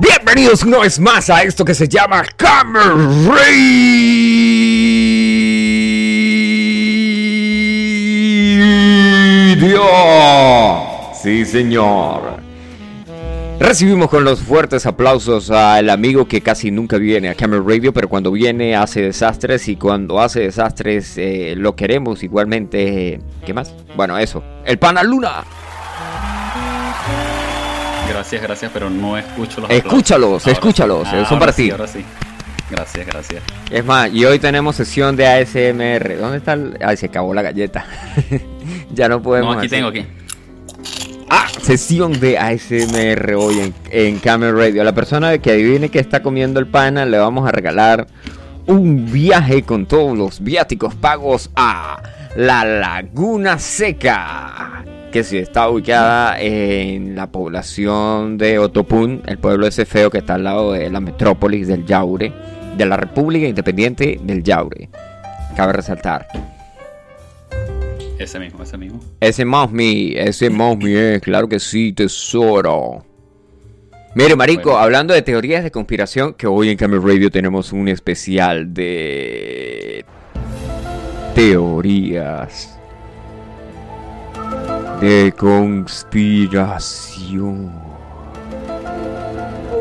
Bienvenidos 0.00 0.62
una 0.62 0.78
vez 0.78 1.00
más 1.00 1.28
a 1.28 1.42
esto 1.42 1.64
que 1.64 1.74
se 1.74 1.88
llama 1.88 2.22
Camera 2.36 2.94
Radio. 3.26 3.78
Sí, 11.20 11.44
señor. 11.44 12.38
Recibimos 13.58 14.08
con 14.08 14.22
los 14.22 14.38
fuertes 14.38 14.86
aplausos 14.86 15.50
al 15.50 15.90
amigo 15.90 16.28
que 16.28 16.42
casi 16.42 16.70
nunca 16.70 16.96
viene 16.96 17.28
a 17.30 17.34
Camera 17.34 17.60
Radio, 17.66 17.92
pero 17.92 18.08
cuando 18.08 18.30
viene 18.30 18.76
hace 18.76 19.02
desastres 19.02 19.66
y 19.66 19.74
cuando 19.74 20.20
hace 20.20 20.40
desastres 20.40 21.18
eh, 21.18 21.54
lo 21.56 21.74
queremos 21.74 22.22
igualmente. 22.22 23.20
¿Qué 23.44 23.52
más? 23.52 23.74
Bueno, 23.96 24.16
eso. 24.16 24.44
El 24.64 24.78
Pana 24.78 25.02
Luna. 25.02 25.42
Gracias, 28.08 28.42
gracias, 28.42 28.70
pero 28.72 28.90
no 28.90 29.16
escucho 29.18 29.60
los 29.60 29.70
Escúchalos, 29.70 30.26
aplausos. 30.42 30.52
escúchalos, 30.52 31.08
Ahora- 31.08 31.28
son 31.28 31.38
para 31.38 31.52
sí, 31.52 31.64
ti. 31.64 31.70
ahora 31.70 31.86
sí. 31.86 32.04
Gracias, 32.70 33.06
gracias. 33.06 33.42
Es 33.70 33.84
más, 33.84 34.12
y 34.12 34.24
hoy 34.26 34.38
tenemos 34.38 34.76
sesión 34.76 35.16
de 35.16 35.26
ASMR. 35.26 36.16
¿Dónde 36.18 36.36
está 36.38 36.52
el.? 36.52 36.76
Ay, 36.84 36.96
se 36.98 37.06
acabó 37.06 37.32
la 37.32 37.40
galleta. 37.42 37.86
ya 38.92 39.08
no 39.08 39.22
podemos. 39.22 39.54
No, 39.54 39.58
aquí 39.60 39.66
hacer- 39.68 39.78
tengo 39.78 39.88
aquí. 39.88 40.04
Ah, 41.30 41.46
sesión 41.62 42.18
de 42.20 42.38
ASMR 42.38 43.34
hoy 43.36 43.60
en, 43.60 43.74
en 43.90 44.18
Camera 44.18 44.52
Radio. 44.52 44.82
A 44.82 44.84
la 44.84 44.94
persona 44.94 45.36
que 45.38 45.50
adivine 45.52 45.88
que 45.90 45.98
está 45.98 46.22
comiendo 46.22 46.60
el 46.60 46.66
pana, 46.66 47.04
le 47.06 47.18
vamos 47.18 47.46
a 47.48 47.52
regalar 47.52 48.06
un 48.66 49.10
viaje 49.10 49.62
con 49.62 49.86
todos 49.86 50.16
los 50.16 50.42
viáticos 50.42 50.94
pagos 50.94 51.50
a 51.56 52.02
la 52.36 52.64
Laguna 52.64 53.58
Seca. 53.58 54.84
Que 55.12 55.24
sí 55.24 55.38
está 55.38 55.70
ubicada 55.70 56.38
en 56.40 57.16
la 57.16 57.30
población 57.30 58.36
de 58.36 58.58
Otopún, 58.58 59.22
el 59.26 59.38
pueblo 59.38 59.66
ese 59.66 59.86
feo 59.86 60.10
que 60.10 60.18
está 60.18 60.34
al 60.34 60.44
lado 60.44 60.72
de 60.72 60.90
la 60.90 61.00
metrópolis 61.00 61.66
del 61.66 61.86
Yaure, 61.86 62.32
de 62.76 62.86
la 62.86 62.96
República 62.96 63.46
Independiente 63.46 64.20
del 64.22 64.42
Yaure. 64.42 64.90
Cabe 65.56 65.72
resaltar. 65.72 66.26
Ese 68.18 68.38
mismo, 68.38 68.62
ese 68.62 68.76
mismo. 68.76 69.00
Ese 69.20 69.44
Mosmi, 69.44 70.12
ese 70.16 70.50
Mosmi 70.50 70.92
es, 70.92 71.22
claro 71.22 71.48
que 71.48 71.58
sí, 71.58 71.92
tesoro. 71.92 73.04
Mire, 74.14 74.36
Marico, 74.36 74.70
Bueno. 74.70 74.78
hablando 74.78 75.14
de 75.14 75.22
teorías 75.22 75.64
de 75.64 75.70
conspiración, 75.70 76.34
que 76.34 76.46
hoy 76.46 76.68
en 76.68 76.76
Camera 76.76 77.02
Radio 77.02 77.30
tenemos 77.30 77.72
un 77.72 77.88
especial 77.88 78.74
de 78.74 80.04
teorías 81.34 82.77
de 85.00 85.32
conspiración. 85.36 87.72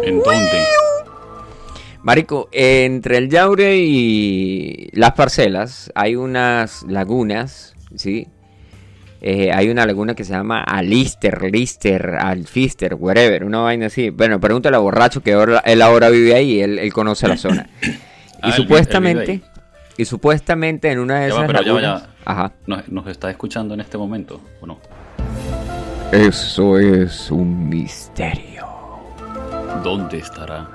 ¿En 0.03 0.19
dónde? 0.21 0.63
Marico, 2.03 2.47
entre 2.51 3.17
el 3.17 3.29
Yaure 3.29 3.75
y 3.77 4.89
las 4.93 5.11
parcelas 5.13 5.91
hay 5.95 6.15
unas 6.15 6.83
lagunas, 6.83 7.75
¿sí? 7.95 8.27
Eh, 9.19 9.51
hay 9.51 9.69
una 9.69 9.85
laguna 9.85 10.13
que 10.15 10.23
se 10.23 10.31
llama 10.33 10.61
Alister, 10.63 11.51
Lister, 11.51 12.15
Alfister, 12.19 12.93
whatever, 12.93 13.43
una 13.43 13.59
vaina 13.59 13.87
así. 13.87 14.11
Bueno, 14.11 14.39
pregúntale 14.39 14.77
a 14.77 14.79
Borracho 14.79 15.21
que 15.21 15.33
ahora- 15.33 15.59
él 15.65 15.81
ahora 15.81 16.09
vive 16.09 16.35
ahí, 16.35 16.61
él, 16.61 16.79
él 16.79 16.93
conoce 16.93 17.27
la 17.27 17.35
zona. 17.37 17.67
Ah, 18.39 18.49
y 18.49 18.51
supuestamente, 18.51 19.41
y 19.97 20.05
supuestamente 20.05 20.91
en 20.91 20.99
una 20.99 21.19
de 21.21 21.29
Ya 21.29 21.35
va, 21.35 21.39
esas 21.45 21.47
pero 21.47 21.63
ya 21.63 21.73
va, 21.73 21.81
lagunas... 21.81 22.01
ya 22.01 22.07
va. 22.07 22.13
Ajá. 22.25 22.51
¿Nos, 22.67 22.87
nos 22.89 23.07
está 23.07 23.29
escuchando 23.29 23.73
en 23.73 23.81
este 23.81 23.97
momento 23.97 24.41
o 24.61 24.67
no? 24.67 24.79
Eso 26.11 26.77
es 26.77 27.31
un 27.31 27.67
misterio. 27.67 28.65
¿Dónde 29.83 30.19
estará? 30.19 30.67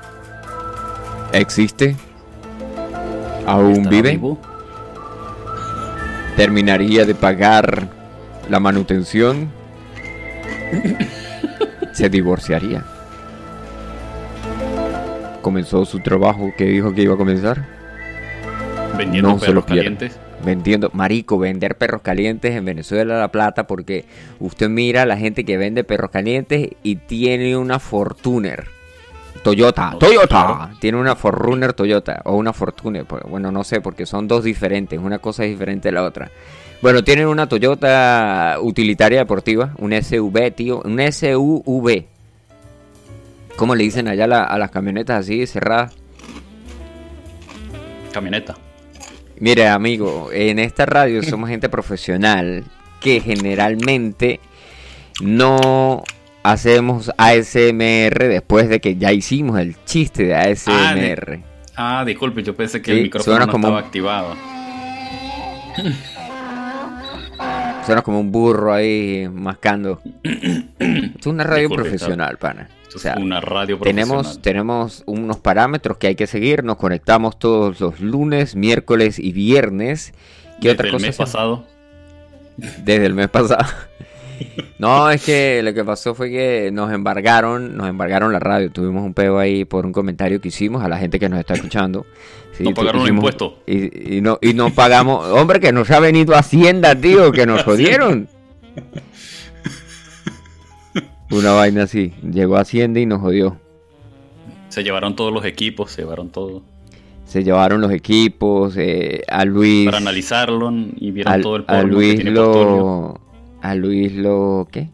¿Existe? 1.33 1.97
¿Aún 3.47 3.73
¿Estará 3.73 3.91
vive? 3.91 4.11
vivo? 4.13 4.39
terminaría 6.37 7.05
de 7.05 7.15
pagar 7.15 7.89
la 8.49 8.59
manutención, 8.59 9.51
se 11.93 12.09
divorciaría. 12.09 12.85
Comenzó 15.43 15.85
su 15.85 16.01
trabajo 16.01 16.51
que 16.57 16.65
dijo 16.65 16.95
que 16.95 17.03
iba 17.03 17.15
a 17.15 17.19
comenzar, 17.19 17.67
Vendiendo 18.97 19.31
No 19.31 19.39
se 19.39 19.47
lo 19.53 19.65
perros 19.65 19.65
calientes. 19.65 20.19
vendiendo, 20.45 20.91
marico, 20.93 21.39
vender 21.39 21.77
perros 21.77 22.03
calientes 22.03 22.55
en 22.55 22.65
Venezuela 22.65 23.19
La 23.19 23.29
Plata, 23.33 23.67
porque 23.67 24.05
usted 24.39 24.69
mira 24.69 25.03
a 25.03 25.07
la 25.07 25.17
gente 25.17 25.45
que 25.45 25.57
vende 25.57 25.83
perros 25.85 26.11
calientes 26.11 26.69
y 26.83 26.97
tiene 26.97 27.57
una 27.57 27.79
Fortuner. 27.79 28.67
Toyota, 29.43 29.93
No, 29.93 29.99
Toyota, 29.99 30.27
claro. 30.29 30.69
tiene 30.79 30.99
una 30.99 31.17
Fortuner 31.17 31.73
Toyota 31.73 32.21
o 32.27 32.37
una 32.37 32.53
Fortuner, 32.53 33.05
pues, 33.07 33.23
bueno, 33.29 33.51
no 33.51 33.65
sé, 33.65 33.81
porque 33.81 34.07
son 34.07 34.29
dos 34.29 34.45
diferentes, 34.45 35.01
una 35.01 35.19
cosa 35.19 35.43
es 35.45 35.51
diferente 35.51 35.89
de 35.89 35.93
la 35.93 36.05
otra. 36.05 36.31
Bueno, 36.81 37.03
tienen 37.03 37.27
una 37.27 37.49
Toyota 37.49 38.57
utilitaria 38.61 39.19
deportiva, 39.21 39.73
un 39.79 39.93
SUV, 39.93 40.51
tío, 40.55 40.83
un 40.85 41.01
SUV. 41.01 42.05
¿Cómo 43.57 43.75
le 43.75 43.85
dicen 43.85 44.07
allá 44.09 44.27
la- 44.27 44.45
a 44.45 44.59
las 44.59 44.71
camionetas 44.71 45.21
así 45.21 45.47
cerradas? 45.47 45.95
Camioneta. 48.13 48.55
Mire, 49.39 49.69
amigo, 49.69 50.31
en 50.33 50.59
esta 50.59 50.87
radio 50.87 51.23
somos 51.29 51.49
gente 51.49 51.69
profesional 51.69 52.65
que 53.01 53.21
generalmente 53.21 54.41
no 55.21 56.05
hacemos 56.43 57.11
ASMR 57.17 58.29
después 58.29 58.69
de 58.69 58.81
que 58.81 58.97
ya 58.97 59.13
hicimos 59.13 59.59
el 59.59 59.77
chiste 59.85 60.25
de 60.25 60.35
ASMR. 60.35 61.41
Ah, 61.77 62.05
disculpe, 62.07 62.43
yo 62.43 62.55
pensé 62.55 62.83
que 62.83 62.93
Sí, 62.93 62.97
el 62.99 63.03
micrófono 63.05 63.39
no 63.39 63.49
como 63.49 63.69
estaba 63.69 63.81
activado. 63.81 64.37
Suena 67.85 68.03
como 68.03 68.21
un 68.21 68.31
burro 68.31 68.73
ahí 68.73 69.29
mascando. 69.33 70.01
es 70.25 71.27
una 71.27 71.45
radio 71.45 71.69
Disculpe, 71.69 71.91
profesional, 71.91 72.39
pana. 72.39 72.69
O 72.95 72.99
sea, 72.99 73.17
una 73.19 73.41
radio 73.41 73.79
profesional. 73.79 74.07
tenemos, 74.07 74.43
tenemos 74.43 75.03
unos 75.07 75.39
parámetros 75.39 75.97
que 75.97 76.09
hay 76.09 76.15
que 76.15 76.27
seguir. 76.27 76.63
Nos 76.63 76.77
conectamos 76.77 77.39
todos 77.39 77.81
los 77.81 78.01
lunes, 78.01 78.55
miércoles 78.55 79.19
y 79.19 79.33
viernes. 79.33 80.13
¿Qué 80.61 80.69
Desde 80.69 80.73
otra 80.75 80.87
el 80.87 80.93
cosa 80.93 81.07
mes 81.07 81.15
hacemos? 81.21 81.31
pasado. 81.33 81.67
Desde 82.57 83.07
el 83.07 83.15
mes 83.15 83.29
pasado. 83.31 83.65
No, 84.79 85.11
es 85.11 85.25
que 85.25 85.61
lo 85.63 85.73
que 85.75 85.85
pasó 85.85 86.15
fue 86.15 86.31
que 86.31 86.71
nos 86.73 86.93
embargaron, 86.93 87.77
nos 87.77 87.89
embargaron 87.89 88.33
la 88.33 88.39
radio. 88.41 88.71
Tuvimos 88.71 89.05
un 89.05 89.15
peo 89.15 89.39
ahí 89.39 89.65
por 89.65 89.87
un 89.87 89.93
comentario 89.93 90.41
que 90.41 90.49
hicimos 90.49 90.83
a 90.83 90.89
la 90.89 90.99
gente 90.99 91.19
que 91.19 91.29
nos 91.29 91.39
está 91.41 91.55
escuchando. 91.55 92.07
Sí, 92.57 92.65
No 92.65 92.75
pagaron 92.75 93.01
los 93.01 93.05
hicimos- 93.09 93.19
impuestos. 93.21 93.53
Y, 93.67 94.17
y 94.17 94.21
no, 94.21 94.39
y 94.43 94.55
no 94.55 94.71
pagamos. 94.75 95.27
Hombre, 95.31 95.61
que 95.61 95.73
nos 95.73 95.91
ha 95.91 96.01
venido 96.01 96.35
Hacienda, 96.35 96.95
tío, 96.95 97.33
que 97.33 97.47
nos 97.47 97.63
jodieron. 97.65 98.29
Una 101.31 101.53
vaina 101.53 101.85
así. 101.85 102.13
Llegó 102.23 102.57
Hacienda 102.57 103.01
y 103.01 103.07
nos 103.07 103.21
jodió. 103.21 103.57
Se 104.69 104.83
llevaron 104.83 105.17
todos 105.17 105.33
los 105.33 105.45
equipos, 105.45 105.91
se 105.93 106.03
llevaron 106.03 106.31
todo. 106.31 106.63
Se 107.25 107.43
llevaron 107.45 107.81
los 107.81 107.91
equipos, 107.93 108.75
eh, 108.77 109.23
a 109.29 109.45
Luis. 109.47 109.87
Para 109.87 109.99
analizarlo 109.99 110.71
y 110.97 111.11
vieron 111.11 111.33
al- 111.33 111.43
todo 111.43 111.57
el 111.57 111.65
a 111.67 111.83
Luis 111.83 112.23
lo 112.25 113.19
a 113.63 113.75
Luis 113.75 114.13
lo 114.13 114.69
¿qué? 114.71 114.89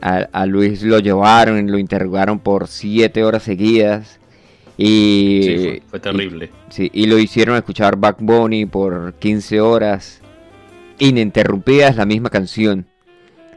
A, 0.00 0.28
a 0.32 0.46
Luis 0.46 0.82
lo 0.82 0.98
llevaron 1.00 1.70
lo 1.70 1.78
interrogaron 1.78 2.38
por 2.38 2.68
siete 2.68 3.24
horas 3.24 3.42
seguidas 3.42 4.20
y 4.76 5.40
Sí, 5.42 5.56
fue, 5.58 5.82
fue 5.88 6.00
terrible. 6.00 6.50
y, 6.68 6.72
sí, 6.72 6.90
y 6.92 7.06
lo 7.06 7.18
hicieron 7.18 7.56
escuchar 7.56 7.96
Back 7.96 8.16
Bunny 8.20 8.66
por 8.66 9.14
15 9.14 9.60
horas 9.60 10.20
ininterrumpidas 10.98 11.96
la 11.96 12.06
misma 12.06 12.30
canción 12.30 12.86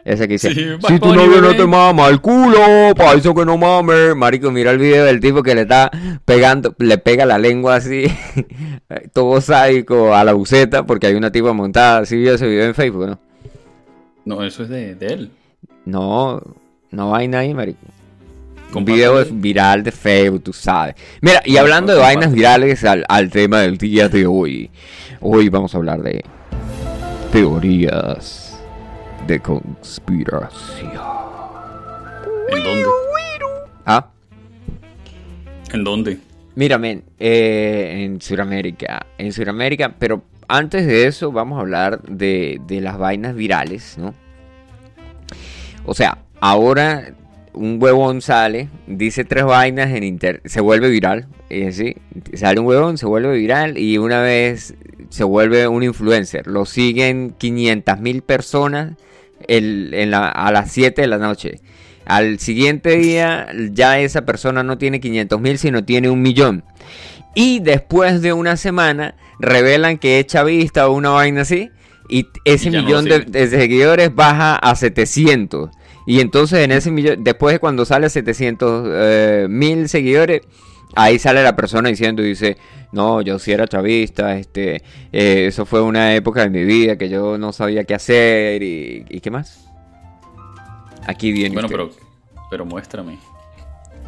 esa 0.05 0.25
que 0.25 0.33
dice 0.33 0.53
Sí, 0.53 0.65
si 0.87 0.99
tu 0.99 1.13
novio 1.13 1.41
no 1.41 1.49
bebé". 1.49 1.55
te 1.55 1.67
mama 1.67 2.07
el 2.07 2.21
culo 2.21 2.59
pa 2.95 3.13
eso 3.13 3.35
que 3.35 3.43
no 3.45 3.57
mames 3.57 4.15
marico 4.15 4.49
mira 4.51 4.71
el 4.71 4.77
video 4.77 5.03
del 5.05 5.19
tipo 5.19 5.43
que 5.43 5.53
le 5.53 5.61
está 5.61 5.91
pegando 6.23 6.73
le 6.79 6.97
pega 6.97 7.25
la 7.25 7.37
lengua 7.37 7.75
así 7.75 8.05
todo 9.13 9.41
sádico 9.41 10.15
a 10.15 10.23
la 10.23 10.33
buceta 10.33 10.85
porque 10.85 11.07
hay 11.07 11.15
una 11.15 11.31
tipa 11.31 11.51
montada 11.51 11.99
así 11.99 12.15
vio 12.15 12.35
ese 12.35 12.47
video 12.47 12.65
en 12.65 12.73
Facebook 12.75 13.05
no 13.07 13.19
No, 14.27 14.43
eso 14.43 14.63
es 14.63 14.69
de, 14.69 14.93
de 14.95 15.05
él. 15.07 15.31
no 15.85 16.41
no 16.91 17.11
vaina 17.11 17.39
ahí 17.39 17.53
marico 17.53 17.79
un 18.73 18.83
video 18.83 19.23
viral 19.31 19.81
de 19.81 19.91
Facebook, 19.93 20.43
tú 20.43 20.53
sabes. 20.53 20.95
Mira, 21.21 21.41
y 21.45 21.55
hablando 21.55 21.93
de 21.93 21.99
vainas 21.99 22.33
virales 22.33 22.83
al, 22.83 23.05
al 23.07 23.29
tema 23.31 23.61
del 23.61 23.77
día 23.77 24.09
de 24.09 24.27
hoy. 24.27 24.69
Hoy 25.21 25.47
vamos 25.47 25.73
a 25.73 25.77
hablar 25.77 26.01
de 26.03 26.23
teorías 27.31 28.59
de 29.25 29.39
conspiración. 29.39 30.91
¿En 32.49 32.63
dónde? 32.63 32.85
Ah, 33.85 34.09
¿En 35.71 35.83
dónde? 35.83 36.19
mira, 36.55 36.77
men, 36.77 37.03
eh, 37.17 38.03
en 38.03 38.19
Sudamérica, 38.21 39.05
en 39.17 39.31
Sudamérica, 39.31 39.95
pero 39.97 40.21
antes 40.47 40.87
de 40.87 41.07
eso 41.07 41.31
vamos 41.31 41.57
a 41.57 41.61
hablar 41.61 42.01
de, 42.03 42.59
de 42.67 42.81
las 42.81 42.97
vainas 42.97 43.35
virales, 43.35 43.97
¿no? 43.97 44.13
O 45.85 45.93
sea, 45.93 46.19
ahora 46.39 47.13
un 47.53 47.81
huevón 47.81 48.21
sale, 48.21 48.69
dice 48.85 49.25
tres 49.25 49.45
vainas 49.45 49.91
en 49.91 50.03
internet, 50.03 50.41
se 50.45 50.61
vuelve 50.61 50.89
viral, 50.89 51.27
¿sí? 51.49 51.95
Sale 52.33 52.59
un 52.59 52.67
huevón, 52.67 52.97
se 52.97 53.05
vuelve 53.05 53.35
viral 53.37 53.77
y 53.77 53.97
una 53.97 54.21
vez 54.21 54.75
se 55.09 55.23
vuelve 55.23 55.67
un 55.67 55.83
influencer. 55.83 56.47
Lo 56.47 56.65
siguen 56.65 57.33
500 57.37 57.99
mil 57.99 58.21
personas 58.21 58.93
en 59.47 60.11
la, 60.11 60.29
a 60.29 60.51
las 60.51 60.71
7 60.71 61.01
de 61.01 61.07
la 61.07 61.17
noche. 61.17 61.61
Al 62.05 62.39
siguiente 62.39 62.97
día 62.97 63.47
ya 63.71 63.99
esa 63.99 64.23
persona 64.25 64.63
no 64.63 64.77
tiene 64.77 64.99
500 64.99 65.41
mil, 65.41 65.57
sino 65.57 65.83
tiene 65.83 66.09
un 66.09 66.21
millón. 66.21 66.63
Y 67.35 67.59
después 67.59 68.21
de 68.21 68.33
una 68.33 68.57
semana 68.57 69.15
revelan 69.39 69.97
que 69.97 70.19
es 70.19 70.27
chavista 70.27 70.87
o 70.87 70.93
una 70.93 71.09
vaina 71.09 71.41
así. 71.41 71.69
Y 72.09 72.27
ese 72.45 72.71
millón 72.71 73.05
de, 73.05 73.47
seguidores 73.47 74.15
baja 74.15 74.55
a 74.55 74.75
700. 74.75 75.69
Y 76.05 76.21
entonces 76.21 76.59
en 76.59 76.71
ese 76.71 76.89
millón, 76.89 77.23
después 77.23 77.53
de 77.53 77.59
cuando 77.59 77.83
sale 77.83 78.09
700 78.09 78.87
eh, 78.89 79.47
mil 79.49 79.89
seguidores, 79.89 80.41
ahí 80.95 81.19
sale 81.19 81.43
la 81.43 81.55
persona 81.55 81.89
diciendo, 81.89 82.23
dice, 82.23 82.57
no, 82.93 83.21
yo 83.21 83.39
sí 83.39 83.51
era 83.51 83.67
chavista, 83.67 84.37
este, 84.37 84.83
eh, 85.11 85.47
eso 85.47 85.65
fue 85.65 85.81
una 85.81 86.15
época 86.15 86.41
de 86.41 86.49
mi 86.49 86.63
vida 86.63 86.97
que 86.97 87.09
yo 87.09 87.37
no 87.37 87.51
sabía 87.51 87.83
qué 87.83 87.93
hacer 87.93 88.63
y, 88.63 89.05
y 89.09 89.19
qué 89.19 89.29
más. 89.31 89.67
Aquí 91.05 91.31
viene. 91.31 91.53
Bueno, 91.53 91.69
pero, 91.69 91.89
pero 92.49 92.65
muéstrame. 92.65 93.17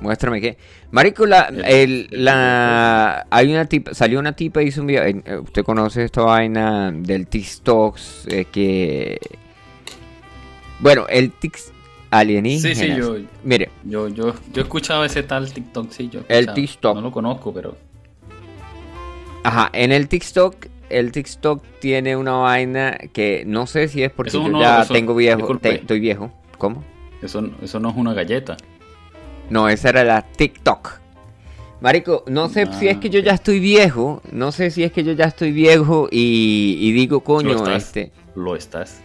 Muéstrame 0.01 0.42
qué. 0.42 0.57
Marico, 0.92 1.25
la, 1.25 1.51
el, 1.66 2.07
la, 2.12 3.25
hay 3.30 3.51
una 3.51 3.66
tipa, 3.66 3.94
salió 3.94 4.19
una 4.19 4.34
tipa 4.34 4.63
y 4.63 4.68
hizo 4.68 4.81
un 4.81 4.88
video. 4.88 5.04
Eh, 5.04 5.40
usted 5.40 5.63
conoce 5.63 6.06
esta 6.06 6.22
vaina 6.22 6.92
del 6.92 7.28
TikTok 7.28 7.98
eh, 8.28 8.46
que. 8.51 9.19
Bueno, 10.80 11.06
el 11.10 11.31
TikTok 11.31 11.74
alienígena. 12.12 12.75
Sí, 12.75 12.81
sí, 12.81 12.96
yo. 12.96 13.18
Mire. 13.44 13.69
Yo, 13.84 14.07
yo, 14.07 14.34
yo 14.54 14.62
he 14.62 14.63
escuchado 14.63 15.04
ese 15.06 15.24
tal 15.24 15.51
TikTok, 15.51 15.92
sí, 15.92 16.10
yo. 16.10 16.22
El 16.28 16.54
TikTok. 16.54 16.96
No 16.96 17.01
lo 17.01 17.12
conozco, 17.12 17.54
pero. 17.54 17.78
Ajá, 19.44 19.69
en 19.74 19.92
el 19.92 20.07
TikTok 20.07 20.68
el 20.90 21.12
TikTok 21.12 21.63
tiene 21.80 22.16
una 22.16 22.34
vaina 22.34 22.98
que 23.13 23.44
no 23.46 23.68
sé 23.68 23.88
si 23.88 24.04
es 24.04 24.12
porque 24.12 24.31
yo 24.31 24.60
ya 24.60 24.86
tengo 24.86 25.16
viejo, 25.16 25.60
estoy 25.62 26.00
viejo. 26.00 26.31
¿Cómo? 26.57 26.84
Eso, 27.22 27.48
eso 27.62 27.80
no 27.80 27.90
es 27.90 27.96
una 27.96 28.13
galleta. 28.13 28.57
No, 29.50 29.69
esa 29.69 29.90
era 29.90 30.04
la 30.04 30.22
TikTok. 30.22 31.00
Marico, 31.81 32.25
no 32.28 32.50
sé 32.50 32.68
si 32.78 32.90
es 32.90 32.98
que 32.98 33.10
yo 33.10 33.19
ya 33.19 33.31
estoy 33.31 33.60
viejo, 33.60 34.22
no 34.31 34.51
sé 34.51 34.69
si 34.69 34.84
es 34.84 34.92
que 34.92 35.04
yo 35.04 35.13
ya 35.13 35.25
estoy 35.25 35.51
viejo 35.51 36.10
y, 36.12 36.92
digo, 36.92 37.22
coño, 37.22 37.66
este... 37.74 38.12
Lo 38.36 38.56
estás. 38.56 39.01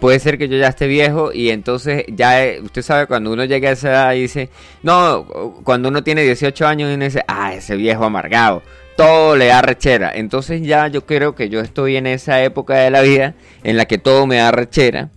Puede 0.00 0.18
ser 0.18 0.38
que 0.38 0.48
yo 0.48 0.56
ya 0.56 0.68
esté 0.68 0.86
viejo 0.86 1.32
y 1.32 1.50
entonces 1.50 2.04
ya, 2.08 2.44
eh, 2.44 2.60
usted 2.60 2.82
sabe, 2.82 3.06
cuando 3.06 3.32
uno 3.32 3.44
llega 3.44 3.68
a 3.68 3.72
esa 3.72 3.90
edad 3.90 4.14
y 4.14 4.22
dice, 4.22 4.48
no, 4.82 5.24
cuando 5.62 5.88
uno 5.88 6.02
tiene 6.02 6.22
18 6.22 6.66
años 6.66 6.90
y 6.90 6.94
uno 6.94 7.04
dice, 7.04 7.22
ah, 7.28 7.52
ese 7.52 7.76
viejo 7.76 8.04
amargado, 8.04 8.62
todo 8.96 9.36
le 9.36 9.46
da 9.46 9.62
rechera. 9.62 10.12
Entonces 10.14 10.62
ya 10.62 10.88
yo 10.88 11.06
creo 11.06 11.34
que 11.34 11.48
yo 11.48 11.60
estoy 11.60 11.96
en 11.96 12.06
esa 12.06 12.42
época 12.42 12.74
de 12.74 12.90
la 12.90 13.02
vida 13.02 13.34
en 13.62 13.76
la 13.76 13.86
que 13.86 13.98
todo 13.98 14.26
me 14.26 14.36
da 14.36 14.50
rechera. 14.52 15.10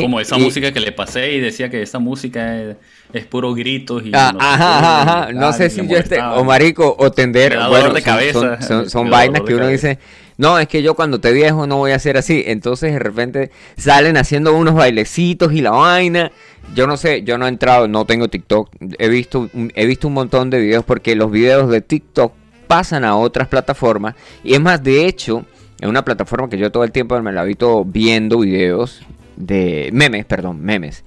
Como 0.00 0.20
esa 0.20 0.38
música 0.38 0.72
que 0.72 0.80
le 0.80 0.92
pasé 0.92 1.32
y 1.32 1.40
decía 1.40 1.68
que 1.68 1.82
esa 1.82 1.98
música 1.98 2.76
es, 3.12 3.26
puro 3.26 3.54
gritos 3.54 4.04
y... 4.04 4.12
Ah, 4.14 4.32
no 4.32 4.40
ajá, 4.40 5.02
ajá, 5.02 5.32
No 5.32 5.52
sé 5.52 5.70
si 5.70 5.86
yo 5.86 5.96
esté, 5.96 6.20
o 6.20 6.44
marico, 6.44 6.94
o 6.98 7.10
tender... 7.10 7.58
Bueno, 7.68 7.92
de 7.92 8.02
cabeza, 8.02 8.60
son, 8.88 9.10
vainas 9.10 9.42
que 9.42 9.54
uno 9.54 9.68
dice... 9.68 9.98
No, 10.38 10.58
es 10.58 10.66
que 10.66 10.82
yo 10.82 10.94
cuando 10.94 11.20
te 11.20 11.30
viejo 11.32 11.66
no 11.66 11.76
voy 11.76 11.92
a 11.92 11.96
hacer 11.96 12.16
así. 12.16 12.42
Entonces 12.46 12.92
de 12.92 12.98
repente 12.98 13.50
salen 13.76 14.16
haciendo 14.16 14.56
unos 14.56 14.74
bailecitos 14.74 15.52
y 15.52 15.60
la 15.60 15.70
vaina. 15.70 16.32
Yo 16.74 16.86
no 16.86 16.96
sé, 16.96 17.22
yo 17.22 17.38
no 17.38 17.46
he 17.46 17.48
entrado, 17.48 17.86
no 17.86 18.06
tengo 18.06 18.28
TikTok. 18.28 18.70
He 18.98 19.08
visto, 19.08 19.50
he 19.74 19.86
visto 19.86 20.08
un 20.08 20.14
montón 20.14 20.50
de 20.50 20.58
videos 20.58 20.84
porque 20.84 21.14
los 21.14 21.30
videos 21.30 21.70
de 21.70 21.80
TikTok 21.80 22.32
pasan 22.66 23.04
a 23.04 23.16
otras 23.16 23.48
plataformas. 23.48 24.14
Y 24.42 24.54
es 24.54 24.60
más, 24.60 24.82
de 24.82 25.06
hecho, 25.06 25.44
en 25.80 25.88
una 25.88 26.04
plataforma 26.04 26.48
que 26.48 26.58
yo 26.58 26.72
todo 26.72 26.84
el 26.84 26.92
tiempo 26.92 27.20
me 27.20 27.32
la 27.32 27.44
visto 27.44 27.84
viendo 27.84 28.38
videos 28.38 29.02
de 29.36 29.90
memes, 29.92 30.24
perdón, 30.24 30.62
memes. 30.62 31.04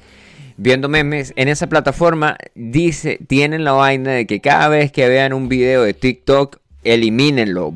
Viendo 0.58 0.88
memes, 0.88 1.34
en 1.36 1.50
esa 1.50 1.68
plataforma 1.68 2.38
dice, 2.56 3.20
tienen 3.28 3.66
la 3.66 3.74
vaina 3.74 4.12
de 4.12 4.26
que 4.26 4.40
cada 4.40 4.70
vez 4.70 4.92
que 4.92 5.08
vean 5.10 5.34
un 5.34 5.50
video 5.50 5.84
de 5.84 5.94
TikTok, 5.94 6.60
elimínenlo, 6.86 7.74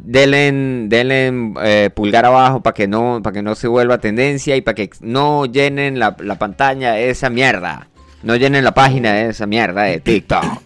denle, 0.00 0.52
denle 0.88 1.54
eh, 1.64 1.90
pulgar 1.94 2.26
abajo 2.26 2.60
para 2.62 2.74
que 2.74 2.86
no, 2.86 3.20
para 3.22 3.32
que 3.32 3.42
no 3.42 3.54
se 3.54 3.66
vuelva 3.66 3.98
tendencia 3.98 4.56
y 4.56 4.60
para 4.60 4.74
que 4.74 4.90
no 5.00 5.46
llenen 5.46 5.98
la, 5.98 6.16
pantalla 6.16 6.92
de 6.92 7.08
esa 7.08 7.30
mierda. 7.30 7.88
No 8.22 8.36
llenen 8.36 8.64
la 8.64 8.74
página 8.74 9.14
de 9.14 9.30
esa 9.30 9.46
mierda 9.46 9.84
de 9.84 10.00
TikTok. 10.00 10.44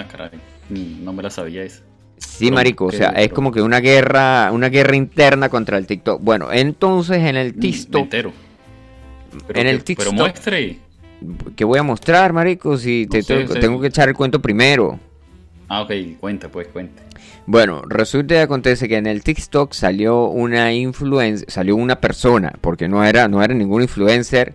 Ah, 0.00 0.06
caray. 0.06 0.30
No 0.68 1.12
me 1.12 1.24
la 1.24 1.30
sabía 1.30 1.64
esa. 1.64 1.82
Sí, 2.18 2.52
marico, 2.52 2.84
o 2.84 2.92
sea, 2.92 3.08
es 3.08 3.32
como 3.32 3.50
que 3.50 3.60
una 3.60 3.80
guerra, 3.80 4.50
una 4.52 4.68
guerra 4.68 4.94
interna 4.94 5.48
contra 5.48 5.76
el 5.76 5.88
TikTok. 5.88 6.22
Bueno, 6.22 6.52
entonces 6.52 7.18
en 7.18 7.36
el 7.36 7.58
TikTok. 7.58 8.08
En 9.48 9.66
el 9.66 9.84
TikTok. 9.84 10.06
Pero 10.06 10.16
muestre. 10.16 10.78
¿Qué 11.56 11.64
voy 11.64 11.78
a 11.78 11.82
mostrar, 11.82 12.32
marico? 12.32 12.76
Si 12.76 13.06
te 13.06 13.22
tengo, 13.22 13.80
que 13.80 13.88
echar 13.88 14.08
el 14.08 14.14
cuento 14.14 14.40
primero. 14.40 14.98
Ah, 15.68 15.82
ok, 15.82 15.92
cuenta, 16.20 16.48
pues, 16.48 16.68
cuenta. 16.68 17.02
Bueno, 17.46 17.82
resulta 17.88 18.34
y 18.34 18.38
acontece 18.38 18.88
que 18.88 18.96
en 18.96 19.06
el 19.06 19.22
TikTok 19.22 19.72
salió 19.72 20.26
una 20.26 20.72
influencer, 20.72 21.50
salió 21.50 21.76
una 21.76 22.00
persona, 22.00 22.52
porque 22.60 22.88
no 22.88 23.04
era, 23.04 23.26
no 23.28 23.42
era 23.42 23.54
ningún 23.54 23.82
influencer. 23.82 24.54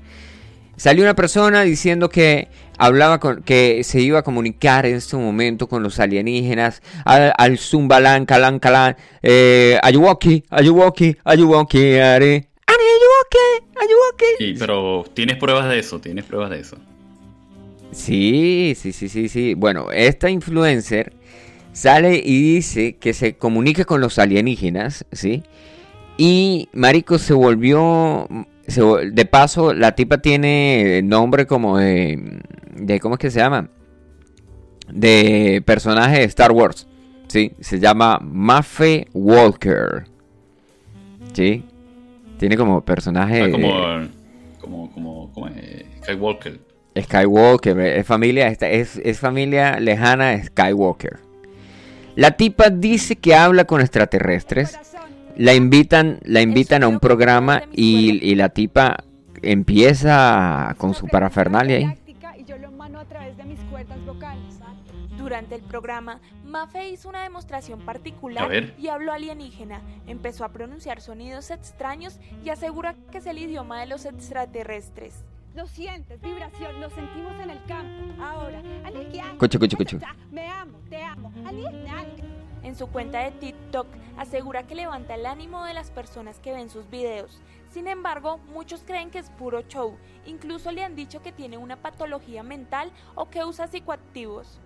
Salió 0.75 1.03
una 1.03 1.15
persona 1.15 1.61
diciendo 1.61 2.09
que 2.09 2.47
hablaba 2.77 3.19
con 3.19 3.43
que 3.43 3.83
se 3.83 4.01
iba 4.01 4.19
a 4.19 4.23
comunicar 4.23 4.85
en 4.85 4.95
este 4.95 5.15
momento 5.17 5.67
con 5.67 5.83
los 5.83 5.99
alienígenas, 5.99 6.81
al, 7.05 7.33
al 7.37 7.57
Zumbalan, 7.57 8.25
Kalan, 8.25 8.59
Kalan, 8.59 8.95
eh, 9.21 9.77
Ayuwoki, 9.83 10.43
Ayuwoki, 10.49 11.17
Ayuwoki, 11.23 11.97
Are, 11.99 12.47
Ayuwoki, 13.23 13.67
Ayuwoki. 13.79 14.25
Sí, 14.37 14.55
pero 14.59 15.05
¿tienes 15.13 15.37
pruebas 15.37 15.69
de 15.69 15.79
eso? 15.79 15.99
¿Tienes 15.99 16.25
pruebas 16.25 16.49
de 16.49 16.59
eso? 16.59 16.77
Sí, 17.91 18.73
sí, 18.75 18.91
sí, 18.91 19.09
sí, 19.09 19.29
sí. 19.29 19.53
Bueno, 19.53 19.91
esta 19.91 20.29
influencer 20.29 21.13
sale 21.71 22.21
y 22.23 22.55
dice 22.55 22.97
que 22.97 23.13
se 23.13 23.35
comunica 23.35 23.85
con 23.85 24.01
los 24.01 24.19
alienígenas, 24.19 25.05
¿sí? 25.11 25.43
Y 26.17 26.69
Marico 26.73 27.17
se 27.17 27.33
volvió 27.33 28.27
de 28.67 29.25
paso, 29.25 29.73
la 29.73 29.93
tipa 29.93 30.19
tiene 30.19 31.01
nombre 31.03 31.45
como 31.45 31.77
de, 31.77 32.41
de. 32.75 32.99
¿Cómo 32.99 33.15
es 33.15 33.19
que 33.19 33.31
se 33.31 33.39
llama? 33.39 33.69
De 34.91 35.61
personaje 35.65 36.19
de 36.19 36.23
Star 36.25 36.51
Wars. 36.51 36.87
Sí, 37.27 37.51
se 37.59 37.79
llama 37.79 38.19
Maffe 38.21 39.07
Walker. 39.13 40.05
Sí, 41.33 41.63
tiene 42.43 42.57
como 42.57 42.81
personaje. 42.83 43.41
Ah, 43.41 43.49
como, 43.49 43.69
como, 44.59 44.91
como, 44.91 45.31
como 45.31 45.49
Skywalker. 46.01 46.59
Skywalker, 46.99 47.79
es 47.79 48.05
familia, 48.05 48.49
es, 48.49 48.97
es 48.97 49.19
familia 49.19 49.79
lejana 49.79 50.31
de 50.31 50.43
Skywalker. 50.43 51.19
La 52.15 52.31
tipa 52.31 52.69
dice 52.69 53.15
que 53.15 53.33
habla 53.33 53.63
con 53.63 53.79
extraterrestres 53.79 54.77
la 55.37 55.53
invitan, 55.53 56.19
la 56.23 56.41
invitan 56.41 56.83
a 56.83 56.87
un 56.87 56.99
programa 56.99 57.63
y, 57.71 58.35
la 58.35 58.49
tipa 58.49 59.03
empieza 59.41 60.75
con 60.77 60.93
su 60.93 61.07
parafernalia 61.07 61.77
ahí. 61.77 61.93
Durante 65.17 65.55
el 65.55 65.61
programa, 65.63 66.19
Mafe 66.43 66.89
hizo 66.89 67.09
una 67.09 67.23
demostración 67.23 67.81
particular 67.81 68.73
y 68.77 68.87
habló 68.87 69.11
alienígena. 69.11 69.81
Empezó 70.07 70.45
a 70.45 70.49
pronunciar 70.49 71.01
sonidos 71.01 71.51
extraños 71.51 72.19
y 72.43 72.49
asegura 72.49 72.95
que 73.11 73.17
es 73.17 73.25
el 73.25 73.37
idioma 73.37 73.79
de 73.79 73.87
los 73.87 74.05
extraterrestres. 74.05 75.23
Lo 75.55 75.67
sientes, 75.67 76.19
vibración, 76.19 76.81
lo 76.81 76.89
sentimos 76.89 77.33
en 77.41 77.51
el 77.51 77.63
campo. 77.65 78.23
Ahora, 78.23 78.61
Cucho, 79.37 79.59
cucho, 79.59 79.77
cucho. 79.77 79.99
Me 80.31 80.47
amo, 80.47 80.79
te 80.89 81.03
amo. 81.03 81.31
En 82.63 82.75
su 82.75 82.87
cuenta 82.87 83.19
de 83.19 83.31
TikTok 83.31 83.87
asegura 84.17 84.63
que 84.63 84.73
levanta 84.73 85.15
el 85.15 85.25
ánimo 85.25 85.63
de 85.65 85.73
las 85.73 85.91
personas 85.91 86.39
que 86.39 86.53
ven 86.53 86.69
sus 86.69 86.89
videos. 86.89 87.41
Sin 87.73 87.87
embargo, 87.87 88.37
muchos 88.53 88.83
creen 88.85 89.09
que 89.09 89.17
es 89.17 89.31
puro 89.31 89.61
show. 89.61 89.97
Incluso 90.27 90.71
le 90.71 90.83
han 90.83 90.95
dicho 90.95 91.23
que 91.23 91.31
tiene 91.31 91.57
una 91.57 91.81
patología 91.81 92.43
mental 92.43 92.91
o 93.15 93.31
que 93.31 93.43
usa 93.43 93.65
psicoactivos. 93.65 94.59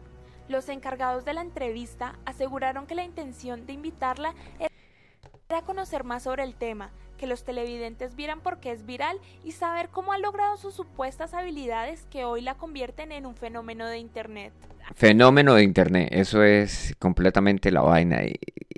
Los 0.49 0.67
encargados 0.67 1.23
de 1.23 1.33
la 1.33 1.39
entrevista 1.39 2.19
aseguraron 2.25 2.85
que 2.85 2.95
la 2.95 3.05
intención 3.05 3.65
de 3.65 3.71
invitarla 3.71 4.35
era 4.59 5.61
conocer 5.61 6.03
más 6.03 6.23
sobre 6.23 6.43
el 6.43 6.55
tema, 6.55 6.91
que 7.17 7.27
los 7.27 7.45
televidentes 7.45 8.13
vieran 8.17 8.41
por 8.41 8.59
qué 8.59 8.73
es 8.73 8.85
viral 8.85 9.17
y 9.41 9.53
saber 9.53 9.87
cómo 9.87 10.11
ha 10.11 10.17
logrado 10.17 10.57
sus 10.57 10.73
supuestas 10.73 11.33
habilidades 11.33 12.05
que 12.11 12.25
hoy 12.25 12.41
la 12.41 12.55
convierten 12.55 13.13
en 13.13 13.25
un 13.25 13.35
fenómeno 13.35 13.87
de 13.87 13.99
Internet. 13.99 14.51
Fenómeno 14.95 15.53
de 15.53 15.63
internet, 15.63 16.09
eso 16.11 16.43
es 16.43 16.93
completamente 16.99 17.71
la 17.71 17.81
vaina. 17.81 18.21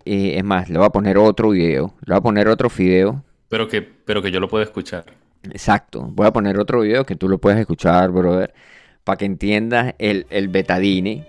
Y, 0.06 0.32
es 0.36 0.44
más, 0.44 0.70
le 0.70 0.78
voy 0.78 0.86
a 0.88 0.92
poner 0.92 1.18
otro 1.18 1.50
video, 1.50 1.96
le 2.06 2.14
voy 2.14 2.18
a 2.18 2.22
poner 2.22 2.48
otro 2.48 2.70
video. 2.70 3.24
Pero 3.50 3.68
que, 3.68 3.82
pero 3.82 4.22
que 4.22 4.32
yo 4.32 4.40
lo 4.40 4.48
pueda 4.48 4.64
escuchar. 4.64 5.06
Exacto, 5.44 6.02
voy 6.02 6.28
a 6.28 6.32
poner 6.32 6.60
otro 6.60 6.82
video 6.82 7.06
que 7.06 7.16
tú 7.16 7.28
lo 7.28 7.38
puedes 7.38 7.60
escuchar, 7.60 8.12
brother. 8.12 8.54
para 9.04 9.18
que 9.18 9.26
entiendas 9.26 9.96
el, 9.98 10.28
el 10.30 10.50
betadine 10.50 11.26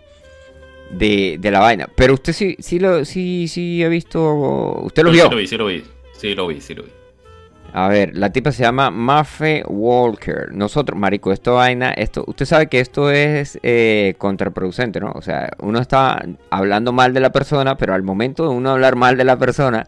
de, 0.91 1.39
de, 1.41 1.51
la 1.51 1.61
vaina. 1.61 1.89
Pero 1.95 2.15
usted 2.15 2.33
sí, 2.33 2.57
sí, 2.59 2.79
lo, 2.79 3.05
sí, 3.05 3.49
sí 3.49 3.83
ha 3.83 3.89
visto. 3.89 4.81
¿Usted 4.83 5.05
lo 5.05 5.11
vio? 5.11 5.25
Sí 5.25 5.31
lo 5.31 5.37
vi, 5.37 5.47
sí 5.47 5.57
lo 5.57 5.67
vi. 5.67 5.85
Sí 6.13 6.35
lo 6.35 6.47
vi, 6.47 6.61
sí 6.61 6.75
lo 6.75 6.83
vi. 6.83 6.91
A 7.73 7.89
ver, 7.89 8.17
la 8.17 8.33
tipa 8.33 8.51
se 8.51 8.65
llama 8.65 8.91
Maffe 8.91 9.63
Walker. 9.69 10.53
Nosotros, 10.53 10.99
marico, 10.99 11.33
esto 11.33 11.55
vaina, 11.55 11.93
esto, 11.93 12.25
usted 12.27 12.45
sabe 12.45 12.67
que 12.67 12.81
esto 12.81 13.13
es 13.13 13.61
eh, 13.63 14.15
contraproducente, 14.19 14.99
¿no? 14.99 15.13
O 15.13 15.23
sea, 15.23 15.51
uno 15.61 15.79
está 15.79 16.21
hablando 16.51 16.93
mal 16.93 17.15
de 17.15 17.21
la 17.21 17.31
persona, 17.31 17.77
pero 17.77 17.95
al 17.95 18.03
momento 18.03 18.43
de 18.43 18.49
uno 18.49 18.71
hablar 18.71 18.97
mal 18.97 19.17
de 19.17 19.25
la 19.25 19.39
persona, 19.39 19.87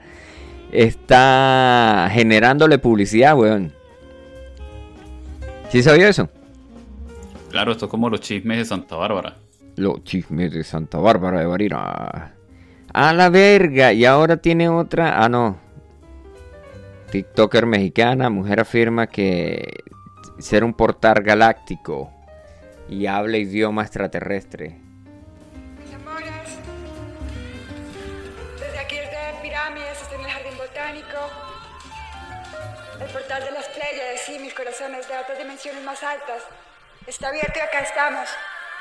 está 0.73 2.09
generándole 2.11 2.79
publicidad, 2.79 3.37
weón. 3.37 3.73
¿Sí 5.69 5.83
sabía 5.83 6.09
eso? 6.09 6.29
Claro, 7.51 7.73
esto 7.73 7.85
es 7.85 7.91
como 7.91 8.11
los 8.11 8.21
chismes 8.21 8.59
de 8.59 8.65
Santa 8.65 8.97
Bárbara. 8.97 9.37
Los 9.77 10.03
chismes 10.05 10.53
de 10.53 10.65
Santa 10.65 10.99
Bárbara 10.99 11.41
de 11.41 11.47
Barira. 11.47 12.35
A 12.93 13.13
la 13.13 13.29
verga. 13.31 13.93
Y 13.93 14.05
ahora 14.05 14.39
tiene 14.39 14.69
otra. 14.69 15.23
Ah, 15.23 15.29
no. 15.29 15.59
TikToker 17.11 17.67
mexicana. 17.67 18.31
Mujer 18.31 18.61
afirma 18.61 19.07
que 19.07 19.85
ser 20.39 20.65
un 20.65 20.75
portal 20.75 21.23
galáctico. 21.23 22.11
Y 22.89 23.07
habla 23.07 23.39
idioma 23.39 23.83
extraterrestre. 23.83 24.79
Corazones 34.63 35.09
de 35.09 35.19
otras 35.19 35.39
dimensiones 35.39 35.83
más 35.83 36.01
altas. 36.05 36.45
Está 37.05 37.29
abierto 37.29 37.59
y 37.59 37.63
acá 37.63 37.81
estamos. 37.81 38.29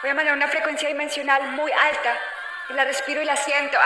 Voy 0.02 0.12
a 0.12 0.14
mandar 0.14 0.36
una 0.36 0.48
frecuencia 0.48 0.88
dimensional 0.88 1.42
muy 1.54 1.72
alta. 1.72 2.20
Y 2.70 2.74
la 2.74 2.84
respiro 2.86 3.20
y 3.20 3.26
la 3.26 3.36
siento. 3.36 3.80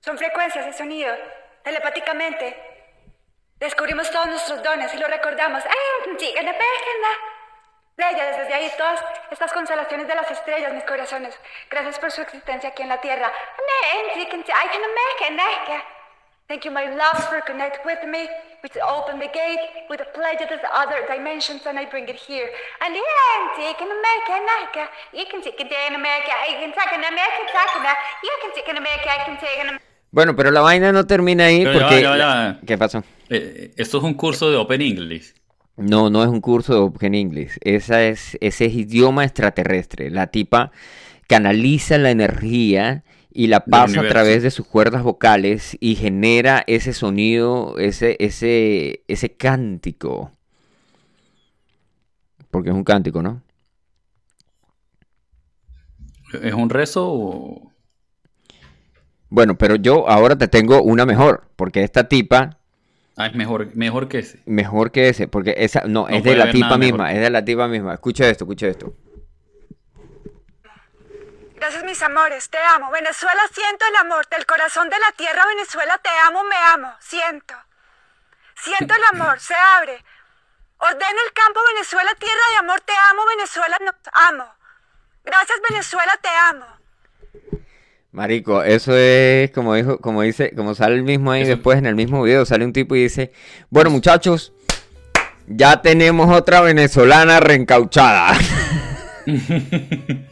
Son 0.00 0.18
frecuencias 0.18 0.66
de 0.66 0.72
sonido, 0.72 1.16
telepáticamente. 1.62 2.56
Descubrimos 3.60 4.10
todos 4.10 4.26
nuestros 4.26 4.60
dones 4.64 4.92
y 4.92 4.98
lo 4.98 5.06
recordamos. 5.06 5.62
Pleiades, 7.94 8.36
desde 8.36 8.54
ahí 8.54 8.72
todas 8.76 9.00
estas 9.30 9.52
constelaciones 9.52 10.08
de 10.08 10.14
las 10.16 10.28
estrellas, 10.28 10.72
mis 10.72 10.84
corazones. 10.84 11.38
Gracias 11.70 12.00
por 12.00 12.10
su 12.10 12.22
existencia 12.22 12.70
aquí 12.70 12.82
en 12.82 12.88
la 12.88 13.00
Tierra. 13.00 13.30
Thank 16.50 16.64
you, 16.64 16.72
my 16.72 16.90
loves, 16.90 17.22
for 17.30 17.40
connect 17.46 17.86
with 17.86 18.02
me, 18.10 18.26
with 18.64 18.74
open 18.82 19.20
the 19.20 19.30
gate, 19.30 19.86
with 19.88 20.00
the 20.02 20.10
pledge 20.18 20.42
of 20.42 20.48
the 20.50 20.72
other 20.74 21.06
dimensions, 21.06 21.62
and 21.64 21.78
I 21.78 21.84
bring 21.86 22.08
it 22.08 22.18
here. 22.18 22.50
And 22.82 22.90
yeah, 22.92 23.54
take 23.54 23.78
in 23.78 23.86
America, 23.86 24.32
America. 24.34 24.82
You 25.14 25.26
can 25.30 25.42
take 25.46 25.60
it 25.62 25.70
in 25.70 25.94
America, 25.94 26.34
you 26.50 26.58
can 26.58 26.72
take 26.74 26.90
in 26.90 27.06
America, 27.06 27.38
take 27.54 27.78
in 27.78 27.86
You 28.26 28.34
can 28.42 28.50
take 28.52 28.68
in 28.68 28.76
America, 28.82 29.08
I 29.14 29.24
can 29.26 29.38
take 29.38 29.60
in 29.62 29.78
Bueno, 30.10 30.34
pero 30.34 30.50
la 30.50 30.60
vaina 30.60 30.90
no 30.90 31.06
termina 31.06 31.44
ahí 31.44 31.62
Pero 31.62 31.78
ya 31.78 31.86
porque... 31.86 32.02
ya 32.02 32.16
ya 32.16 32.26
va. 32.26 32.58
¿Qué 32.66 32.76
pasó? 32.76 33.04
Eh, 33.28 33.70
esto 33.76 33.98
es 33.98 34.02
un 34.02 34.14
curso 34.14 34.50
de 34.50 34.56
Open 34.56 34.82
English. 34.82 35.34
No, 35.76 36.10
no 36.10 36.24
es 36.24 36.28
un 36.28 36.40
curso 36.40 36.74
de 36.74 36.80
Open 36.80 37.14
English. 37.14 37.58
Esa 37.60 38.02
es, 38.02 38.36
ese 38.40 38.64
es 38.64 38.74
idioma 38.74 39.22
extraterrestre. 39.22 40.10
La 40.10 40.26
tipa 40.26 40.72
canaliza 41.28 41.96
la 41.96 42.10
energía 42.10 43.04
y 43.32 43.46
la 43.46 43.64
pasa 43.64 44.00
a 44.00 44.08
través 44.08 44.42
de 44.42 44.50
sus 44.50 44.66
cuerdas 44.66 45.02
vocales 45.02 45.76
y 45.80 45.94
genera 45.94 46.64
ese 46.66 46.92
sonido, 46.92 47.78
ese, 47.78 48.16
ese, 48.20 49.04
ese 49.08 49.32
cántico. 49.36 50.32
Porque 52.50 52.70
es 52.70 52.74
un 52.74 52.84
cántico, 52.84 53.22
¿no? 53.22 53.42
¿Es 56.42 56.54
un 56.54 56.70
rezo 56.70 57.06
o...? 57.12 57.72
Bueno, 59.28 59.56
pero 59.56 59.76
yo 59.76 60.08
ahora 60.08 60.36
te 60.36 60.48
tengo 60.48 60.82
una 60.82 61.06
mejor, 61.06 61.48
porque 61.56 61.82
esta 61.84 62.08
tipa, 62.08 62.56
Ah, 63.16 63.26
es 63.26 63.34
mejor, 63.34 63.74
mejor 63.76 64.08
que 64.08 64.20
ese. 64.20 64.40
mejor 64.46 64.92
que 64.92 65.08
ese, 65.08 65.28
porque 65.28 65.54
esa, 65.58 65.82
no, 65.86 66.08
No 66.08 66.08
es 66.08 66.24
de 66.24 66.34
la 66.36 66.50
tipa 66.50 66.78
misma, 66.78 67.04
mejor. 67.04 67.16
es 67.16 67.20
de 67.20 67.30
la 67.30 67.44
tipa 67.44 67.68
misma. 67.68 67.94
Escucha 67.94 68.28
esto, 68.28 68.44
escucha 68.44 68.66
esto. 68.66 68.94
Gracias, 71.60 71.84
mis 71.84 72.02
amores, 72.02 72.48
te 72.48 72.58
amo. 72.58 72.90
Venezuela, 72.90 73.40
siento 73.52 73.84
el 73.86 73.96
amor 73.96 74.26
del 74.30 74.46
corazón 74.46 74.88
de 74.88 74.98
la 74.98 75.12
tierra. 75.12 75.44
Venezuela, 75.46 75.98
te 76.02 76.08
amo, 76.26 76.42
me 76.44 76.56
amo, 76.56 76.92
siento. 77.00 77.54
Siento 78.56 78.94
el 78.94 79.04
amor, 79.20 79.38
se 79.40 79.54
abre. 79.54 80.02
Ordeno 80.78 81.20
el 81.26 81.32
campo, 81.34 81.60
Venezuela, 81.74 82.10
tierra 82.18 82.40
de 82.52 82.56
amor, 82.58 82.80
te 82.80 82.92
amo, 83.10 83.22
Venezuela, 83.36 83.76
nos 83.84 83.94
amo. 84.12 84.46
Gracias, 85.24 85.58
Venezuela, 85.68 86.18
te 86.22 86.28
amo. 86.28 86.66
Marico, 88.12 88.62
eso 88.64 88.96
es 88.96 89.50
como 89.52 89.74
dijo, 89.74 89.98
como 90.00 90.22
dice, 90.22 90.52
como 90.56 90.74
sale 90.74 90.94
el 90.96 91.02
mismo 91.02 91.30
ahí 91.30 91.42
Eso- 91.42 91.50
después 91.50 91.78
en 91.78 91.86
el 91.86 91.94
mismo 91.94 92.22
video, 92.22 92.44
sale 92.46 92.64
un 92.64 92.72
tipo 92.72 92.96
y 92.96 93.02
dice, 93.04 93.32
bueno 93.68 93.90
muchachos, 93.90 94.52
ya 95.46 95.80
tenemos 95.80 96.34
otra 96.34 96.60
venezolana 96.62 97.38
reencauchada. 97.38 98.32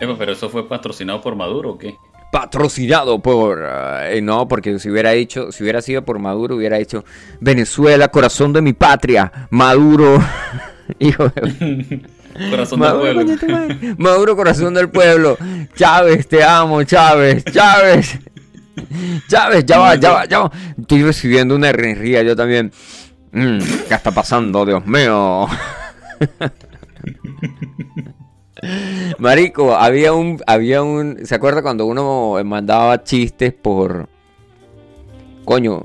Epa, 0.00 0.16
pero 0.16 0.32
eso 0.32 0.48
fue 0.48 0.68
patrocinado 0.68 1.20
por 1.20 1.34
Maduro 1.34 1.72
o 1.72 1.78
qué? 1.78 1.96
Patrocinado 2.30 3.20
por... 3.20 3.64
eh, 3.66 4.20
no, 4.22 4.46
porque 4.46 4.78
si 4.78 4.90
hubiera 4.90 5.12
dicho, 5.12 5.50
si 5.50 5.62
hubiera 5.62 5.80
sido 5.80 6.04
por 6.04 6.18
Maduro, 6.18 6.56
hubiera 6.56 6.76
dicho, 6.76 7.04
Venezuela, 7.40 8.08
corazón 8.08 8.52
de 8.52 8.60
mi 8.60 8.74
patria, 8.74 9.48
Maduro, 9.50 10.22
hijo 10.98 11.28
de... 11.28 12.02
Corazón 12.50 12.80
del 12.80 12.92
pueblo. 12.92 13.24
Maduro, 13.98 14.36
corazón 14.36 14.74
del 14.74 14.90
pueblo. 14.90 15.36
Chávez, 15.74 16.28
te 16.28 16.44
amo, 16.44 16.84
Chávez, 16.84 17.44
Chávez. 17.46 18.16
Chávez, 19.28 19.66
ya 19.66 19.78
va, 19.80 19.96
ya 19.96 20.12
va, 20.12 20.24
ya 20.24 20.38
va. 20.40 20.52
Estoy 20.78 21.02
recibiendo 21.02 21.56
una 21.56 21.70
energía 21.70 22.22
yo 22.22 22.36
también. 22.36 22.70
Mm, 23.32 23.58
¿Qué 23.88 23.94
está 23.94 24.12
pasando, 24.12 24.64
Dios 24.64 24.86
mío? 24.86 25.48
Marico, 29.18 29.74
había 29.74 30.12
un, 30.12 30.40
había 30.46 30.82
un, 30.82 31.24
¿se 31.24 31.34
acuerda 31.34 31.62
cuando 31.62 31.86
uno 31.86 32.36
mandaba 32.44 33.02
chistes 33.04 33.52
por, 33.52 34.08
coño, 35.44 35.82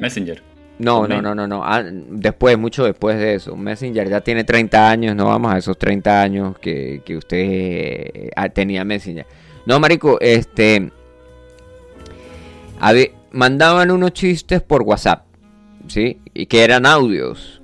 Messenger. 0.00 0.42
no, 0.78 1.06
no, 1.06 1.22
no, 1.22 1.34
no, 1.34 1.46
no. 1.46 1.62
Ah, 1.64 1.82
después, 1.84 2.58
mucho 2.58 2.84
después 2.84 3.18
de 3.18 3.34
eso. 3.34 3.56
Messenger 3.56 4.08
ya 4.08 4.20
tiene 4.20 4.44
30 4.44 4.90
años, 4.90 5.14
no 5.16 5.26
vamos 5.26 5.52
a 5.52 5.58
esos 5.58 5.78
30 5.78 6.22
años 6.22 6.58
que, 6.58 7.02
que 7.04 7.16
usted 7.16 7.38
eh, 7.38 8.30
ah, 8.36 8.48
tenía 8.48 8.84
Messenger. 8.84 9.26
No, 9.64 9.78
marico, 9.80 10.18
este... 10.20 10.90
habe- 12.80 13.12
mandaban 13.32 13.90
unos 13.90 14.12
chistes 14.12 14.62
por 14.62 14.82
WhatsApp, 14.82 15.24
¿sí? 15.88 16.20
Y 16.34 16.46
que 16.46 16.62
eran 16.64 16.86
audios. 16.86 17.62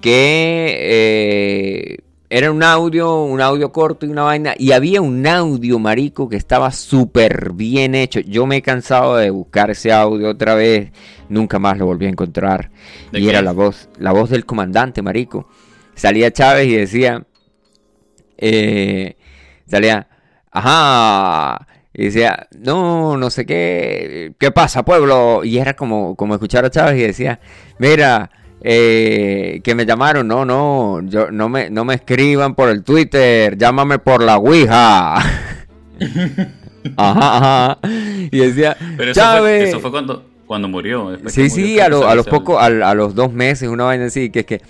Que 0.00 0.76
eh, 0.80 1.98
era 2.30 2.50
un 2.50 2.62
audio, 2.62 3.22
un 3.22 3.40
audio 3.40 3.70
corto 3.70 4.06
y 4.06 4.08
una 4.08 4.22
vaina. 4.22 4.54
Y 4.58 4.72
había 4.72 5.00
un 5.00 5.26
audio, 5.26 5.78
marico, 5.78 6.28
que 6.28 6.36
estaba 6.36 6.70
súper 6.72 7.52
bien 7.52 7.94
hecho. 7.94 8.20
Yo 8.20 8.46
me 8.46 8.56
he 8.56 8.62
cansado 8.62 9.16
de 9.16 9.30
buscar 9.30 9.70
ese 9.70 9.92
audio 9.92 10.30
otra 10.30 10.54
vez. 10.54 10.90
Nunca 11.28 11.58
más 11.58 11.78
lo 11.78 11.86
volví 11.86 12.06
a 12.06 12.10
encontrar. 12.10 12.70
¿De 13.12 13.20
Y 13.20 13.28
era 13.28 13.42
la 13.42 13.52
voz, 13.52 13.88
la 13.98 14.12
voz 14.12 14.30
del 14.30 14.46
comandante, 14.46 15.02
marico. 15.02 15.48
Salía 15.94 16.32
Chávez 16.32 16.66
y 16.66 16.76
decía, 16.76 17.24
eh, 18.36 19.16
salía, 19.66 20.08
ajá, 20.50 21.66
y 21.92 22.06
decía, 22.06 22.48
no, 22.58 23.16
no 23.16 23.30
sé 23.30 23.46
qué, 23.46 24.34
¿qué 24.38 24.50
pasa, 24.50 24.84
pueblo? 24.84 25.44
Y 25.44 25.58
era 25.58 25.74
como, 25.74 26.16
como 26.16 26.34
escuchar 26.34 26.64
a 26.64 26.70
Chávez 26.70 26.98
y 26.98 27.02
decía, 27.02 27.38
mira, 27.78 28.30
eh, 28.66 29.60
que 29.62 29.74
me 29.74 29.84
llamaron, 29.84 30.26
no, 30.26 30.44
no, 30.46 31.02
yo, 31.04 31.30
no 31.30 31.50
me, 31.50 31.68
no 31.68 31.84
me 31.84 31.94
escriban 31.94 32.54
por 32.54 32.70
el 32.70 32.82
Twitter, 32.82 33.58
llámame 33.58 33.98
por 33.98 34.22
la 34.22 34.38
Ouija. 34.38 35.16
ajá, 36.96 37.36
ajá. 37.36 37.78
Y 38.30 38.38
decía, 38.38 38.76
Pero 38.96 39.10
eso 39.10 39.20
fue, 39.20 39.22
Chávez. 39.22 39.68
eso 39.68 39.80
fue 39.80 39.90
cuando, 39.90 40.24
cuando 40.46 40.68
murió. 40.68 41.16
Sí, 41.26 41.42
murió, 41.42 41.54
sí, 41.54 41.80
a, 41.80 41.88
lo- 41.88 42.08
a 42.08 42.14
los 42.14 42.26
pocos, 42.26 42.60
a, 42.60 42.66
a 42.66 42.94
los 42.94 43.14
dos 43.14 43.32
meses, 43.32 43.68
una 43.68 43.84
vaina 43.84 44.06
así, 44.06 44.30
que 44.30 44.40
es 44.40 44.46
que, 44.46 44.62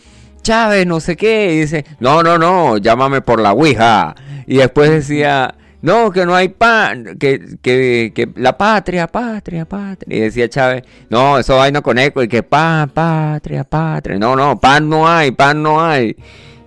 Chávez, 0.42 0.86
no 0.86 1.00
sé 1.00 1.16
qué, 1.16 1.54
y 1.54 1.60
dice, 1.60 1.84
no, 2.00 2.22
no, 2.22 2.36
no, 2.36 2.76
llámame 2.78 3.20
por 3.22 3.40
la 3.40 3.52
Ouija. 3.52 4.14
Y 4.46 4.56
después 4.56 4.90
decía, 4.90 5.54
no, 5.84 6.10
que 6.10 6.24
no 6.24 6.34
hay 6.34 6.48
pan, 6.48 7.16
que, 7.18 7.58
que, 7.60 8.10
que 8.14 8.28
la 8.36 8.56
patria, 8.56 9.06
patria, 9.06 9.66
patria. 9.66 10.16
Y 10.16 10.20
decía 10.20 10.48
Chávez, 10.48 10.82
no, 11.10 11.38
eso 11.38 11.56
vaina 11.56 11.82
con 11.82 11.98
eco, 11.98 12.22
y 12.22 12.28
que 12.28 12.42
pan, 12.42 12.88
patria, 12.88 13.64
patria. 13.64 14.18
No, 14.18 14.34
no, 14.34 14.58
pan 14.58 14.88
no 14.88 15.06
hay, 15.06 15.30
pan 15.32 15.62
no 15.62 15.84
hay. 15.84 16.16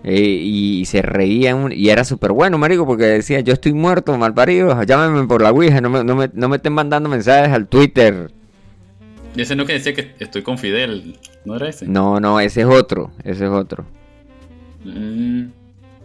Eh, 0.03 0.21
y, 0.21 0.85
se 0.85 1.01
reía 1.01 1.55
un- 1.55 1.71
y 1.71 1.89
era 1.89 2.03
súper 2.03 2.31
bueno, 2.31 2.59
marico, 2.59 2.85
porque 2.85 3.05
decía, 3.05 3.39
yo 3.39 3.53
estoy 3.53 3.73
muerto, 3.73 4.15
malparido, 4.17 4.81
llámame 4.83 5.25
por 5.27 5.41
la 5.41 5.51
Ouija, 5.51 5.81
no 5.81 5.89
me, 5.89 6.03
no 6.03 6.15
me, 6.15 6.29
no 6.33 6.47
me 6.47 6.57
estén 6.57 6.73
mandando 6.73 7.09
mensajes 7.09 7.51
al 7.51 7.67
Twitter. 7.67 8.29
Y 9.35 9.41
ese 9.41 9.55
no 9.55 9.65
que 9.65 9.73
decía 9.73 9.93
que 9.95 10.13
estoy 10.19 10.43
con 10.43 10.59
Fidel, 10.59 11.17
¿no 11.43 11.55
era 11.55 11.69
ese? 11.69 11.87
No, 11.87 12.19
no, 12.19 12.39
ese 12.39 12.61
es 12.61 12.67
otro. 12.67 13.11
Ese 13.23 13.45
es 13.45 13.51
otro. 13.51 13.83
Mm. 14.85 15.45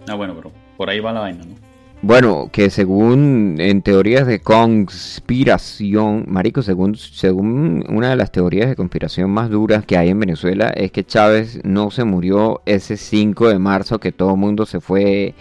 Ah, 0.08 0.14
bueno, 0.14 0.34
pero 0.34 0.50
por 0.76 0.88
ahí 0.90 0.98
va 0.98 1.12
la 1.12 1.20
vaina, 1.20 1.44
¿no? 1.44 1.71
Bueno, 2.04 2.50
que 2.50 2.68
según 2.70 3.58
en 3.60 3.80
teorías 3.80 4.26
de 4.26 4.40
conspiración, 4.40 6.24
marico, 6.26 6.62
según 6.62 6.96
según 6.96 7.84
una 7.88 8.10
de 8.10 8.16
las 8.16 8.32
teorías 8.32 8.68
de 8.68 8.74
conspiración 8.74 9.30
más 9.30 9.50
duras 9.50 9.86
que 9.86 9.96
hay 9.96 10.08
en 10.08 10.18
Venezuela 10.18 10.70
es 10.70 10.90
que 10.90 11.04
Chávez 11.04 11.60
no 11.62 11.92
se 11.92 12.02
murió 12.02 12.60
ese 12.66 12.96
5 12.96 13.48
de 13.48 13.60
marzo 13.60 14.00
que 14.00 14.10
todo 14.10 14.32
el 14.32 14.36
mundo 14.36 14.66
se 14.66 14.80
fue 14.80 15.34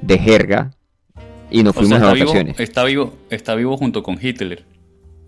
de 0.00 0.18
jerga 0.18 0.70
y 1.50 1.62
nos 1.62 1.76
O 1.76 1.80
sea, 1.84 1.98
fuimos 1.98 2.14
vivo, 2.14 2.26
vacaciones. 2.26 2.58
está 2.60 2.84
vivo, 2.84 3.12
está 3.28 3.54
vivo 3.54 3.76
junto 3.76 4.02
con 4.02 4.18
Hitler 4.20 4.64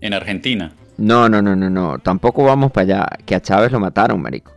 en 0.01 0.13
Argentina. 0.13 0.73
No, 0.97 1.29
no, 1.29 1.43
no, 1.43 1.55
no, 1.55 1.69
no, 1.69 1.99
tampoco 1.99 2.45
vamos 2.45 2.71
para 2.71 2.83
allá, 2.83 3.07
que 3.27 3.35
a 3.35 3.41
Chávez 3.41 3.71
lo 3.71 3.79
mataron, 3.79 4.19
marico. 4.19 4.51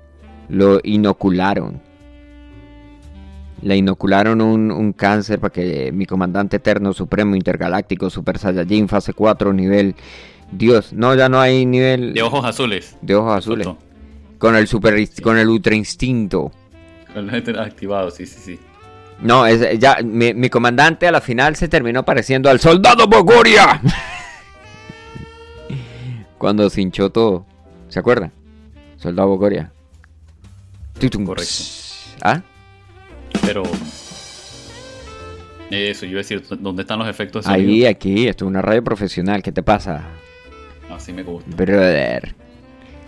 Lo 0.48 0.80
inocularon. 0.82 1.82
Le 3.66 3.76
inocularon 3.76 4.40
un, 4.40 4.70
un 4.70 4.92
cáncer 4.92 5.40
para 5.40 5.52
que 5.52 5.90
mi 5.90 6.06
comandante 6.06 6.56
eterno, 6.56 6.92
supremo, 6.92 7.34
intergaláctico, 7.34 8.10
super 8.10 8.38
saiyajin, 8.38 8.88
fase 8.88 9.12
4, 9.12 9.52
nivel... 9.52 9.96
Dios, 10.52 10.92
no, 10.92 11.12
ya 11.16 11.28
no 11.28 11.40
hay 11.40 11.66
nivel 11.66 12.14
De 12.14 12.22
ojos 12.22 12.44
azules. 12.44 12.96
de 13.02 13.16
ojos 13.16 13.38
azules. 13.38 13.66
Con 14.38 14.54
el 14.54 14.68
super, 14.68 14.94
con 15.20 15.36
el 15.36 15.48
ultra 15.48 15.74
instinto. 15.74 16.52
Con 17.12 17.26
los 17.26 17.34
activados, 17.58 18.14
sí, 18.14 18.26
sí, 18.26 18.38
sí. 18.40 18.60
No, 19.20 19.44
es, 19.46 19.76
ya, 19.80 19.96
mi, 20.04 20.32
mi 20.34 20.48
comandante 20.48 21.08
a 21.08 21.10
la 21.10 21.20
final 21.20 21.56
se 21.56 21.66
terminó 21.66 22.04
pareciendo 22.04 22.48
al 22.48 22.60
soldado 22.60 23.08
Bogoria. 23.08 23.80
Cuando 26.38 26.70
se 26.70 26.82
hinchó 26.82 27.10
todo. 27.10 27.44
¿Se 27.88 27.98
acuerdan? 27.98 28.30
Soldado 28.98 29.30
Bogoria. 29.30 29.72
Correcto. 31.00 31.52
¿Ah? 32.22 32.42
Pero. 33.46 33.62
Eso, 35.70 36.04
yo 36.04 36.12
iba 36.12 36.20
a 36.20 36.22
decir, 36.22 36.42
¿dónde 36.60 36.82
están 36.82 36.98
los 36.98 37.08
efectos 37.08 37.44
de 37.44 37.52
Ahí, 37.52 37.86
aquí, 37.86 38.28
esto 38.28 38.44
es 38.44 38.48
una 38.48 38.62
radio 38.62 38.84
profesional. 38.84 39.42
¿Qué 39.42 39.50
te 39.52 39.62
pasa, 39.62 40.02
Así 40.90 41.12
me 41.12 41.22
gusta. 41.22 41.50
brother? 41.56 42.34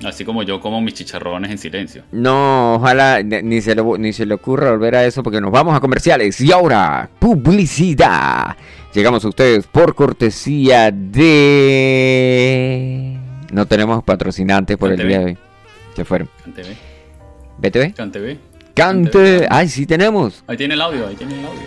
Así 0.05 0.25
como 0.25 0.45
yo 0.45 0.61
como 0.61 0.81
mis 0.81 0.95
chicharrones 0.95 1.51
en 1.51 1.59
silencio. 1.59 2.05
No, 2.13 2.77
ojalá 2.77 3.21
ni 3.23 3.61
se, 3.61 3.75
le, 3.75 3.83
ni 3.99 4.13
se 4.13 4.27
le 4.27 4.35
ocurra 4.35 4.71
volver 4.71 4.95
a 4.95 5.05
eso 5.05 5.25
porque 5.25 5.41
nos 5.41 5.51
vamos 5.51 5.77
a 5.77 5.81
comerciales. 5.81 6.41
Y 6.41 6.53
ahora, 6.53 7.11
publicidad. 7.19 8.57
Llegamos 8.95 9.25
a 9.25 9.29
ustedes 9.29 9.67
por 9.67 9.97
cortesía 9.97 10.93
de... 10.93 11.49
No 13.53 13.67
tenemos 13.67 14.05
patrocinantes 14.05 14.77
por 14.77 14.93
el 14.93 14.99
día 15.07 15.19
de 15.19 15.25
hoy. 15.25 15.37
Se 15.97 16.05
fueron. 16.05 16.29
CanTV. 16.45 16.77
¿BTV? 17.59 17.95
CanTV. 17.95 18.39
Cante. 18.79 19.47
Ay, 19.51 19.69
sí 19.69 19.87
tenemos. 19.87 20.45
Ahí 20.47 20.57
tiene 20.57 20.75
el 20.75 20.81
audio, 20.81 21.07
ahí 21.09 21.17
tiene 21.17 21.39
el 21.39 21.45
audio. 21.47 21.61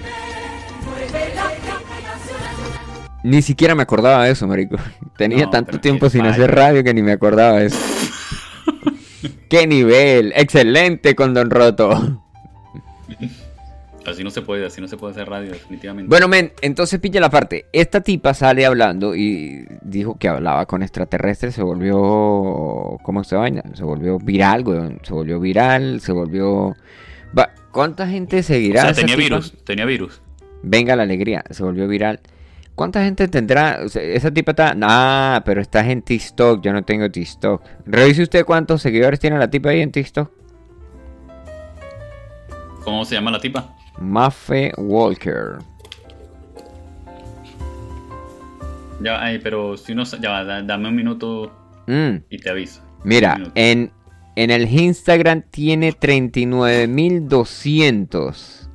Ni 3.24 3.42
siquiera 3.42 3.76
me 3.76 3.84
acordaba 3.84 4.26
de 4.26 4.32
eso, 4.32 4.48
marico. 4.48 4.78
Tenía 5.18 5.46
No, 5.46 5.50
tanto 5.52 5.80
tiempo 5.80 6.10
sin 6.10 6.22
fallo. 6.22 6.32
hacer 6.34 6.56
radio 6.56 6.84
que 6.84 6.94
ni 6.94 7.02
me 7.04 7.12
acordaba 7.12 7.60
de 7.60 7.68
eso. 7.68 7.78
¡Qué 9.50 9.68
nivel! 9.68 10.34
¡Excelente 10.36 11.14
con 11.14 11.34
Don 11.34 11.52
Roto! 11.52 12.24
Así 14.06 14.24
no 14.24 14.32
se 14.32 14.42
puede, 14.42 14.66
así 14.66 14.82
no 14.82 14.88
se 14.88 14.98
puede 14.98 15.12
hacer 15.12 15.30
radio, 15.30 15.52
definitivamente. 15.52 16.10
Bueno, 16.10 16.28
men, 16.28 16.54
entonces 16.62 17.00
pilla 17.00 17.22
la 17.22 17.30
parte. 17.30 17.66
Esta 17.72 18.02
tipa 18.02 18.34
sale 18.34 18.66
hablando 18.66 19.16
y 19.16 19.68
dijo 19.82 20.18
que 20.18 20.28
hablaba 20.28 20.66
con 20.66 20.82
extraterrestres. 20.82 21.54
Se 21.54 21.62
volvió. 21.62 22.98
¿Cómo 23.04 23.24
se 23.24 23.36
vaina? 23.36 23.64
Se 23.74 23.84
volvió 23.84 24.18
viral, 24.18 24.68
weón. 24.68 25.00
Se 25.04 25.14
volvió 25.14 25.40
viral, 25.40 26.02
se 26.02 26.12
volvió. 26.12 26.76
¿Cuánta 27.72 28.06
gente 28.08 28.40
o 28.40 28.44
seguirá? 28.44 28.82
sea, 28.82 28.90
a 28.90 28.92
esa 28.92 29.02
tenía 29.02 29.16
tipa? 29.16 29.36
virus, 29.36 29.54
tenía 29.64 29.86
virus. 29.86 30.22
Venga 30.64 30.96
la 30.96 31.04
alegría, 31.04 31.44
se 31.50 31.64
volvió 31.64 31.88
viral. 31.88 32.20
¿Cuánta 32.76 33.04
gente 33.04 33.28
tendrá? 33.28 33.80
O 33.86 33.90
sea, 33.90 34.02
esa 34.02 34.32
tipa 34.32 34.52
está. 34.52 34.76
Ah, 34.82 35.42
pero 35.46 35.62
estás 35.62 35.88
en 35.88 36.02
TikTok. 36.02 36.62
Yo 36.62 36.74
no 36.74 36.84
tengo 36.84 37.10
TikTok. 37.10 37.64
Revise 37.86 38.24
usted 38.24 38.46
cuántos 38.46 38.82
seguidores 38.82 39.20
tiene 39.20 39.38
la 39.38 39.50
tipa 39.50 39.70
ahí 39.70 39.82
en 39.82 39.92
TikTok. 39.92 40.32
¿Cómo 42.84 43.06
se 43.06 43.16
llama 43.16 43.32
la 43.32 43.40
tipa? 43.40 43.76
Mafe 44.00 44.72
Walker. 44.78 45.58
Ya, 49.02 49.22
ay, 49.22 49.40
pero 49.40 49.78
si 49.78 49.94
sa- 50.06 50.20
ya, 50.20 50.44
dame 50.64 50.90
un 50.90 50.96
minuto 50.96 51.52
Mm, 51.88 52.18
y 52.30 52.38
te 52.38 52.50
aviso. 52.52 52.82
Mira, 53.04 53.36
en, 53.56 53.92
en 54.36 54.52
el 54.52 54.72
Instagram 54.72 55.42
tiene 55.50 55.92
39.200 55.94 58.70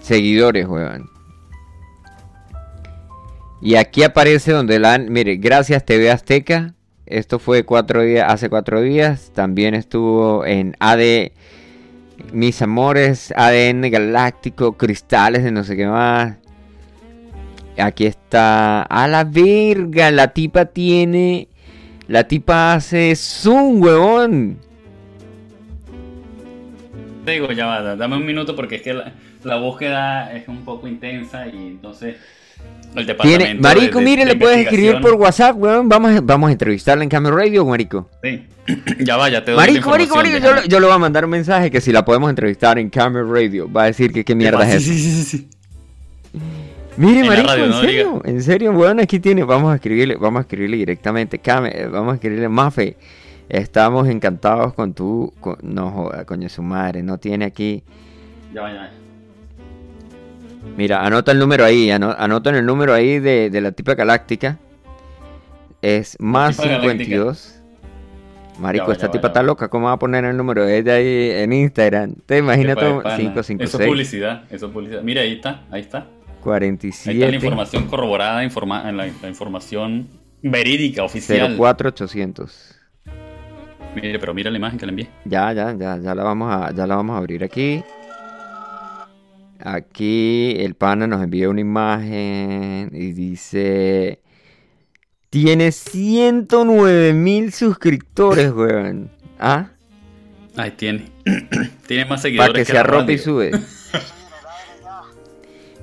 seguidores, 0.00 0.66
weón. 0.68 1.08
Y 3.62 3.76
aquí 3.76 4.02
aparece 4.02 4.52
donde 4.52 4.78
la 4.78 4.94
han... 4.94 5.12
Mire, 5.12 5.36
gracias 5.36 5.84
TV 5.84 6.10
Azteca. 6.10 6.74
Esto 7.06 7.38
fue 7.38 7.64
cuatro 7.64 8.02
días, 8.02 8.32
hace 8.32 8.48
cuatro 8.48 8.80
días. 8.80 9.32
También 9.34 9.74
estuvo 9.74 10.46
en 10.46 10.76
AD... 10.80 11.32
Mis 12.32 12.60
amores, 12.62 13.32
ADN 13.36 13.90
galáctico, 13.90 14.76
cristales 14.76 15.42
de 15.44 15.50
no 15.50 15.64
sé 15.64 15.76
qué 15.76 15.86
más. 15.86 16.36
Aquí 17.78 18.06
está. 18.06 18.82
A 18.82 19.08
la 19.08 19.24
verga, 19.24 20.10
la 20.10 20.28
tipa 20.32 20.66
tiene... 20.66 21.48
La 22.08 22.24
tipa 22.26 22.74
hace 22.74 23.14
zoom, 23.14 23.80
huevón. 23.82 24.58
Te 27.24 27.32
digo, 27.32 27.52
ya 27.52 27.66
va, 27.66 27.82
da- 27.82 27.96
dame 27.96 28.16
un 28.16 28.26
minuto 28.26 28.56
porque 28.56 28.76
es 28.76 28.82
que 28.82 28.94
la, 28.94 29.12
la 29.44 29.56
búsqueda 29.58 30.32
es 30.34 30.48
un 30.48 30.64
poco 30.64 30.88
intensa 30.88 31.46
y 31.46 31.56
entonces 31.56 32.16
el 32.96 33.06
departamento 33.06 33.44
Tiene... 33.44 33.60
Marico, 33.60 33.98
de- 33.98 34.04
mire, 34.04 34.24
de 34.24 34.32
le 34.34 34.38
puedes 34.40 34.58
escribir 34.58 35.00
por 35.00 35.14
WhatsApp, 35.14 35.56
weón. 35.56 35.88
Vamos 35.88 36.12
a, 36.12 36.20
vamos 36.20 36.48
a 36.48 36.52
entrevistarla 36.52 37.02
en 37.04 37.10
Camera 37.10 37.34
Radio, 37.36 37.64
marico. 37.64 38.08
Sí. 38.22 38.46
ya 39.00 39.16
va, 39.16 39.28
ya 39.28 39.44
te 39.44 39.52
doy 39.52 39.60
la 39.60 39.66
Marico, 39.66 39.90
marico, 39.90 40.16
marico. 40.16 40.38
Yo, 40.38 40.54
le- 40.54 40.68
yo 40.68 40.80
le 40.80 40.86
voy 40.86 40.94
a 40.94 40.98
mandar 40.98 41.24
un 41.24 41.30
mensaje 41.30 41.70
que 41.70 41.80
si 41.80 41.92
la 41.92 42.04
podemos 42.04 42.30
entrevistar 42.30 42.78
en 42.78 42.90
Camera 42.90 43.24
Radio, 43.26 43.70
va 43.70 43.84
a 43.84 43.86
decir 43.86 44.12
que 44.12 44.24
qué 44.24 44.34
mierda 44.34 44.64
Sí, 44.64 44.70
es 44.70 44.74
eso. 44.76 44.92
sí, 44.92 44.98
sí, 44.98 45.10
sí, 45.10 45.24
sí. 45.24 45.48
Mire, 46.96 47.20
En 47.20 47.26
marico, 47.28 47.46
radio, 47.48 47.64
en 47.64 47.70
no 47.70 47.80
serio, 47.80 48.22
en 48.24 48.42
serio, 48.42 48.72
weón, 48.72 49.00
aquí 49.00 49.20
tiene, 49.20 49.42
vamos 49.44 49.72
a 49.72 49.76
escribirle, 49.76 50.16
vamos 50.16 50.40
a 50.40 50.42
escribirle 50.42 50.76
directamente, 50.76 51.38
Came, 51.38 51.70
eh, 51.74 51.86
vamos 51.86 52.12
a 52.12 52.14
escribirle 52.16 52.48
Mafe. 52.48 52.96
Estamos 53.48 54.08
encantados 54.08 54.74
con 54.74 54.92
tu, 54.92 55.32
con- 55.40 55.56
no 55.62 55.90
joda, 55.90 56.24
coño 56.24 56.48
su 56.48 56.62
madre, 56.62 57.02
no 57.02 57.18
tiene 57.18 57.46
aquí. 57.46 57.82
Ya 58.54 58.70
ya. 58.72 58.90
Mira, 60.76 61.04
anota 61.04 61.32
el 61.32 61.38
número 61.38 61.64
ahí, 61.64 61.90
ano- 61.90 62.14
anoten 62.18 62.54
el 62.54 62.66
número 62.66 62.92
ahí 62.94 63.18
de, 63.18 63.50
de 63.50 63.60
la 63.60 63.72
tipa 63.72 63.94
galáctica. 63.94 64.58
Es 65.82 66.16
más 66.20 66.56
tipa 66.56 66.68
galáctica. 66.68 67.04
52. 67.04 67.56
Marico, 68.58 68.86
Ya 68.88 68.92
esta 68.92 69.06
ya 69.06 69.10
tipa 69.12 69.22
ya 69.22 69.28
está 69.28 69.42
loca, 69.42 69.68
¿cómo 69.68 69.86
va 69.86 69.92
a 69.92 69.98
poner 69.98 70.24
el 70.26 70.36
número 70.36 70.66
de 70.66 70.76
ella 70.78 70.94
ahí 70.94 71.30
en 71.42 71.52
Instagram? 71.54 72.14
¿Te 72.26 72.38
imaginas 72.38 72.76
todo? 72.76 73.02
pana. 73.02 73.16
556 73.16 73.68
Eso 73.74 73.80
es 73.82 73.88
publicidad, 73.88 74.42
eso 74.50 74.66
es 74.66 74.72
publicidad. 74.72 75.02
Mira, 75.02 75.22
ahí 75.22 75.32
está, 75.32 75.62
ahí 75.70 75.80
está. 75.80 75.98
Ahí 75.98 76.04
está 76.04 76.06
la 76.36 76.42
47 76.42 77.34
información 77.36 77.86
corroborada, 77.86 78.44
informa 78.44 78.90
la, 78.92 79.06
la 79.22 79.28
información 79.28 80.08
verídica, 80.42 81.02
oficial. 81.04 81.56
04800. 81.56 82.76
Mire, 83.94 84.18
pero 84.18 84.32
mira 84.34 84.50
la 84.50 84.56
imagen 84.58 84.78
que 84.78 84.86
le 84.86 84.90
envié. 84.90 85.08
Ya, 85.24 85.52
ya, 85.52 85.74
ya, 85.74 85.98
ya 85.98 86.14
la 86.14 86.22
vamos 86.22 86.52
a, 86.52 86.72
ya 86.72 86.86
la 86.86 86.96
vamos 86.96 87.14
a 87.14 87.18
abrir 87.18 87.42
aquí. 87.42 87.82
Aquí 89.62 90.56
el 90.58 90.74
pana 90.74 91.06
nos 91.06 91.22
envía 91.22 91.48
una 91.48 91.60
imagen 91.60 92.90
y 92.92 93.12
dice 93.12 94.20
tiene 95.30 95.70
109 95.70 97.12
mil 97.12 97.52
suscriptores, 97.52 98.50
weón. 98.50 99.10
¿Ah? 99.38 99.68
Ahí 100.56 100.72
tiene. 100.72 101.04
tiene 101.86 102.04
más 102.04 102.22
seguidores 102.22 102.50
Para 102.50 102.58
que 102.58 102.64
se 102.64 102.72
la 102.72 102.80
arrope 102.80 103.12
y 103.12 103.18
sube. 103.18 103.52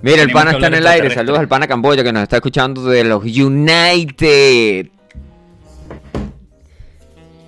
Mira, 0.01 0.21
el 0.21 0.31
pana 0.31 0.51
que 0.51 0.57
está 0.57 0.67
en 0.67 0.73
el 0.73 0.85
aire. 0.85 1.09
Saludos 1.11 1.39
al 1.39 1.47
pana 1.47 1.65
Camboya 1.65 2.03
que 2.03 2.11
nos 2.11 2.23
está 2.23 2.35
escuchando 2.35 2.83
de 2.85 3.05
los 3.05 3.23
United. 3.23 4.89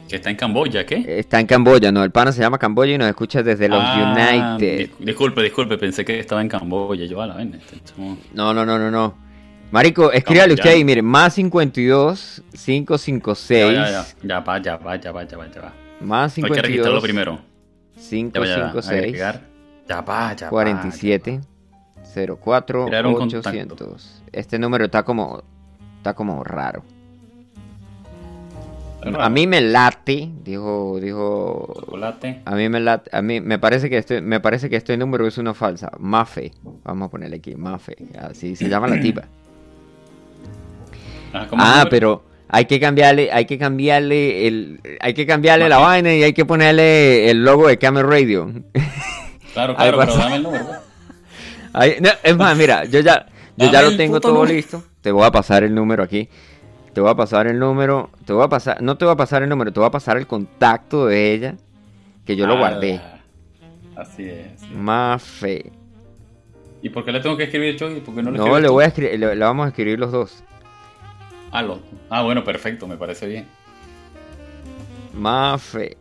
Que 0.09 0.15
está 0.15 0.31
en 0.31 0.35
Camboya, 0.35 0.85
¿qué? 0.87 1.05
Está 1.19 1.39
en 1.39 1.45
Camboya, 1.45 1.91
no, 1.91 2.03
el 2.03 2.09
pana 2.11 2.31
se 2.31 2.41
llama 2.41 2.57
Camboya 2.57 2.95
y 2.95 2.97
nos 2.97 3.07
escucha 3.07 3.43
desde 3.43 3.69
los 3.69 3.79
Ah, 3.81 4.55
United. 4.57 4.89
dis- 4.89 5.05
Disculpe, 5.05 5.43
disculpe, 5.43 5.77
pensé 5.77 6.03
que 6.03 6.19
estaba 6.19 6.41
en 6.41 6.49
Camboya. 6.49 7.05
Yo 7.05 7.21
a 7.21 7.27
la 7.27 7.41
este 7.43 7.77
chamo- 7.85 8.17
No, 8.33 8.51
no, 8.53 8.65
no, 8.65 8.79
no, 8.79 8.89
no. 8.89 9.13
Marico, 9.71 10.11
escríbale 10.11 10.55
usted 10.55 10.65
ya. 10.65 10.71
ahí, 10.71 10.83
mire, 10.83 11.03
más 11.03 11.35
52 11.35 12.41
556 12.53 13.71
Ya, 13.75 13.85
ya, 13.85 13.91
ya. 13.91 14.05
Ya 14.23 14.39
va, 14.39 14.57
ya 14.59 14.77
va, 14.77 14.95
ya 14.95 15.11
va, 15.11 15.23
ya 15.25 15.37
va, 15.37 15.47
ya 15.51 15.61
va. 15.61 15.73
más 16.01 16.35
Hay 16.37 16.43
que 16.43 16.49
registrarlo 16.49 16.99
52 16.99 17.03
primero. 17.03 17.31
Ya 17.33 18.39
va, 18.39 18.45
ya 18.47 18.57
va. 18.57 18.71
556 18.71 19.03
Agregar. 19.03 19.41
Ya 19.87 20.01
va, 20.01 20.33
ya 20.35 20.45
va. 20.47 20.49
47 20.49 21.41
04 22.03 22.85
Crear 22.87 23.05
un 23.05 23.13
800. 23.13 24.21
Este 24.31 24.57
número 24.57 24.85
está 24.85 25.03
como 25.03 25.43
Está 25.97 26.13
como 26.15 26.43
raro. 26.43 26.83
A 29.17 29.29
mí 29.29 29.47
me 29.47 29.61
late, 29.61 30.29
dijo, 30.43 30.99
dijo. 31.01 31.73
Chocolate. 31.79 32.41
A 32.45 32.55
mí 32.55 32.67
me 32.67 32.79
late, 32.81 33.09
a 33.15 33.21
mí 33.21 33.39
me 33.39 33.57
parece 33.57 33.89
que 33.89 33.97
este, 33.97 34.21
me 34.21 34.39
parece 34.41 34.69
que 34.69 34.75
este 34.75 34.97
número 34.97 35.25
es 35.25 35.37
una 35.37 35.53
falsa. 35.53 35.89
Mafe. 35.99 36.51
Vamos 36.83 37.07
a 37.07 37.09
ponerle 37.11 37.37
aquí, 37.37 37.55
Mafe. 37.55 37.95
Así 38.19 38.55
se 38.57 38.67
llama 38.67 38.87
la 38.87 38.99
tipa. 38.99 39.23
Ajá, 41.33 41.47
¿cómo 41.47 41.61
Ah, 41.63 41.69
número? 41.69 41.89
pero 41.89 42.23
hay 42.49 42.65
que 42.65 42.79
cambiarle, 42.79 43.31
hay 43.31 43.45
que 43.45 43.57
cambiarle 43.57 44.47
el, 44.47 44.79
hay 44.99 45.13
que 45.13 45.25
cambiarle 45.25 45.69
la 45.69 45.77
vaina 45.77 46.13
y 46.13 46.23
hay 46.23 46.33
que 46.33 46.45
ponerle 46.45 47.29
el 47.29 47.43
logo 47.43 47.67
de 47.67 47.77
Camel 47.77 48.07
Radio. 48.07 48.51
Claro, 49.51 49.75
claro, 49.75 49.97
pero 49.97 50.15
dame 50.15 50.35
el 50.35 50.43
número. 50.43 50.65
pues. 51.73 52.01
No, 52.01 52.09
es 52.23 52.37
más, 52.37 52.55
mira, 52.55 52.85
yo 52.85 52.99
ya, 52.99 53.25
yo 53.57 53.65
Dame 53.65 53.71
ya 53.71 53.81
lo 53.81 53.97
tengo 53.97 54.21
todo 54.21 54.33
número. 54.35 54.53
listo. 54.53 54.83
Te 55.01 55.11
voy 55.11 55.25
a 55.25 55.31
pasar 55.31 55.63
el 55.63 55.73
número 55.73 56.03
aquí. 56.03 56.29
Te 56.93 57.01
voy 57.01 57.09
a 57.11 57.15
pasar 57.15 57.47
el 57.47 57.59
número. 57.59 58.09
Te 58.25 58.33
voy 58.33 58.43
a 58.43 58.49
pasar, 58.49 58.81
no 58.81 58.97
te 58.97 59.05
voy 59.05 59.13
a 59.13 59.17
pasar 59.17 59.43
el 59.43 59.49
número, 59.49 59.71
te 59.71 59.79
voy 59.79 59.87
a 59.87 59.91
pasar 59.91 60.17
el 60.17 60.27
contacto 60.27 61.05
de 61.05 61.33
ella. 61.33 61.55
Que 62.25 62.35
yo 62.35 62.45
lo 62.47 62.53
Ah, 62.53 62.57
guardé. 62.59 63.01
Así 63.95 64.27
es. 64.29 64.59
sí. 64.61 64.67
Mafe. 64.73 65.71
¿Y 66.81 66.89
por 66.89 67.03
qué 67.03 67.11
le 67.11 67.19
tengo 67.19 67.35
que 67.35 67.43
escribir 67.43 67.75
Chucky? 67.75 67.99
¿Por 68.01 68.15
qué 68.15 68.23
no 68.23 68.31
le 68.31 68.37
No, 68.37 68.59
le 68.59 68.69
voy 68.69 68.83
a 68.85 68.87
escribir, 68.87 69.19
le, 69.19 69.35
le 69.35 69.45
vamos 69.45 69.65
a 69.65 69.69
escribir 69.69 69.99
los 69.99 70.11
dos. 70.11 70.43
Ah, 71.51 71.61
lo- 71.61 71.79
ah, 72.09 72.21
bueno, 72.23 72.43
perfecto, 72.43 72.87
me 72.87 72.95
parece 72.97 73.27
bien. 73.27 73.47
Mafe. 75.13 75.97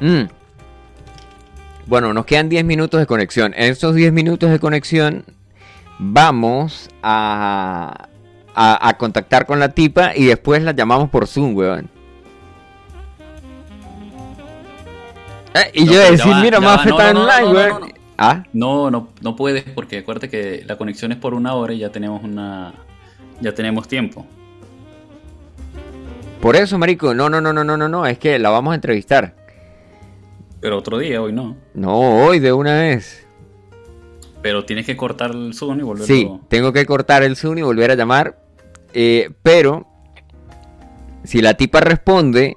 Mm. 0.00 0.24
Bueno, 1.86 2.12
nos 2.14 2.24
quedan 2.26 2.48
10 2.48 2.64
minutos 2.64 2.98
de 3.00 3.06
conexión. 3.06 3.52
En 3.56 3.70
estos 3.70 3.94
10 3.94 4.12
minutos 4.12 4.50
de 4.50 4.58
conexión 4.58 5.24
vamos 5.98 6.88
a, 7.02 8.08
a, 8.54 8.88
a 8.88 8.98
contactar 8.98 9.46
con 9.46 9.58
la 9.58 9.70
tipa 9.70 10.12
y 10.16 10.24
después 10.26 10.62
la 10.62 10.72
llamamos 10.72 11.10
por 11.10 11.26
Zoom, 11.26 11.54
weón. 11.56 11.90
Eh, 15.54 15.70
y 15.74 15.84
No, 15.84 15.92
yo 15.92 15.98
decir, 16.10 16.32
va, 16.32 16.40
mira, 16.42 16.60
no, 16.60 16.74
está 16.74 17.12
no, 17.12 17.14
no, 17.14 17.20
online, 17.24 17.40
no, 17.42 17.52
no, 17.52 17.58
weón. 17.58 17.70
no, 17.70 17.78
no. 17.80 17.86
Ah, 18.18 18.44
No, 18.52 18.90
no, 18.90 19.08
no 19.20 19.36
puedes 19.36 19.64
porque 19.64 19.98
acuérdate 19.98 20.28
que 20.30 20.64
la 20.66 20.76
conexión 20.76 21.12
es 21.12 21.18
por 21.18 21.34
una 21.34 21.54
hora 21.54 21.72
y 21.74 21.78
ya 21.78 21.90
tenemos 21.90 22.22
una... 22.24 22.72
Ya 23.40 23.54
tenemos 23.54 23.86
tiempo. 23.86 24.24
por 26.40 26.56
eso, 26.56 26.78
marico. 26.78 27.12
No, 27.14 27.28
no, 27.28 27.40
no, 27.42 27.52
no, 27.52 27.62
no, 27.64 27.76
no, 27.76 27.88
no. 27.88 28.06
Es 28.06 28.18
que 28.18 28.38
la 28.38 28.48
vamos 28.48 28.72
a 28.72 28.74
entrevistar. 28.76 29.34
Pero 30.60 30.78
otro 30.78 30.96
día, 30.98 31.20
hoy 31.20 31.32
no. 31.34 31.56
No, 31.74 31.98
hoy 32.24 32.38
de 32.38 32.52
una 32.54 32.72
vez. 32.72 33.25
Pero 34.46 34.64
tienes 34.64 34.86
que 34.86 34.96
cortar 34.96 35.32
el 35.32 35.54
Zoom 35.54 35.80
y 35.80 35.82
volverlo... 35.82 36.06
Sí, 36.06 36.30
tengo 36.48 36.72
que 36.72 36.86
cortar 36.86 37.24
el 37.24 37.34
Zoom 37.34 37.58
y 37.58 37.62
volver 37.62 37.90
a 37.90 37.96
llamar. 37.96 38.38
eh, 38.94 39.28
pero, 39.42 39.88
si 41.24 41.42
la 41.42 41.54
tipa 41.54 41.80
responde, 41.80 42.56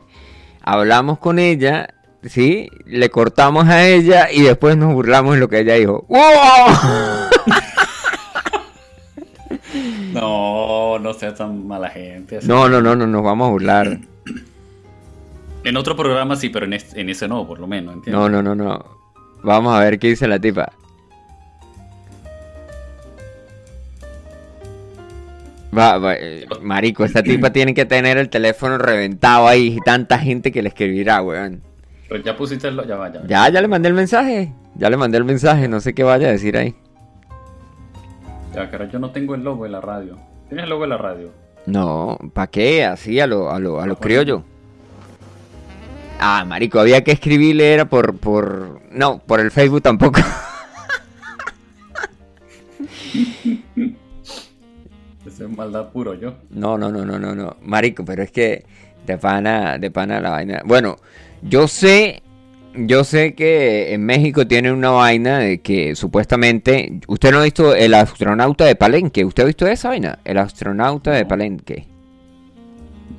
hablamos 0.61 1.17
con 1.17 1.39
ella, 1.39 1.87
¿sí? 2.21 2.69
Le 2.85 3.09
cortamos 3.09 3.65
a 3.67 3.87
ella 3.87 4.31
y 4.31 4.43
después 4.43 4.77
nos 4.77 4.93
burlamos 4.93 5.33
de 5.33 5.39
lo 5.39 5.49
que 5.49 5.61
ella 5.61 5.73
dijo. 5.73 6.05
¡Wow! 6.09 6.19
No, 10.13 10.99
no 10.99 11.13
seas 11.13 11.35
tan 11.35 11.67
mala 11.67 11.89
gente. 11.89 12.37
así. 12.37 12.47
No, 12.47 12.69
no, 12.69 12.81
no, 12.81 12.95
no, 12.95 13.07
nos 13.07 13.23
vamos 13.23 13.47
a 13.47 13.51
burlar. 13.51 13.99
En 15.63 15.75
otro 15.75 15.95
programa 15.95 16.35
sí, 16.37 16.49
pero 16.49 16.65
en, 16.65 16.73
este- 16.73 17.01
en 17.01 17.09
ese 17.09 17.27
no, 17.27 17.45
por 17.45 17.59
lo 17.59 17.67
menos, 17.67 17.93
¿entiendes? 17.95 18.13
No, 18.19 18.29
no, 18.29 18.41
no, 18.41 18.55
no. 18.55 18.85
Vamos 19.43 19.75
a 19.75 19.79
ver 19.81 19.99
qué 19.99 20.07
dice 20.07 20.25
la 20.27 20.39
tipa. 20.39 20.71
Va, 25.75 25.97
va, 25.99 26.15
eh, 26.15 26.45
marico, 26.61 27.05
esta 27.05 27.21
tipa 27.21 27.49
tiene 27.53 27.73
que 27.73 27.85
tener 27.85 28.17
el 28.17 28.29
teléfono 28.29 28.77
reventado 28.77 29.47
ahí 29.47 29.77
y 29.77 29.79
tanta 29.81 30.17
gente 30.17 30.51
que 30.51 30.61
le 30.61 30.69
escribirá, 30.69 31.21
weón. 31.21 31.61
Pero 32.07 32.23
ya 32.23 32.35
pusiste 32.35 32.67
el... 32.67 32.75
Ya 32.87 32.95
va, 32.95 33.11
ya 33.13 33.19
va. 33.21 33.27
Ya, 33.27 33.49
ya 33.49 33.61
le 33.61 33.67
mandé 33.67 33.87
el 33.89 33.93
mensaje. 33.93 34.51
Ya 34.75 34.89
le 34.89 34.97
mandé 34.97 35.17
el 35.19 35.25
mensaje, 35.25 35.67
no 35.67 35.79
sé 35.79 35.93
qué 35.93 36.03
vaya 36.03 36.27
a 36.29 36.31
decir 36.31 36.57
ahí. 36.57 36.75
Ya, 38.55 38.69
cara, 38.71 38.89
yo 38.89 38.97
no 38.97 39.11
tengo 39.11 39.35
el 39.35 39.43
logo 39.43 39.65
de 39.65 39.69
la 39.69 39.79
radio. 39.81 40.17
¿Tienes 40.47 40.63
el 40.63 40.69
logo 40.71 40.83
de 40.83 40.87
la 40.89 40.97
radio? 40.97 41.31
No, 41.67 42.17
¿para 42.33 42.47
qué? 42.47 42.83
Así 42.85 43.19
a 43.19 43.27
lo, 43.27 43.51
a 43.51 43.59
lo, 43.59 43.79
a 43.79 43.85
lo 43.85 43.93
Ah, 43.93 43.99
criollo. 43.99 44.43
Ah, 46.19 46.43
marico, 46.45 46.79
había 46.79 47.03
que 47.03 47.11
escribirle, 47.11 47.73
era 47.73 47.85
por, 47.85 48.17
por... 48.17 48.81
No, 48.91 49.19
por 49.19 49.39
el 49.39 49.51
Facebook 49.51 49.83
tampoco. 49.83 50.19
Es 55.39 55.49
maldad 55.49 55.89
puro 55.91 56.13
yo. 56.15 56.35
No, 56.49 56.77
no, 56.77 56.91
no, 56.91 57.05
no, 57.05 57.17
no, 57.17 57.33
no. 57.33 57.55
Marico, 57.61 58.03
pero 58.03 58.23
es 58.23 58.31
que 58.31 58.65
de 59.05 59.17
pana, 59.17 59.77
de 59.77 59.89
pana 59.89 60.19
la 60.19 60.31
vaina. 60.31 60.61
Bueno, 60.65 60.97
yo 61.41 61.67
sé, 61.67 62.21
yo 62.75 63.03
sé 63.03 63.35
que 63.35 63.93
en 63.93 64.05
México 64.05 64.45
tienen 64.47 64.73
una 64.73 64.91
vaina 64.91 65.39
de 65.39 65.61
que 65.61 65.95
supuestamente. 65.95 66.99
¿Usted 67.07 67.31
no 67.31 67.39
ha 67.39 67.43
visto 67.43 67.73
el 67.73 67.93
astronauta 67.93 68.65
de 68.65 68.75
Palenque? 68.75 69.23
¿Usted 69.23 69.43
ha 69.43 69.47
visto 69.47 69.65
esa 69.67 69.89
vaina? 69.89 70.19
El 70.25 70.37
astronauta 70.37 71.11
de. 71.11 71.25
Palenque. 71.25 71.87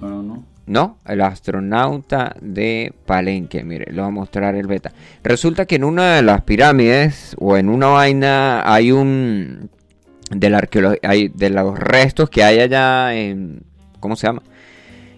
No, 0.00 0.08
no, 0.08 0.22
no. 0.22 0.44
No, 0.66 0.98
el 1.06 1.20
astronauta 1.22 2.36
de 2.40 2.92
Palenque. 3.06 3.64
Mire, 3.64 3.86
le 3.90 4.00
voy 4.00 4.08
a 4.08 4.12
mostrar 4.12 4.54
el 4.54 4.66
beta. 4.66 4.92
Resulta 5.24 5.66
que 5.66 5.76
en 5.76 5.84
una 5.84 6.16
de 6.16 6.22
las 6.22 6.42
pirámides 6.42 7.34
o 7.40 7.56
en 7.56 7.68
una 7.68 7.88
vaina 7.88 8.62
hay 8.72 8.92
un 8.92 9.68
de 10.30 11.50
la 11.50 11.62
los 11.62 11.78
restos 11.78 12.30
que 12.30 12.42
hay 12.42 12.60
allá 12.60 13.14
en 13.14 13.62
¿cómo 13.98 14.16
se 14.16 14.26
llama? 14.26 14.42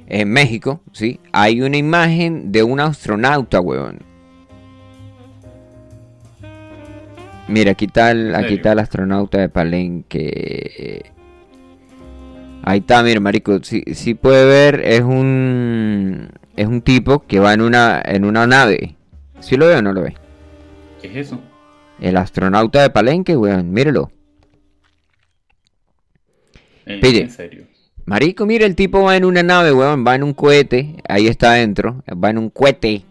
En 0.06 0.30
México, 0.30 0.80
sí, 0.92 1.20
hay 1.32 1.62
una 1.62 1.76
imagen 1.76 2.52
de 2.52 2.62
un 2.62 2.80
astronauta, 2.80 3.60
weón. 3.60 4.00
Mira, 7.48 7.72
aquí 7.72 7.86
está 7.86 8.10
el, 8.10 8.34
aquí 8.34 8.54
está 8.54 8.72
el 8.72 8.78
astronauta 8.78 9.38
de 9.38 9.48
Palenque. 9.48 11.12
Ahí 12.64 12.80
está, 12.80 13.02
mira, 13.02 13.20
marico, 13.20 13.62
si, 13.62 13.82
si 13.94 14.14
puede 14.14 14.44
ver, 14.44 14.82
es 14.84 15.00
un 15.00 16.30
es 16.56 16.66
un 16.66 16.82
tipo 16.82 17.20
que 17.20 17.40
va 17.40 17.54
en 17.54 17.60
una 17.60 18.00
en 18.04 18.24
una 18.24 18.46
nave. 18.46 18.96
¿Sí 19.40 19.56
lo 19.56 19.66
ve 19.66 19.76
o 19.76 19.82
no 19.82 19.92
lo 19.92 20.02
ve? 20.02 20.14
¿Qué 21.00 21.08
es 21.08 21.26
eso? 21.26 21.40
El 22.00 22.16
astronauta 22.16 22.82
de 22.82 22.90
Palenque, 22.90 23.36
weón, 23.36 23.72
mírelo. 23.72 24.10
Eh, 26.86 26.98
Pille. 27.00 27.22
En 27.22 27.30
serio. 27.30 27.64
Marico, 28.04 28.46
mira, 28.46 28.66
el 28.66 28.74
tipo 28.74 29.02
va 29.02 29.16
en 29.16 29.24
una 29.24 29.42
nave, 29.42 29.72
weón, 29.72 30.04
va 30.04 30.16
en 30.16 30.24
un 30.24 30.34
cohete, 30.34 30.96
ahí 31.08 31.28
está 31.28 31.52
adentro, 31.52 32.02
va 32.12 32.30
en 32.30 32.38
un 32.38 32.50
cohete. 32.50 33.02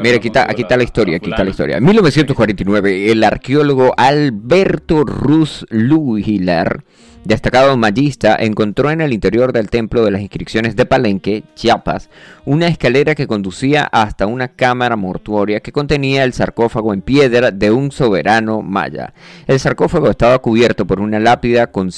Mira, 0.00 0.16
aquí 0.16 0.28
está, 0.28 0.50
aquí 0.50 0.62
está 0.62 0.76
la 0.76 0.84
historia, 0.84 1.16
aquí 1.16 1.30
está 1.30 1.44
la 1.44 1.50
historia. 1.50 1.76
En 1.76 1.84
1949, 1.84 3.10
el 3.10 3.24
arqueólogo 3.24 3.92
Alberto 3.96 5.04
Ruz 5.04 5.66
Lugilar, 5.68 6.84
destacado 7.24 7.76
magista, 7.76 8.36
encontró 8.38 8.90
en 8.90 9.00
el 9.00 9.12
interior 9.12 9.52
del 9.52 9.70
templo 9.70 10.04
de 10.04 10.10
las 10.10 10.20
inscripciones 10.20 10.76
de 10.76 10.86
Palenque, 10.86 11.44
Chiapas, 11.54 12.10
una 12.44 12.68
escalera 12.68 13.14
que 13.14 13.26
conducía 13.26 13.84
hasta 13.84 14.26
una 14.26 14.48
cámara 14.48 14.96
mortuoria 14.96 15.60
que 15.60 15.72
contenía 15.72 16.24
el 16.24 16.32
sarcófago 16.32 16.92
en 16.92 17.02
piedra 17.02 17.50
de 17.50 17.70
un 17.70 17.90
soberano 17.90 18.62
maya. 18.62 19.14
El 19.46 19.58
sarcófago 19.58 20.10
estaba 20.10 20.38
cubierto 20.38 20.86
por 20.86 21.00
una 21.00 21.18
lápida 21.18 21.68
con 21.68 21.90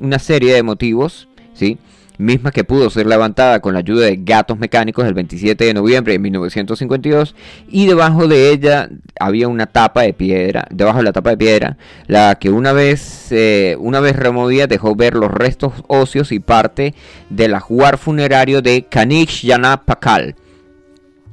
una 0.00 0.18
serie 0.18 0.54
de 0.54 0.62
motivos, 0.62 1.28
¿sí? 1.54 1.78
Misma 2.20 2.50
que 2.52 2.64
pudo 2.64 2.90
ser 2.90 3.06
levantada 3.06 3.60
con 3.60 3.72
la 3.72 3.80
ayuda 3.80 4.06
de 4.06 4.16
gatos 4.16 4.58
mecánicos 4.58 5.06
el 5.06 5.14
27 5.14 5.64
de 5.64 5.74
noviembre 5.74 6.12
de 6.12 6.18
1952 6.18 7.34
y 7.68 7.86
debajo 7.86 8.28
de 8.28 8.50
ella 8.50 8.88
había 9.18 9.48
una 9.48 9.66
tapa 9.66 10.02
de 10.02 10.12
piedra, 10.12 10.66
debajo 10.70 10.98
de 10.98 11.04
la 11.04 11.12
tapa 11.12 11.30
de 11.30 11.36
piedra, 11.36 11.76
la 12.06 12.36
que 12.36 12.50
una 12.50 12.72
vez 12.72 13.28
eh, 13.30 13.76
una 13.78 14.00
vez 14.00 14.16
removida 14.16 14.66
dejó 14.66 14.94
ver 14.94 15.14
los 15.14 15.30
restos 15.30 15.72
óseos 15.88 16.32
y 16.32 16.40
parte 16.40 16.94
del 17.28 17.54
ajuar 17.54 17.98
funerario 17.98 18.62
de 18.62 18.84
Kanich 18.84 19.42
Yanapakal. 19.42 20.36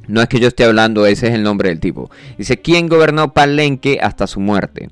No 0.08 0.22
es 0.22 0.30
que 0.30 0.40
yo 0.40 0.48
esté 0.48 0.64
hablando, 0.64 1.06
ese 1.06 1.28
es 1.28 1.34
el 1.34 1.44
nombre 1.44 1.70
del 1.70 1.82
tipo. 1.82 2.10
Dice, 2.38 2.62
¿quién 2.62 2.88
gobernó 2.88 3.34
Palenque 3.34 4.00
hasta 4.02 4.26
su 4.26 4.40
muerte? 4.40 4.90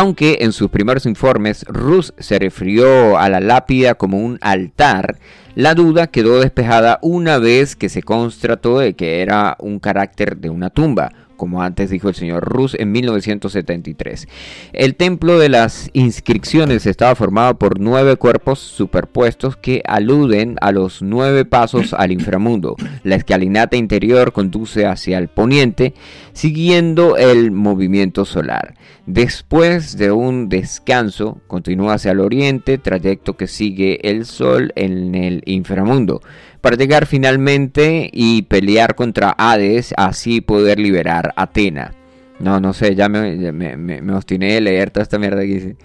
Aunque 0.00 0.38
en 0.42 0.52
sus 0.52 0.70
primeros 0.70 1.06
informes 1.06 1.64
Rus 1.64 2.14
se 2.18 2.38
refirió 2.38 3.18
a 3.18 3.28
la 3.28 3.40
lápida 3.40 3.96
como 3.96 4.18
un 4.18 4.38
altar, 4.42 5.18
la 5.56 5.74
duda 5.74 6.06
quedó 6.06 6.38
despejada 6.38 7.00
una 7.02 7.38
vez 7.38 7.74
que 7.74 7.88
se 7.88 8.04
constató 8.04 8.78
de 8.78 8.94
que 8.94 9.22
era 9.22 9.56
un 9.58 9.80
carácter 9.80 10.36
de 10.36 10.50
una 10.50 10.70
tumba, 10.70 11.10
como 11.38 11.62
antes 11.62 11.88
dijo 11.88 12.10
el 12.10 12.14
señor 12.14 12.44
Rus 12.44 12.76
en 12.78 12.92
1973. 12.92 14.28
El 14.74 14.96
templo 14.96 15.38
de 15.38 15.48
las 15.48 15.88
inscripciones 15.94 16.84
estaba 16.84 17.14
formado 17.14 17.58
por 17.58 17.80
nueve 17.80 18.16
cuerpos 18.16 18.58
superpuestos 18.58 19.56
que 19.56 19.82
aluden 19.86 20.56
a 20.60 20.72
los 20.72 21.00
nueve 21.00 21.46
pasos 21.46 21.94
al 21.94 22.12
inframundo. 22.12 22.76
La 23.04 23.14
escalinata 23.14 23.76
interior 23.76 24.32
conduce 24.32 24.84
hacia 24.84 25.16
el 25.16 25.28
poniente, 25.28 25.94
siguiendo 26.34 27.16
el 27.16 27.52
movimiento 27.52 28.26
solar. 28.26 28.74
Después 29.06 29.96
de 29.96 30.10
un 30.12 30.50
descanso, 30.50 31.40
continúa 31.46 31.94
hacia 31.94 32.12
el 32.12 32.20
oriente, 32.20 32.76
trayecto 32.76 33.36
que 33.36 33.46
sigue 33.46 34.10
el 34.10 34.26
sol 34.26 34.72
en 34.76 35.14
el 35.14 35.42
inframundo 35.46 36.20
para 36.60 36.76
llegar 36.76 37.06
finalmente 37.06 38.10
y 38.12 38.42
pelear 38.42 38.94
contra 38.94 39.34
Hades, 39.36 39.94
así 39.96 40.40
poder 40.40 40.78
liberar 40.78 41.32
a 41.36 41.42
Atena. 41.42 41.92
No, 42.40 42.60
no 42.60 42.72
sé, 42.72 42.94
ya 42.94 43.08
me, 43.08 43.52
me, 43.52 44.14
obstiné 44.14 44.54
de 44.54 44.60
leer 44.60 44.90
toda 44.90 45.02
esta 45.02 45.18
mierda 45.18 45.40
que 45.40 45.46
dice. 45.46 45.76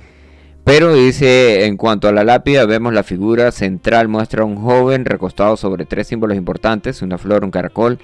Pero 0.64 0.94
dice, 0.94 1.66
en 1.66 1.78
cuanto 1.78 2.08
a 2.08 2.12
la 2.12 2.24
lápida, 2.24 2.66
vemos 2.66 2.94
la 2.94 3.04
figura 3.04 3.52
central 3.52 4.08
muestra 4.08 4.44
a 4.44 4.46
un 4.46 4.56
joven 4.56 5.04
recostado 5.06 5.58
sobre 5.58 5.86
tres 5.86 6.08
símbolos 6.08 6.38
importantes, 6.38 7.02
una 7.02 7.18
flor, 7.18 7.44
un 7.44 7.52
caracol 7.52 8.00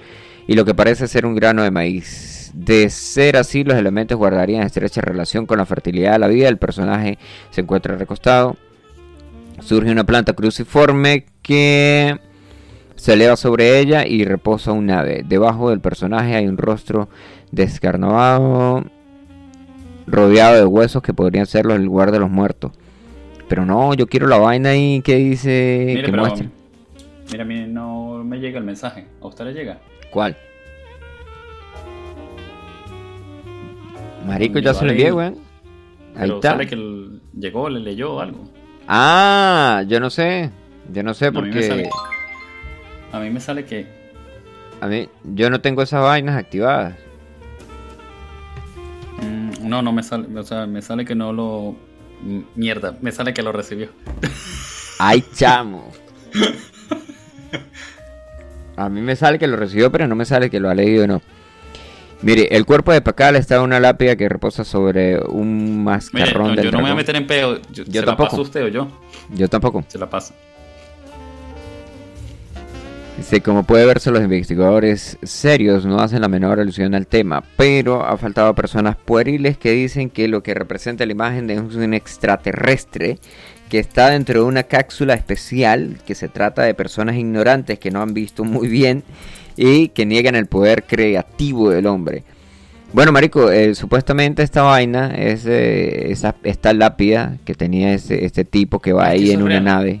y 0.46 0.54
lo 0.54 0.64
que 0.64 0.74
parece 0.74 1.08
ser 1.08 1.26
un 1.26 1.34
grano 1.34 1.62
de 1.62 1.70
maíz. 1.70 2.50
De 2.52 2.90
ser 2.90 3.36
así, 3.36 3.64
los 3.64 3.76
elementos 3.76 4.18
guardarían 4.18 4.64
estrecha 4.64 5.00
relación 5.00 5.46
con 5.46 5.58
la 5.58 5.66
fertilidad 5.66 6.12
de 6.12 6.18
la 6.18 6.26
vida. 6.26 6.48
El 6.48 6.58
personaje 6.58 7.18
se 7.50 7.60
encuentra 7.60 7.96
recostado. 7.96 8.56
Surge 9.60 9.90
una 9.90 10.04
planta 10.04 10.32
cruciforme 10.32 11.26
que 11.42 12.18
se 13.00 13.14
eleva 13.14 13.34
sobre 13.36 13.80
ella 13.80 14.06
y 14.06 14.26
reposa 14.26 14.72
un 14.72 14.90
ave. 14.90 15.24
Debajo 15.26 15.70
del 15.70 15.80
personaje 15.80 16.36
hay 16.36 16.46
un 16.46 16.58
rostro 16.58 17.08
descarnado, 17.50 18.84
rodeado 20.06 20.56
de 20.56 20.66
huesos 20.66 21.02
que 21.02 21.14
podrían 21.14 21.46
ser 21.46 21.64
el 21.70 21.82
lugar 21.82 22.12
de 22.12 22.18
los 22.18 22.28
muertos. 22.28 22.72
Pero 23.48 23.64
no, 23.64 23.94
yo 23.94 24.06
quiero 24.06 24.26
la 24.26 24.36
vaina 24.36 24.70
ahí 24.70 25.00
que 25.00 25.16
dice 25.16 26.02
que 26.04 26.12
muestra. 26.12 26.50
Mira, 27.32 27.44
no 27.68 28.22
me 28.22 28.38
llega 28.38 28.58
el 28.58 28.64
mensaje. 28.64 29.06
¿A 29.22 29.28
usted 29.28 29.46
le 29.46 29.54
llega? 29.54 29.78
¿Cuál? 30.10 30.36
Marico, 34.26 34.58
ya 34.58 34.74
se 34.74 34.84
le 34.84 34.92
envié, 34.92 35.10
weón. 35.10 35.38
Ahí 36.16 36.30
está. 36.30 36.50
Sale 36.50 36.66
que 36.66 36.76
llegó, 37.34 37.70
le 37.70 37.80
leyó 37.80 38.20
algo. 38.20 38.44
Ah, 38.86 39.84
yo 39.88 40.00
no 40.00 40.10
sé. 40.10 40.50
Yo 40.92 41.02
no 41.02 41.14
sé 41.14 41.32
porque. 41.32 41.88
A 43.12 43.18
mí 43.20 43.30
me 43.30 43.40
sale 43.40 43.64
que. 43.64 43.86
A 44.80 44.86
mí, 44.86 45.08
yo 45.24 45.50
no 45.50 45.60
tengo 45.60 45.82
esas 45.82 46.02
vainas 46.02 46.36
activadas. 46.36 46.94
Mm, 49.22 49.68
no, 49.68 49.82
no 49.82 49.92
me 49.92 50.02
sale. 50.02 50.26
O 50.38 50.42
sea, 50.42 50.66
me 50.66 50.82
sale 50.82 51.04
que 51.04 51.14
no 51.14 51.32
lo. 51.32 51.76
Mierda, 52.54 52.96
me 53.00 53.12
sale 53.12 53.32
que 53.32 53.42
lo 53.42 53.52
recibió. 53.52 53.88
¡Ay, 54.98 55.24
chamo! 55.34 55.90
A 58.76 58.88
mí 58.88 59.00
me 59.00 59.16
sale 59.16 59.38
que 59.38 59.46
lo 59.46 59.56
recibió, 59.56 59.90
pero 59.90 60.06
no 60.06 60.14
me 60.14 60.24
sale 60.24 60.50
que 60.50 60.60
lo 60.60 60.68
ha 60.68 60.74
leído 60.74 61.04
o 61.04 61.06
no. 61.06 61.22
Mire, 62.22 62.54
el 62.54 62.66
cuerpo 62.66 62.92
de 62.92 63.00
Pacal 63.00 63.36
está 63.36 63.56
en 63.56 63.62
una 63.62 63.80
lápida 63.80 64.14
que 64.16 64.28
reposa 64.28 64.62
sobre 64.62 65.18
un 65.18 65.82
mascarrón 65.82 66.50
Mire, 66.50 66.64
Yo 66.64 66.70
no 66.70 66.78
me 66.78 66.82
voy 66.84 66.90
a 66.92 66.94
meter 66.94 67.16
en 67.16 67.26
peo. 67.26 67.60
Yo, 67.72 67.84
¿Se 67.84 67.92
tampoco. 68.02 68.22
la 68.24 68.28
paso 68.30 68.42
usted 68.42 68.64
o 68.64 68.68
yo? 68.68 68.88
Yo 69.30 69.48
tampoco. 69.48 69.84
Se 69.88 69.98
la 69.98 70.08
pasa. 70.10 70.34
Como 73.44 73.62
puede 73.62 73.86
verse, 73.86 74.10
los 74.10 74.22
investigadores 74.22 75.16
serios 75.22 75.86
no 75.86 76.00
hacen 76.00 76.20
la 76.20 76.28
menor 76.28 76.60
alusión 76.60 76.94
al 76.94 77.06
tema, 77.06 77.42
pero 77.56 78.04
ha 78.04 78.16
faltado 78.16 78.54
personas 78.54 78.96
pueriles 78.96 79.56
que 79.56 79.70
dicen 79.70 80.10
que 80.10 80.28
lo 80.28 80.42
que 80.42 80.52
representa 80.52 81.06
la 81.06 81.12
imagen 81.12 81.48
es 81.48 81.58
un 81.58 81.94
extraterrestre 81.94 83.18
que 83.68 83.78
está 83.78 84.10
dentro 84.10 84.42
de 84.42 84.46
una 84.46 84.64
cápsula 84.64 85.14
especial, 85.14 85.98
que 86.04 86.14
se 86.14 86.28
trata 86.28 86.62
de 86.62 86.74
personas 86.74 87.16
ignorantes 87.16 87.78
que 87.78 87.90
no 87.90 88.02
han 88.02 88.14
visto 88.14 88.44
muy 88.44 88.68
bien 88.68 89.04
y 89.56 89.88
que 89.88 90.06
niegan 90.06 90.34
el 90.34 90.46
poder 90.46 90.82
creativo 90.82 91.70
del 91.70 91.86
hombre. 91.86 92.24
Bueno, 92.92 93.12
Marico, 93.12 93.50
eh, 93.50 93.74
supuestamente 93.74 94.42
esta 94.42 94.62
vaina 94.62 95.14
es 95.14 95.46
eh, 95.46 96.10
esa, 96.10 96.34
esta 96.42 96.72
lápida 96.74 97.38
que 97.44 97.54
tenía 97.54 97.94
este, 97.94 98.24
este 98.24 98.44
tipo 98.44 98.80
que 98.80 98.92
va 98.92 99.06
ahí 99.06 99.30
en 99.30 99.42
una 99.42 99.60
nave. 99.60 100.00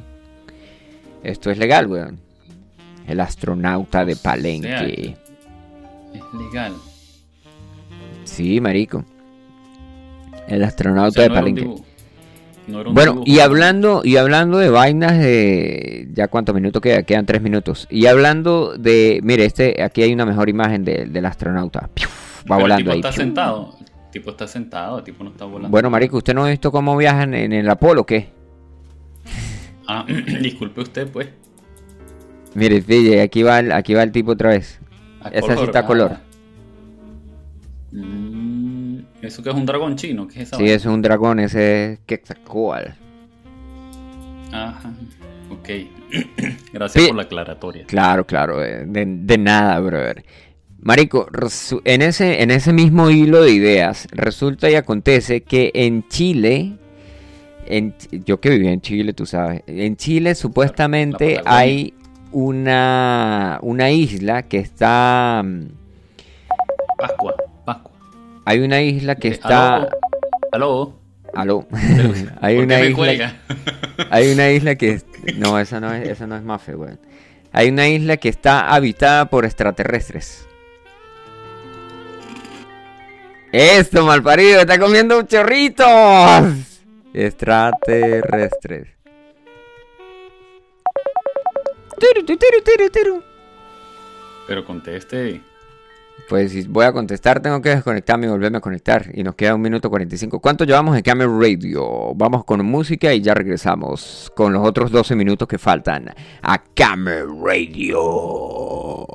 Esto 1.22 1.50
es 1.50 1.58
legal, 1.58 1.86
weón. 1.86 2.29
El 3.06 3.20
astronauta 3.20 4.04
de 4.04 4.16
Palenque. 4.16 5.16
es 6.14 6.22
legal. 6.38 6.74
Sí, 8.24 8.60
marico. 8.60 9.04
El 10.46 10.64
astronauta 10.64 11.22
de 11.22 11.30
Palenque. 11.30 11.68
bueno, 12.92 13.22
y 13.24 13.40
hablando, 13.40 14.02
y 14.04 14.16
hablando 14.16 14.58
de 14.58 14.70
vainas 14.70 15.18
de. 15.18 16.08
Ya 16.12 16.28
cuántos 16.28 16.54
minutos 16.54 16.80
queda, 16.82 17.02
quedan 17.02 17.26
tres 17.26 17.42
minutos. 17.42 17.86
Y 17.90 18.06
hablando 18.06 18.76
de. 18.76 19.20
Mire, 19.22 19.44
este, 19.44 19.82
aquí 19.82 20.02
hay 20.02 20.12
una 20.12 20.26
mejor 20.26 20.48
imagen 20.48 20.84
del 20.84 21.24
astronauta. 21.26 21.90
Va 22.50 22.56
volando 22.56 22.92
el 22.92 22.98
tipo 22.98 23.08
Está 23.08 23.12
sentado. 23.22 23.76
El 24.06 24.10
tipo 24.12 24.30
está 24.30 24.48
sentado, 24.48 24.98
el 24.98 25.04
tipo 25.04 25.22
no 25.22 25.30
está 25.30 25.44
volando. 25.44 25.68
Bueno, 25.68 25.88
marico, 25.88 26.16
¿usted 26.16 26.34
no 26.34 26.44
ha 26.44 26.50
visto 26.50 26.72
cómo 26.72 26.96
viajan 26.96 27.32
en 27.34 27.52
el 27.52 27.68
Apolo 27.70 28.00
o 28.00 28.06
qué? 28.06 28.30
Ah, 29.86 30.04
disculpe 30.40 30.80
usted, 30.80 31.08
pues. 31.08 31.28
Mire, 32.54 32.82
pille, 32.82 33.22
aquí 33.22 33.42
va 33.42 33.60
el, 33.60 33.72
aquí 33.72 33.94
va 33.94 34.02
el 34.02 34.12
tipo 34.12 34.32
otra 34.32 34.50
vez. 34.50 34.80
Esa 35.32 35.56
sí 35.56 35.64
está 35.64 35.86
color. 35.86 36.16
Mm, 37.92 38.98
¿Eso 39.22 39.42
que 39.42 39.50
es 39.50 39.54
un 39.54 39.66
dragón 39.66 39.96
chino? 39.96 40.26
¿Qué 40.26 40.42
es 40.42 40.48
esa 40.48 40.56
sí, 40.56 40.68
es 40.68 40.84
un 40.86 41.02
dragón, 41.02 41.40
ese 41.40 41.92
es 41.92 41.98
Quetzalcoatl. 42.06 42.90
Ajá, 44.52 44.92
ok. 45.50 45.68
Gracias 46.72 47.06
por 47.06 47.16
la 47.16 47.22
aclaratoria. 47.22 47.84
Claro, 47.86 48.26
claro, 48.26 48.64
eh, 48.64 48.84
de, 48.86 49.38
nada, 49.38 49.78
brother. 49.80 50.24
Marico, 50.82 51.28
en 51.84 52.02
ese, 52.02 52.42
en 52.42 52.50
ese 52.50 52.72
mismo 52.72 53.10
hilo 53.10 53.42
de 53.42 53.52
ideas, 53.52 54.08
resulta 54.12 54.70
y 54.70 54.74
acontece 54.74 55.42
que 55.42 55.70
en 55.74 56.08
Chile, 56.08 56.78
en, 57.66 57.94
yo 58.10 58.40
que 58.40 58.48
viví 58.48 58.68
en 58.68 58.80
Chile, 58.80 59.12
tú 59.12 59.26
sabes, 59.26 59.62
en 59.66 59.96
Chile 59.96 60.34
supuestamente 60.34 61.42
hay 61.44 61.92
una, 62.32 63.58
una 63.62 63.90
isla 63.90 64.42
que 64.42 64.58
está... 64.58 65.42
Mm, 65.44 65.68
Pascua, 66.98 67.34
Pascua. 67.64 67.92
Hay 68.44 68.60
una 68.60 68.80
isla 68.82 69.14
que 69.16 69.28
está... 69.28 69.88
Aló. 70.52 70.94
Aló. 71.34 71.66
hay 72.40 72.58
una 72.58 72.80
isla... 72.80 73.36
hay 74.10 74.32
una 74.32 74.50
isla 74.50 74.74
que... 74.74 75.00
No, 75.36 75.58
esa 75.58 75.80
no 75.80 75.92
es, 75.92 76.08
esa 76.08 76.26
no 76.26 76.36
es 76.36 76.42
Mafe, 76.42 76.74
güey. 76.74 76.96
Hay 77.52 77.68
una 77.68 77.88
isla 77.88 78.16
que 78.16 78.28
está 78.28 78.72
habitada 78.72 79.26
por 79.26 79.44
extraterrestres. 79.44 80.46
Esto, 83.52 84.06
malparido, 84.06 84.60
está 84.60 84.78
comiendo 84.78 85.20
chorritos. 85.22 85.88
Extraterrestres. 87.12 88.99
Pero 94.46 94.64
conteste. 94.64 95.42
Pues 96.28 96.52
si 96.52 96.62
voy 96.62 96.84
a 96.84 96.92
contestar, 96.92 97.40
tengo 97.40 97.60
que 97.60 97.70
desconectarme 97.70 98.26
y 98.26 98.30
volverme 98.30 98.58
a 98.58 98.60
conectar. 98.60 99.10
Y 99.14 99.22
nos 99.22 99.34
queda 99.34 99.54
un 99.54 99.60
minuto 99.60 99.90
45. 99.90 100.40
¿Cuánto 100.40 100.64
llevamos 100.64 100.96
en 100.96 101.02
Camera 101.02 101.30
Radio? 101.30 102.14
Vamos 102.14 102.44
con 102.44 102.64
música 102.64 103.12
y 103.12 103.20
ya 103.20 103.34
regresamos 103.34 104.30
con 104.36 104.52
los 104.52 104.66
otros 104.66 104.90
12 104.90 105.16
minutos 105.16 105.48
que 105.48 105.58
faltan 105.58 106.12
a 106.42 106.62
Camera 106.74 107.26
Radio. 107.44 109.06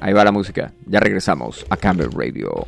Ahí 0.00 0.12
va 0.12 0.24
la 0.24 0.32
música. 0.32 0.72
Ya 0.86 1.00
regresamos 1.00 1.66
a 1.68 1.76
Camera 1.76 2.08
Radio. 2.14 2.66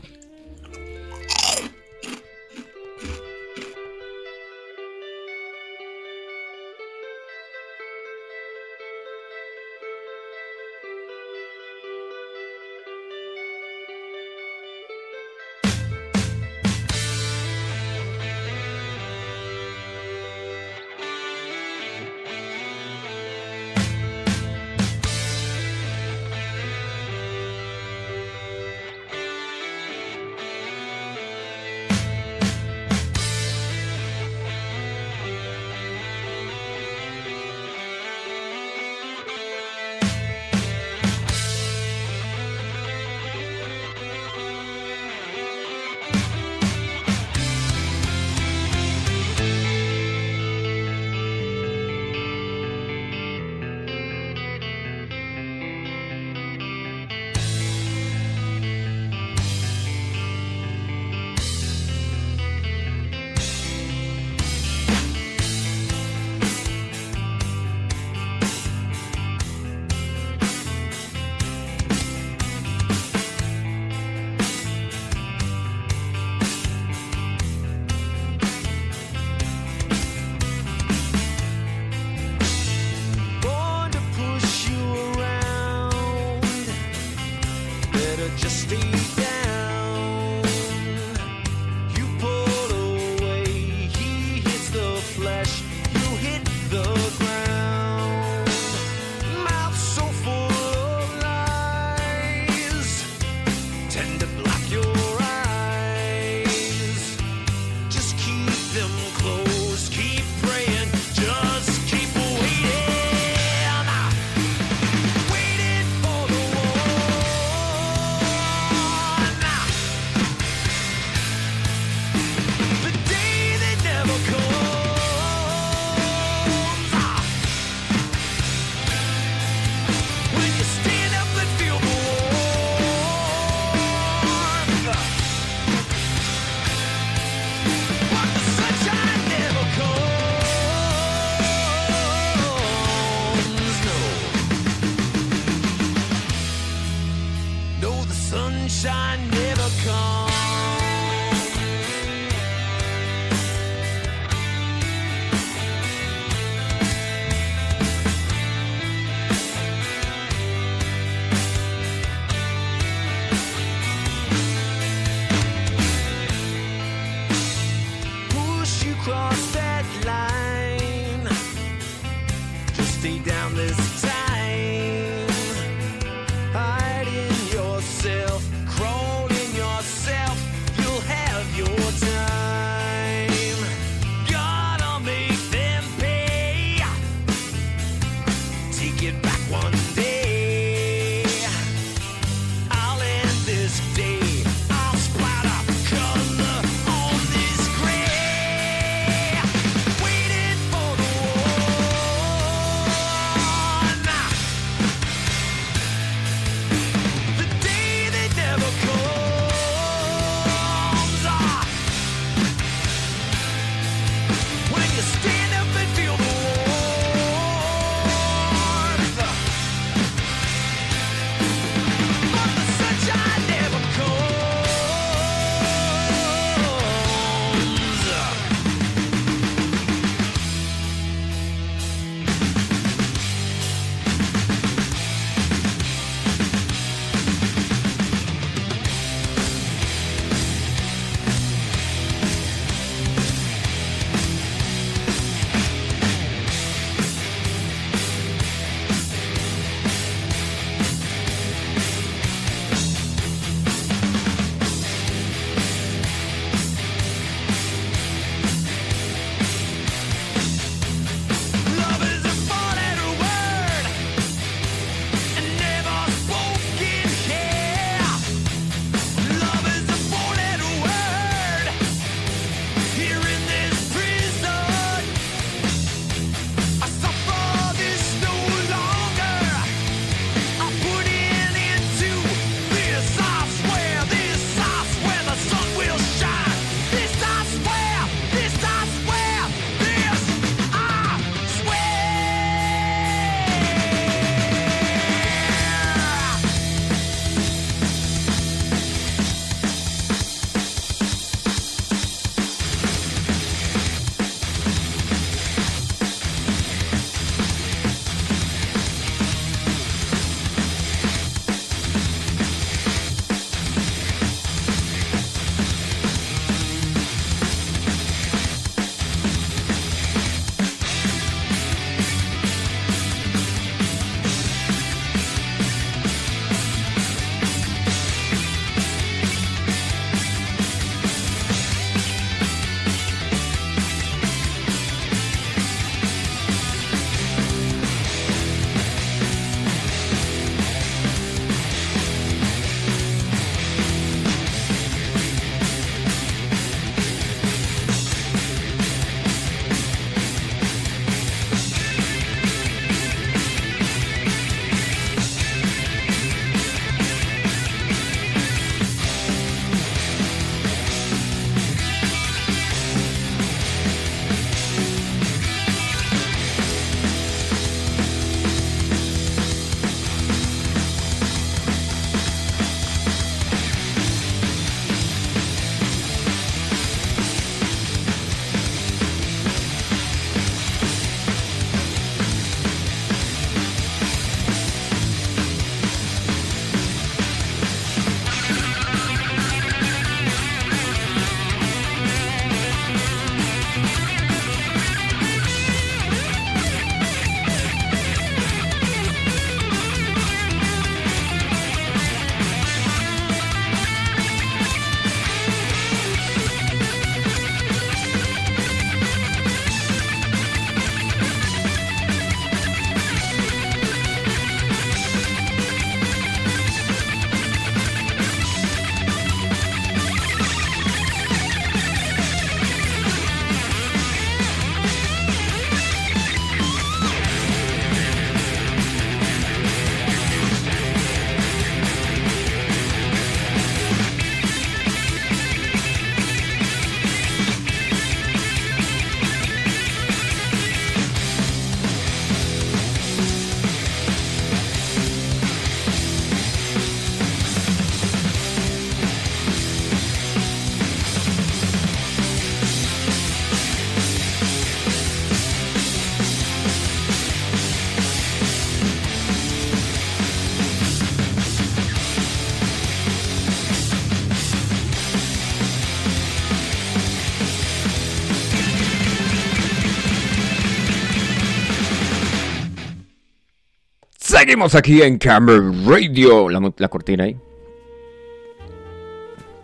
Seguimos 474.41 474.75
aquí 474.75 475.03
en 475.03 475.19
Camera 475.19 475.61
Radio. 475.87 476.49
La, 476.49 476.89
cortina 476.89 477.25
ahí. 477.25 477.37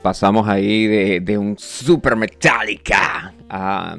Pasamos 0.02 0.46
ahí 0.46 0.86
de, 0.86 1.20
de 1.20 1.38
un 1.38 1.56
super 1.58 2.14
Metallica 2.14 3.32
a, 3.48 3.96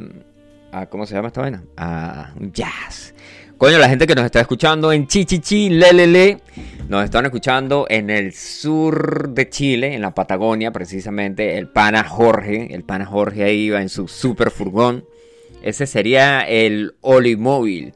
a- 0.71 0.85
¿Cómo 0.85 1.07
se 1.07 1.15
llama 1.15 1.29
esta 1.29 1.41
vaina? 1.41 1.63
A 1.77 2.31
jazz. 2.53 3.15
Coño, 3.57 3.79
la 3.79 3.89
gente 3.89 4.05
que 4.05 4.13
nos 4.13 4.23
está 4.25 4.39
escuchando 4.39 4.91
en 4.91 5.07
Chichichi, 5.07 5.71
Lelele, 5.71 6.41
nos 6.87 7.03
están 7.03 7.25
escuchando 7.25 7.87
en 7.89 8.11
el 8.11 8.31
sur 8.33 9.29
de 9.29 9.49
Chile, 9.49 9.95
en 9.95 10.01
la 10.03 10.13
Patagonia, 10.13 10.69
precisamente. 10.69 11.57
El 11.57 11.69
pana 11.69 12.03
Jorge, 12.03 12.71
el 12.75 12.83
pana 12.83 13.07
Jorge 13.07 13.45
ahí 13.45 13.71
va 13.71 13.81
en 13.81 13.89
su 13.89 14.07
super 14.07 14.51
furgón. 14.51 15.05
Ese 15.63 15.87
sería 15.87 16.41
el 16.41 16.93
Olimóvil. 17.01 17.93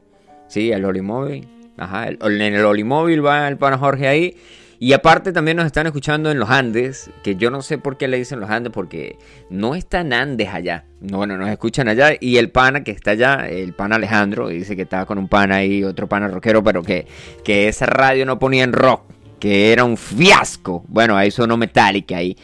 Sí, 0.48 0.72
el 0.72 0.84
Olimóvil. 0.84 1.46
Ajá, 1.82 2.08
en 2.08 2.40
el 2.40 2.64
Olimóvil 2.64 3.24
va 3.24 3.48
el 3.48 3.56
pana 3.56 3.78
Jorge 3.78 4.06
ahí. 4.08 4.36
Y 4.78 4.94
aparte 4.94 5.32
también 5.32 5.56
nos 5.56 5.66
están 5.66 5.86
escuchando 5.86 6.30
en 6.32 6.40
los 6.40 6.50
Andes, 6.50 7.08
que 7.22 7.36
yo 7.36 7.50
no 7.50 7.62
sé 7.62 7.78
por 7.78 7.96
qué 7.96 8.08
le 8.08 8.18
dicen 8.18 8.40
los 8.40 8.50
Andes, 8.50 8.72
porque 8.72 9.16
no 9.48 9.76
están 9.76 10.12
Andes 10.12 10.48
allá. 10.48 10.86
No, 11.00 11.18
bueno, 11.18 11.36
nos 11.36 11.48
escuchan 11.50 11.86
allá. 11.86 12.10
Y 12.18 12.38
el 12.38 12.50
pana 12.50 12.82
que 12.82 12.90
está 12.90 13.12
allá, 13.12 13.48
el 13.48 13.74
pana 13.74 13.94
Alejandro, 13.94 14.48
dice 14.48 14.74
que 14.74 14.82
estaba 14.82 15.06
con 15.06 15.18
un 15.18 15.28
pana 15.28 15.56
ahí, 15.56 15.84
otro 15.84 16.08
pana 16.08 16.26
rockero, 16.26 16.64
pero 16.64 16.82
que, 16.82 17.06
que 17.44 17.68
esa 17.68 17.86
radio 17.86 18.26
no 18.26 18.40
ponía 18.40 18.64
en 18.64 18.72
rock, 18.72 19.04
que 19.38 19.72
era 19.72 19.84
un 19.84 19.96
fiasco. 19.96 20.84
Bueno, 20.88 21.16
ahí 21.16 21.30
sonó 21.30 21.56
Metallica 21.56 22.16
ahí. 22.16 22.36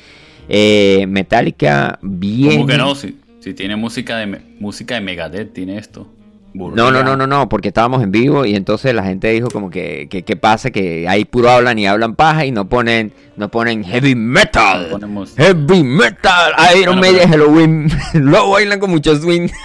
Eh, 0.48 1.06
Metallica 1.08 1.98
bien. 2.02 2.52
¿Cómo 2.52 2.66
que 2.68 2.78
no? 2.78 2.94
Si, 2.94 3.18
si 3.40 3.52
tiene 3.52 3.74
música 3.74 4.16
de, 4.16 4.40
música 4.60 4.94
de 4.94 5.00
Megadeth, 5.00 5.52
tiene 5.52 5.76
esto. 5.76 6.06
No, 6.58 6.90
no, 6.90 7.02
no, 7.04 7.16
no, 7.16 7.26
no, 7.26 7.48
porque 7.48 7.68
estábamos 7.68 8.02
en 8.02 8.10
vivo 8.10 8.44
y 8.44 8.54
entonces 8.56 8.92
la 8.94 9.04
gente 9.04 9.28
dijo 9.28 9.48
como 9.50 9.70
que, 9.70 10.08
que, 10.10 10.22
¿qué 10.24 10.36
pasa? 10.36 10.70
Que 10.70 11.08
ahí 11.08 11.24
puro 11.24 11.50
hablan 11.50 11.78
y 11.78 11.86
hablan 11.86 12.14
paja 12.16 12.44
y 12.44 12.50
no 12.50 12.68
ponen, 12.68 13.12
no 13.36 13.48
ponen 13.48 13.84
heavy 13.84 14.14
metal. 14.14 14.98
No 15.00 15.24
Heavy 15.36 15.82
metal, 15.84 16.52
Iron 16.76 16.98
Bueno, 16.98 17.00
Maiden, 17.00 17.30
pero- 17.30 17.44
Halloween. 17.44 17.88
Lo 18.14 18.50
bailan 18.50 18.80
con 18.80 18.90
mucho 18.90 19.16
swing. 19.16 19.48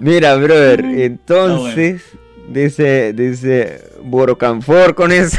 Mira, 0.00 0.34
brother, 0.36 0.84
entonces 0.84 2.02
dice, 2.48 3.12
dice 3.12 3.82
Borocanfor 4.02 4.94
con 4.94 5.12
eso. 5.12 5.38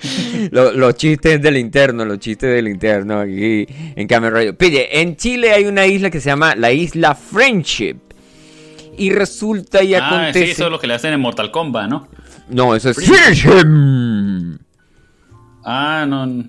Lo- 0.50 0.72
los 0.72 0.94
chistes 0.94 1.40
del 1.42 1.56
interno, 1.56 2.04
los 2.04 2.18
chistes 2.18 2.54
del 2.54 2.68
interno 2.68 3.20
aquí 3.20 3.66
en 3.96 4.06
Camera 4.06 4.34
Radio. 4.36 4.56
Pille, 4.56 5.00
en 5.00 5.16
Chile 5.16 5.52
hay 5.52 5.64
una 5.66 5.86
isla 5.86 6.10
que 6.10 6.20
se 6.20 6.28
llama 6.30 6.54
la 6.56 6.72
isla 6.72 7.14
Friendship. 7.14 7.96
Y 8.98 9.10
resulta 9.10 9.82
y 9.82 9.94
Ah, 9.94 10.06
acontece. 10.06 10.44
sí, 10.46 10.50
eso 10.52 10.66
es 10.66 10.70
lo 10.70 10.78
que 10.78 10.86
le 10.86 10.94
hacen 10.94 11.14
en 11.14 11.20
Mortal 11.20 11.50
Kombat, 11.50 11.88
¿no? 11.88 12.08
No, 12.50 12.74
eso 12.76 12.90
es 12.90 12.96
Friendship. 12.96 14.58
Ah, 15.64 16.04
no. 16.06 16.44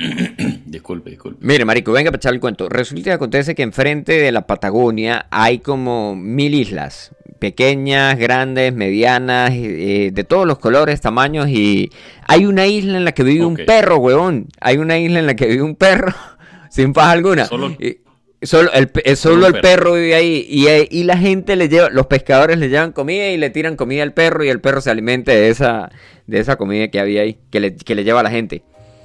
disculpe, 0.66 1.10
disculpe. 1.10 1.38
Mire, 1.44 1.64
marico, 1.64 1.92
venga 1.92 2.10
para 2.10 2.18
echar 2.18 2.32
el 2.34 2.40
cuento. 2.40 2.68
Resulta 2.68 3.10
y 3.10 3.12
acontece 3.12 3.54
que 3.54 3.62
enfrente 3.62 4.12
de 4.12 4.32
la 4.32 4.46
Patagonia 4.46 5.26
hay 5.30 5.58
como 5.58 6.16
mil 6.16 6.54
islas. 6.54 7.14
Pequeñas, 7.38 8.18
grandes, 8.18 8.74
medianas, 8.74 9.52
eh, 9.54 10.10
de 10.12 10.24
todos 10.24 10.46
los 10.46 10.58
colores, 10.58 11.00
tamaños. 11.00 11.48
Y 11.48 11.90
hay 12.26 12.44
una 12.44 12.66
isla 12.66 12.98
en 12.98 13.04
la 13.04 13.12
que 13.12 13.22
vive 13.22 13.44
un 13.46 13.56
perro, 13.56 13.96
huevón. 13.96 14.48
Hay 14.60 14.76
una 14.76 14.98
isla 14.98 15.20
en 15.20 15.26
la 15.26 15.34
que 15.36 15.46
vive 15.46 15.62
un 15.62 15.74
perro, 15.74 16.14
sin 16.70 16.92
paz 16.92 17.08
alguna. 17.08 17.46
Solo- 17.46 17.70
Y- 17.78 17.98
solo 18.42 18.70
el, 18.72 18.88
pe- 18.88 19.02
solo 19.16 19.34
Solo 19.34 19.46
un 19.48 19.54
el 19.56 19.60
perro. 19.62 19.62
perro 19.84 19.92
vive 19.94 20.14
ahí. 20.14 20.46
Y, 20.50 20.66
eh, 20.66 20.86
y 20.90 21.04
la 21.04 21.16
gente 21.16 21.56
le 21.56 21.68
lleva, 21.70 21.88
los 21.90 22.06
pescadores 22.08 22.58
le 22.58 22.68
llevan 22.68 22.92
comida 22.92 23.28
y 23.28 23.38
le 23.38 23.48
tiran 23.48 23.76
comida 23.76 24.02
al 24.02 24.12
perro. 24.12 24.44
Y 24.44 24.48
el 24.50 24.60
perro 24.60 24.82
se 24.82 24.90
alimenta 24.90 25.32
de 25.32 25.48
esa, 25.48 25.90
de 26.26 26.40
esa 26.40 26.56
comida 26.56 26.88
que 26.88 27.00
había 27.00 27.22
ahí, 27.22 27.38
que 27.50 27.60
le, 27.60 27.74
que 27.74 27.94
le 27.94 28.04
lleva 28.04 28.20
a 28.20 28.24
la 28.24 28.30
gente. 28.30 28.62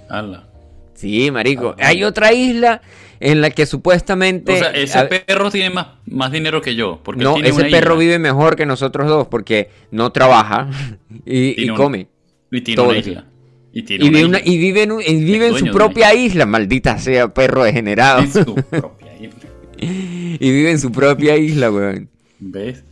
Ala. 0.09 0.47
Sí, 0.95 1.29
marico. 1.31 1.75
Ah, 1.79 1.87
Hay 1.89 2.03
otra 2.03 2.33
isla 2.33 2.81
en 3.19 3.41
la 3.41 3.49
que 3.51 3.65
supuestamente... 3.65 4.53
O 4.53 4.57
sea, 4.57 4.71
ese 4.71 4.97
a- 4.97 5.07
perro 5.09 5.51
tiene 5.51 5.69
más, 5.69 5.87
más 6.05 6.31
dinero 6.31 6.61
que 6.61 6.75
yo. 6.75 6.99
Porque 7.03 7.23
no, 7.23 7.33
tiene 7.35 7.49
ese 7.49 7.61
una 7.61 7.69
perro 7.69 7.93
isla. 7.95 7.99
vive 7.99 8.19
mejor 8.19 8.55
que 8.55 8.65
nosotros 8.65 9.07
dos 9.07 9.27
porque 9.27 9.69
no 9.91 10.11
trabaja 10.11 10.67
y, 11.25 11.47
y 11.49 11.55
Tiene 11.55 11.71
un- 11.71 11.77
come. 11.77 12.07
Y 12.51 12.61
tiene 12.61 12.75
todo 12.75 12.89
una 12.89 12.97
isla. 12.97 13.25
Y 13.73 13.83
tiene 13.83 14.05
Y 14.05 14.07
una 14.09 14.17
vive, 14.17 14.29
una- 14.29 14.39
isla. 14.39 14.51
y 14.53 14.57
vive 14.57 14.83
en, 14.83 14.91
un- 14.93 15.01
y 15.05 15.23
vive 15.23 15.47
en 15.47 15.57
su 15.57 15.65
propia 15.71 16.13
isla, 16.13 16.45
maldita 16.45 16.97
sea, 16.97 17.27
perro 17.33 17.63
degenerado. 17.63 18.19
En 18.21 18.31
su 18.31 18.55
propia 18.55 19.15
isla. 19.19 19.49
y 19.77 20.37
vive 20.51 20.71
en 20.71 20.79
su 20.79 20.91
propia 20.91 21.35
isla, 21.37 21.69
weón. 21.71 22.09
¿Ves? 22.39 22.83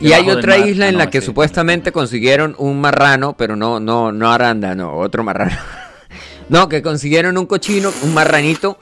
Y 0.00 0.12
hay 0.12 0.28
otra 0.30 0.58
mar. 0.58 0.68
isla 0.68 0.84
Ah, 0.84 0.88
en 0.88 0.94
no, 0.94 0.98
la 1.00 1.10
que 1.10 1.20
supuestamente 1.22 1.90
consiguieron 1.90 2.54
un 2.58 2.80
marrano, 2.80 3.34
pero 3.36 3.56
no, 3.56 3.80
no, 3.80 4.12
no 4.12 4.30
arándano, 4.30 4.94
otro 4.96 5.24
marrano. 5.24 5.56
No, 6.48 6.68
que 6.68 6.82
consiguieron 6.82 7.36
un 7.38 7.46
cochino, 7.46 7.92
un 8.02 8.14
marranito. 8.14 8.78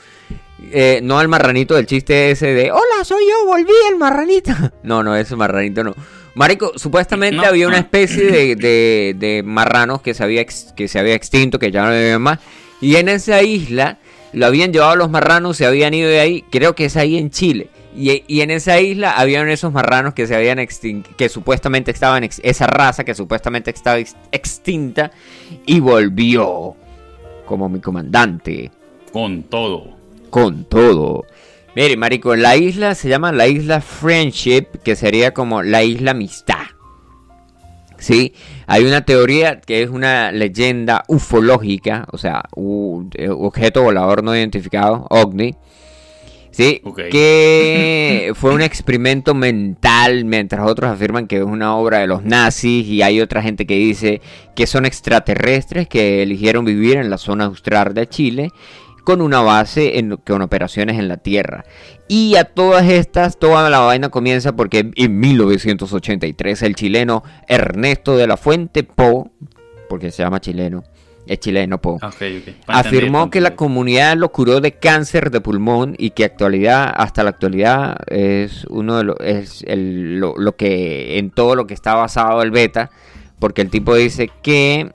eh, 0.73 1.01
no 1.03 1.19
al 1.19 1.29
marranito 1.29 1.75
del 1.75 1.87
chiste 1.87 2.31
ese 2.31 2.55
de 2.55 2.71
Hola, 2.73 3.05
soy 3.05 3.25
yo, 3.29 3.47
volví 3.47 3.73
el 3.91 3.97
marranito. 3.97 4.53
No, 4.83 5.03
no, 5.03 5.15
ese 5.17 5.37
marranito 5.37 5.83
no. 5.85 5.95
Marico, 6.35 6.73
supuestamente 6.77 7.37
No. 7.37 7.45
había 7.45 7.69
una 7.69 7.79
especie 7.79 8.25
de, 8.31 8.57
de- 8.57 9.15
de 9.17 9.43
marranos 9.45 10.01
que 10.03 10.15
se, 10.15 10.25
había 10.25 10.41
ex- 10.41 10.73
que 10.77 10.89
se 10.89 10.99
había 10.99 11.15
extinto, 11.15 11.59
que 11.59 11.71
ya 11.71 11.85
no 11.85 11.91
viven 11.93 12.21
más. 12.23 12.39
Y 12.81 12.97
en 12.97 13.09
esa 13.09 13.43
isla 13.43 13.99
lo 14.33 14.47
habían 14.47 14.73
llevado 14.73 14.97
los 14.97 15.11
marranos, 15.11 15.57
se 15.57 15.65
habían 15.67 15.95
ido 15.95 16.09
de 16.11 16.21
ahí. 16.21 16.45
Creo 16.51 16.75
que 16.75 16.87
es 16.87 16.97
ahí 16.97 17.17
en 17.19 17.31
Chile. 17.31 17.69
Y, 17.97 18.25
y 18.27 18.41
en 18.41 18.51
esa 18.51 18.81
isla 18.81 19.13
habían 19.13 19.49
esos 19.49 19.73
marranos 19.73 20.15
que 20.15 20.27
se 20.27 20.35
habían 20.35 20.59
extin- 20.59 21.05
que 21.17 21.29
supuestamente 21.29 21.93
estaban, 21.93 22.25
ex- 22.25 22.41
esa 22.43 22.67
raza 22.67 23.05
que 23.05 23.15
supuestamente 23.15 23.71
estaba 23.71 23.99
ex- 23.99 24.17
extinta 24.33 25.13
y 25.67 25.79
volvió 25.79 26.75
como 27.47 27.69
mi 27.69 27.81
comandante 27.81 28.71
Con 29.13 29.43
todo. 29.45 29.95
con 30.31 30.65
todo. 30.65 31.25
Mire, 31.77 31.97
marico, 31.97 32.37
la 32.37 32.57
isla 32.57 32.95
se 32.95 33.09
llama 33.09 33.33
la 33.33 33.47
isla 33.49 33.81
Friendship, 33.81 34.67
que 34.85 34.95
sería 34.97 35.33
como 35.35 35.63
la 35.63 35.83
isla 35.83 36.13
amistad. 36.13 36.63
Sí, 37.99 38.35
hay 38.67 38.85
una 38.85 39.05
teoría 39.05 39.61
que 39.61 39.83
es 39.83 39.89
una 39.91 40.31
leyenda 40.31 41.05
ufológica, 41.09 42.07
o 42.13 42.19
sea, 42.19 42.43
u- 42.55 43.05
eh, 43.15 43.29
objeto 43.31 43.83
volador 43.83 44.23
no 44.23 44.37
identificado, 44.37 45.07
ovni. 45.11 45.55
Sí, 46.55 46.81
que 47.11 48.31
fue 48.37 48.55
un 48.55 48.63
experimento 48.63 49.35
mental, 49.35 50.25
mientras 50.25 50.65
otros 50.65 50.89
afirman 50.89 51.27
que 51.27 51.39
es 51.39 51.43
una 51.43 51.77
obra 51.77 51.99
de 51.99 52.07
los 52.07 52.23
nazis 52.23 52.87
y 52.87 53.03
hay 53.03 53.21
otra 53.21 53.43
gente 53.43 53.67
que 53.67 53.75
dice 53.75 54.21
que 54.55 54.69
son 54.69 54.87
extraterrestres 54.87 55.89
que 55.89 56.23
eligieron 56.23 56.65
vivir 56.65 56.97
en 56.97 57.11
la 57.11 57.19
zona 57.19 57.47
austral 57.47 57.93
de 57.93 58.07
Chile 58.09 58.51
con 59.03 59.21
una 59.21 59.41
base 59.41 59.99
en, 59.99 60.17
con 60.17 60.43
operaciones 60.43 60.97
en 60.97 61.09
la 61.09 61.17
Tierra. 61.17 61.65
Y 62.07 62.37
a 62.37 62.45
todas 62.45 62.89
estas, 62.89 63.37
toda 63.37 63.69
la 63.69 63.81
vaina 63.81 64.11
comienza 64.11 64.55
porque 64.55 64.93
en 64.95 65.19
1983 65.19 66.63
el 66.63 66.77
chileno 66.77 67.25
Ernesto 67.49 68.17
de 68.17 68.29
la 68.29 68.37
Fuente 68.37 68.85
Po, 68.85 69.33
porque 69.89 70.13
se 70.13 70.23
llama 70.23 70.41
chileno, 70.41 70.85
es 71.27 71.39
chileno 71.41 71.81
Po, 71.81 71.99
Ah, 72.03 72.11
afirmó 72.69 73.31
que 73.31 73.41
la 73.41 73.57
comunidad 73.57 74.17
lo 74.17 74.31
curó 74.31 74.61
de 74.61 74.73
cáncer 74.73 75.31
de 75.31 75.41
pulmón 75.41 75.95
y 75.99 76.11
que 76.11 76.25
actualidad 76.25 76.93
hasta 76.97 77.23
la 77.23 77.31
actualidad 77.31 77.97
es 78.09 78.65
uno 78.69 78.99
de 78.99 79.05
los 79.05 79.17
es 79.21 79.63
el- 79.67 80.19
lo, 80.21 80.35
lo 80.37 80.57
que 80.57 81.19
en 81.19 81.31
todo 81.31 81.55
lo 81.57 81.67
que 81.67 81.75
está 81.75 81.95
basado 81.95 82.43
el 82.43 82.51
beta 82.51 82.91
porque 83.39 83.63
el 83.63 83.71
tipo 83.71 83.95
dice 83.95 84.31
que 84.43 84.91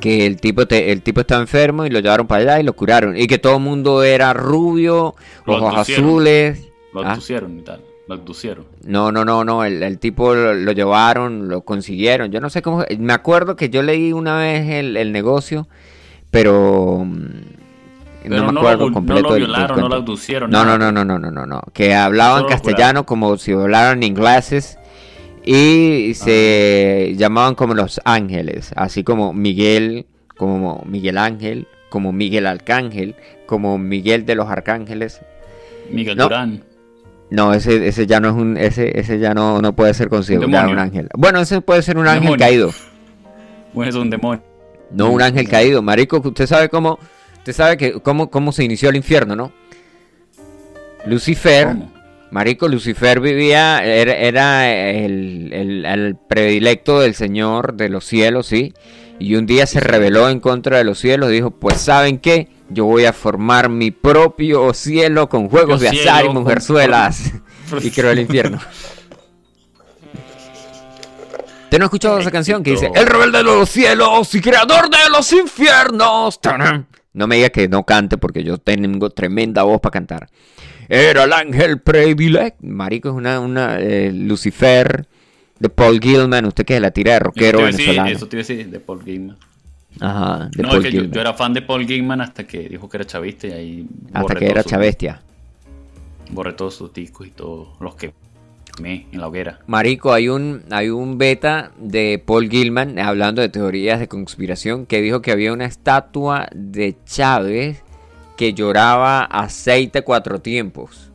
que 0.00 0.26
el 0.26 0.40
tipo 0.40 0.66
te- 0.66 0.92
el 0.92 1.02
tipo 1.02 1.20
estaba 1.22 1.40
enfermo 1.40 1.84
y 1.84 1.90
lo 1.90 1.98
llevaron 2.00 2.26
para 2.28 2.42
allá 2.42 2.60
y 2.60 2.62
lo 2.62 2.72
curaron. 2.74 3.16
Y 3.16 3.26
que 3.26 3.38
todo 3.38 3.56
el 3.56 3.62
mundo 3.62 4.04
era 4.04 4.32
rubio 4.32 5.16
Lo 5.44 5.54
ojos 5.56 5.74
azules 5.80 6.68
Lo 6.94 7.00
Ah. 7.04 7.18
y 7.20 7.62
tal. 7.62 7.80
Lo 8.08 8.14
abducieron. 8.14 8.64
no, 8.84 9.12
no, 9.12 9.24
no, 9.24 9.44
no, 9.44 9.64
el, 9.64 9.82
el 9.82 9.98
tipo 9.98 10.34
lo, 10.34 10.54
lo 10.54 10.72
llevaron, 10.72 11.48
lo 11.48 11.60
consiguieron. 11.60 12.30
Yo 12.32 12.40
no 12.40 12.48
sé 12.50 12.62
cómo. 12.62 12.84
Me 12.98 13.12
acuerdo 13.12 13.54
que 13.54 13.68
yo 13.70 13.82
leí 13.82 14.12
una 14.12 14.36
vez 14.38 14.66
el, 14.70 14.96
el 14.96 15.12
negocio, 15.12 15.68
pero. 16.30 17.04
mm, 17.04 17.26
Pero 18.22 18.46
no 18.46 18.52
me 18.52 18.60
acuerdo 18.60 18.86
lo, 18.88 18.92
completo. 18.94 19.22
no 19.22 19.28
lo 19.28 19.34
del 19.34 19.44
violaron, 19.44 19.80
no 19.80 19.88
lo 19.88 19.94
abducieron. 19.96 20.50
No, 20.50 20.64
no, 20.64 20.78
no, 20.78 20.90
no, 20.90 21.04
no, 21.04 21.18
no, 21.18 21.30
no, 21.30 21.46
no. 21.46 21.60
Que 21.74 21.94
hablaban 21.94 22.46
castellano 22.46 23.04
como 23.04 23.36
si 23.36 23.52
hablaran 23.52 24.02
ingleses 24.02 24.78
y 25.44 26.12
se 26.14 27.14
llamaban 27.16 27.54
como 27.54 27.74
los 27.74 28.00
ángeles, 28.04 28.72
así 28.76 29.04
como 29.04 29.32
Miguel, 29.32 30.06
como 30.36 30.82
Miguel 30.86 31.18
Ángel, 31.18 31.66
como 31.90 32.12
Miguel 32.12 32.46
Arcángel, 32.46 33.16
como 33.46 33.78
Miguel 33.78 34.24
de 34.26 34.34
los 34.34 34.48
Arcángeles. 34.48 35.20
Miguel 35.90 36.16
No. 36.16 36.24
Durán. 36.24 36.62
No, 37.30 37.52
ese, 37.52 37.86
ese 37.88 38.06
ya 38.06 38.20
no 38.20 38.28
es 38.28 38.34
un, 38.34 38.56
ese, 38.56 38.98
ese 38.98 39.18
ya 39.18 39.34
no, 39.34 39.60
no 39.60 39.74
puede 39.74 39.92
ser 39.94 40.08
considerado 40.08 40.70
un 40.72 40.78
ángel. 40.78 41.08
Bueno, 41.14 41.40
ese 41.40 41.60
puede 41.60 41.82
ser 41.82 41.98
un 41.98 42.08
ángel 42.08 42.36
caído. 42.38 42.70
Pues 43.74 43.90
es 43.90 43.94
un 43.96 44.08
demonio. 44.08 44.42
No 44.90 45.10
un 45.10 45.20
ángel 45.20 45.46
caído. 45.48 45.82
Marico, 45.82 46.22
usted 46.24 46.46
sabe 46.46 46.68
cómo, 46.70 46.98
usted 47.36 47.52
sabe 47.52 47.76
que 47.76 48.00
cómo, 48.00 48.30
cómo 48.30 48.52
se 48.52 48.64
inició 48.64 48.88
el 48.88 48.96
infierno, 48.96 49.36
¿no? 49.36 49.52
Lucifer, 51.06 51.68
¿Cómo? 51.68 51.92
Marico, 52.30 52.68
Lucifer 52.68 53.20
vivía, 53.20 53.82
era, 53.84 54.12
era 54.14 54.70
el, 54.70 55.50
el- 55.52 55.84
el 55.86 56.16
predilecto 56.16 57.00
del 57.00 57.14
Señor 57.14 57.74
de 57.74 57.88
los 57.88 58.04
cielos, 58.04 58.46
¿sí? 58.46 58.74
Y 59.18 59.34
un 59.36 59.46
día 59.46 59.66
se 59.66 59.80
rebeló 59.80 60.28
en 60.28 60.40
contra 60.40 60.78
de 60.78 60.84
los 60.84 60.98
cielos, 60.98 61.30
dijo, 61.30 61.50
pues 61.50 61.78
¿saben 61.78 62.18
qué? 62.18 62.48
Yo 62.70 62.84
voy 62.84 63.04
a 63.06 63.12
formar 63.12 63.68
mi 63.68 63.90
propio 63.90 64.72
cielo 64.74 65.28
con 65.28 65.48
juegos 65.48 65.80
de 65.80 65.88
azar 65.88 65.96
y 65.98 66.02
cielo 66.02 66.26
con- 66.34 66.42
mujerzuelas. 66.42 67.32
y 67.82 67.90
creó 67.90 68.10
el 68.10 68.18
infierno. 68.20 68.58
¿Usted 71.64 71.78
no 71.78 71.84
ha 71.84 71.86
escuchado 71.86 72.18
esa 72.18 72.30
canción 72.30 72.62
que 72.62 72.70
dice, 72.72 72.90
el 72.94 73.06
rebelde 73.06 73.38
de 73.38 73.44
los 73.44 73.68
cielos 73.68 74.34
y 74.34 74.40
creador 74.40 74.88
de 74.88 74.96
los 75.12 75.30
infiernos? 75.32 76.40
No 77.12 77.26
me 77.26 77.36
diga 77.36 77.50
que 77.50 77.68
no 77.68 77.84
cante 77.84 78.16
porque 78.16 78.42
yo 78.42 78.56
tengo 78.58 79.10
tremenda 79.10 79.62
voz 79.64 79.80
para 79.80 79.92
cantar. 79.92 80.28
Era 80.88 81.24
el 81.24 81.32
ángel 81.34 81.80
predilecto. 81.82 82.58
Marico 82.66 83.10
es 83.10 83.14
una, 83.14 83.40
una 83.40 83.78
eh, 83.80 84.10
Lucifer 84.14 85.06
de 85.58 85.68
Paul 85.68 86.00
Gilman. 86.00 86.46
Usted 86.46 86.64
que 86.64 86.76
es 86.76 86.80
la 86.80 86.90
tira 86.90 87.12
de 87.14 87.18
te 87.18 87.24
rockero 87.24 87.58
a 87.60 87.62
decir- 87.66 87.78
venezolano. 87.86 88.16
Eso 88.16 88.28
te 88.28 88.36
iba 88.36 88.40
a 88.40 88.46
decir 88.46 88.70
de 88.70 88.80
Paul 88.80 89.04
Gilman. 89.04 89.36
Ajá, 90.00 90.48
de 90.54 90.62
No, 90.62 90.68
Paul 90.70 90.84
es 90.86 90.90
que 90.92 90.96
yo, 90.96 91.04
yo 91.04 91.20
era 91.20 91.34
fan 91.34 91.52
de 91.54 91.62
Paul 91.62 91.86
Gilman 91.86 92.20
hasta 92.20 92.44
que 92.46 92.68
dijo 92.68 92.88
que 92.88 92.98
era 92.98 93.06
chavista 93.06 93.46
y 93.48 93.52
ahí 93.52 93.86
Hasta 94.12 94.34
que 94.36 94.46
era 94.46 94.62
sus- 94.62 94.70
chavestia. 94.70 95.22
Borré 96.30 96.52
todos 96.52 96.74
sus 96.74 96.92
discos 96.92 97.26
y 97.26 97.30
todos 97.30 97.68
los 97.80 97.94
que 97.96 98.12
me 98.80 99.06
en 99.10 99.20
la 99.20 99.26
hoguera. 99.28 99.60
Marico, 99.66 100.12
hay 100.12 100.28
un, 100.28 100.62
hay 100.70 100.90
un 100.90 101.18
beta 101.18 101.72
de 101.78 102.22
Paul 102.24 102.48
Gilman 102.48 102.98
hablando 102.98 103.40
de 103.42 103.48
teorías 103.48 103.98
de 103.98 104.06
conspiración 104.08 104.86
que 104.86 105.00
dijo 105.00 105.20
que 105.22 105.32
había 105.32 105.52
una 105.52 105.64
estatua 105.64 106.48
de 106.54 106.96
Chávez 107.06 107.82
que 108.36 108.52
lloraba 108.54 109.24
aceite 109.24 110.02
cuatro 110.02 110.38
tiempos. 110.40 111.10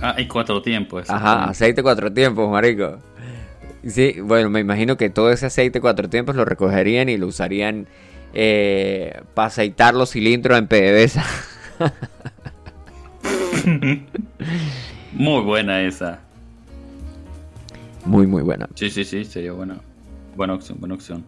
Ah, 0.00 0.14
hay 0.16 0.28
cuatro 0.28 0.60
tiempos. 0.62 1.08
Ajá, 1.08 1.44
aceite 1.44 1.82
cuatro 1.82 2.12
tiempos, 2.12 2.48
marico. 2.50 2.98
Sí, 3.86 4.16
bueno, 4.20 4.50
me 4.50 4.60
imagino 4.60 4.96
que 4.96 5.10
todo 5.10 5.30
ese 5.30 5.46
aceite 5.46 5.80
cuatro 5.80 6.08
tiempos 6.08 6.36
lo 6.36 6.44
recogerían 6.44 7.08
y 7.08 7.16
lo 7.16 7.26
usarían 7.26 7.86
eh, 8.32 9.20
para 9.34 9.48
aceitar 9.48 9.94
los 9.94 10.10
cilindros 10.10 10.58
en 10.58 10.66
PDVSA. 10.66 11.24
Muy 15.12 15.42
buena 15.42 15.82
esa. 15.82 16.20
Muy, 18.04 18.26
muy 18.26 18.42
buena. 18.42 18.68
Sí, 18.74 18.90
sí, 18.90 19.04
sí, 19.04 19.24
sería 19.24 19.52
buena. 19.52 19.76
Buena 20.36 20.54
opción, 20.54 20.78
buena 20.80 20.94
opción. 20.94 21.24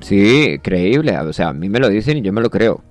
Sí, 0.00 0.58
creíble. 0.62 1.16
O 1.18 1.32
sea, 1.32 1.48
a 1.48 1.52
mí 1.52 1.68
me 1.68 1.78
lo 1.78 1.88
dicen 1.88 2.16
y 2.18 2.22
yo 2.22 2.32
me 2.32 2.40
lo 2.40 2.50
creo. 2.50 2.82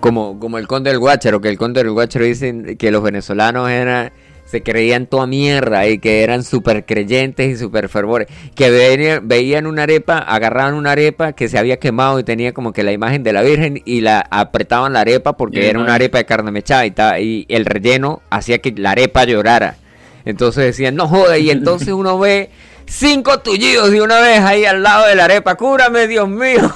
Como, 0.00 0.38
como 0.38 0.58
el 0.58 0.66
conde 0.66 0.90
del 0.90 0.98
Guácharo, 0.98 1.40
que 1.40 1.48
el 1.48 1.58
conde 1.58 1.82
del 1.82 1.92
Guácharo 1.92 2.24
dicen 2.24 2.76
que 2.76 2.90
los 2.90 3.02
venezolanos 3.02 3.68
eran, 3.68 4.12
se 4.50 4.62
creían 4.62 5.06
toda 5.06 5.26
mierda 5.26 5.86
y 5.86 5.98
que 5.98 6.22
eran 6.22 6.42
súper 6.42 6.86
creyentes 6.86 7.50
y 7.50 7.56
súper 7.58 7.88
fervores. 7.90 8.28
Que 8.54 8.70
veían, 8.70 9.28
veían 9.28 9.66
una 9.66 9.82
arepa, 9.82 10.18
agarraban 10.18 10.72
una 10.74 10.92
arepa 10.92 11.32
que 11.32 11.48
se 11.48 11.58
había 11.58 11.78
quemado 11.78 12.18
y 12.18 12.24
tenía 12.24 12.52
como 12.54 12.72
que 12.72 12.82
la 12.82 12.92
imagen 12.92 13.22
de 13.22 13.32
la 13.34 13.42
Virgen 13.42 13.82
y 13.84 14.00
la 14.00 14.26
apretaban 14.30 14.94
la 14.94 15.00
arepa 15.00 15.36
porque 15.36 15.68
era 15.68 15.78
una 15.78 15.94
arepa 15.96 16.16
de 16.18 16.24
carne 16.24 16.50
mechada 16.50 16.86
y, 16.86 16.90
ta- 16.92 17.20
y 17.20 17.44
el 17.50 17.66
relleno 17.66 18.22
hacía 18.30 18.58
que 18.58 18.72
la 18.72 18.92
arepa 18.92 19.24
llorara. 19.24 19.76
Entonces 20.24 20.64
decían, 20.64 20.94
no 20.96 21.08
joda, 21.08 21.36
y 21.38 21.50
entonces 21.50 21.88
uno 21.88 22.18
ve 22.18 22.50
cinco 22.86 23.40
tullidos 23.40 23.90
de 23.90 24.00
una 24.02 24.18
vez 24.20 24.40
ahí 24.40 24.64
al 24.64 24.82
lado 24.82 25.06
de 25.06 25.14
la 25.14 25.24
arepa. 25.26 25.56
Cúrame, 25.56 26.06
Dios 26.06 26.28
mío. 26.28 26.74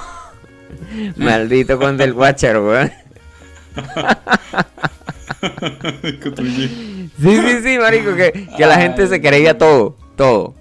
Maldito 1.17 1.79
con 1.79 1.97
del 1.97 2.13
guácharo, 2.13 2.67
weón. 2.69 2.93
Sí, 7.21 7.37
sí, 7.37 7.63
sí, 7.63 7.79
marico, 7.79 8.15
que, 8.17 8.47
que 8.57 8.67
la 8.67 8.77
gente 8.81 9.07
se 9.07 9.21
creía 9.21 9.57
todo, 9.59 9.97
todo. 10.17 10.55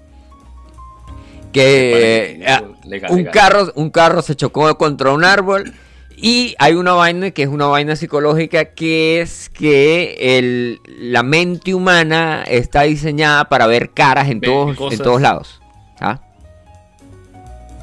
Que 1.52 2.38
eh, 2.40 2.44
ah, 2.48 2.62
Legal, 2.84 3.10
un 3.10 3.16
legal. 3.18 3.32
carro, 3.32 3.72
un 3.74 3.90
carro 3.90 4.22
se 4.22 4.34
chocó 4.36 4.76
contra 4.78 5.12
un 5.12 5.24
árbol 5.24 5.72
y 6.16 6.54
hay 6.58 6.74
una 6.74 6.92
vaina 6.92 7.30
que 7.30 7.42
es 7.42 7.48
una 7.48 7.66
vaina 7.66 7.96
psicológica 7.96 8.66
que 8.66 9.20
es 9.20 9.50
que 9.50 10.38
el, 10.38 10.80
la 10.86 11.22
mente 11.22 11.74
humana 11.74 12.42
está 12.46 12.82
diseñada 12.82 13.48
para 13.48 13.66
ver 13.66 13.90
caras 13.90 14.28
en 14.30 14.40
todos, 14.40 14.92
en 14.92 14.98
todos 14.98 15.20
lados. 15.20 15.60
¿ah? 16.00 16.20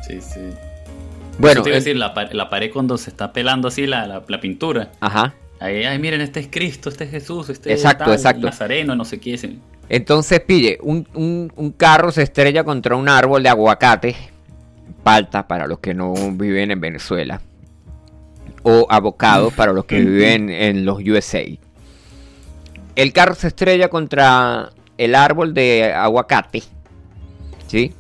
Sí, 0.08 0.20
sí. 0.22 0.40
Bueno, 1.38 1.62
Eso 1.62 1.64
te 1.64 1.70
iba 1.70 1.76
a 1.76 1.78
el- 1.78 1.84
decir, 1.84 1.96
la, 1.98 2.14
la 2.32 2.50
pared 2.50 2.72
cuando 2.74 2.98
se 2.98 3.10
está 3.12 3.32
pelando 3.32 3.68
así 3.68 3.86
la, 3.88 4.08
la, 4.08 4.24
la 4.28 4.40
pintura. 4.40 4.92
ajá. 5.00 5.34
Ahí, 5.60 5.84
ay, 5.84 6.00
miren, 6.00 6.22
este 6.22 6.40
es 6.40 6.48
Cristo, 6.50 6.90
este 6.90 7.04
es 7.04 7.12
Jesús, 7.12 7.50
este 7.50 7.72
Exacto, 7.74 8.04
es 8.06 8.08
tal, 8.08 8.14
exacto. 8.16 8.46
Nazareno, 8.48 8.96
no 8.96 9.04
sé 9.04 9.20
qué. 9.20 9.38
Entonces, 9.90 10.40
pille, 10.42 10.78
un, 10.82 11.08
un- 11.14 11.52
un 11.56 11.72
carro 11.72 12.12
se 12.12 12.24
estrella 12.24 12.64
contra 12.64 12.96
un 12.96 13.10
árbol 13.10 13.44
de 13.44 13.50
aguacate, 13.50 14.16
palta 15.04 15.48
para 15.48 15.68
los 15.68 15.80
que 15.80 15.94
no 15.94 16.14
viven 16.34 16.72
en 16.72 16.80
Venezuela, 16.80 17.42
o 18.64 18.88
avocado 18.90 19.52
para 19.52 19.74
los 19.74 19.86
que 19.86 20.00
viven 20.00 20.50
en 20.50 20.86
los 20.86 21.00
USA. 21.00 21.44
El 22.96 23.14
carro 23.14 23.36
se 23.36 23.48
estrella 23.48 23.90
contra 23.90 24.72
el 24.98 25.16
árbol 25.16 25.54
de 25.54 25.92
aguacate, 25.94 26.64
¿sí? 27.68 27.94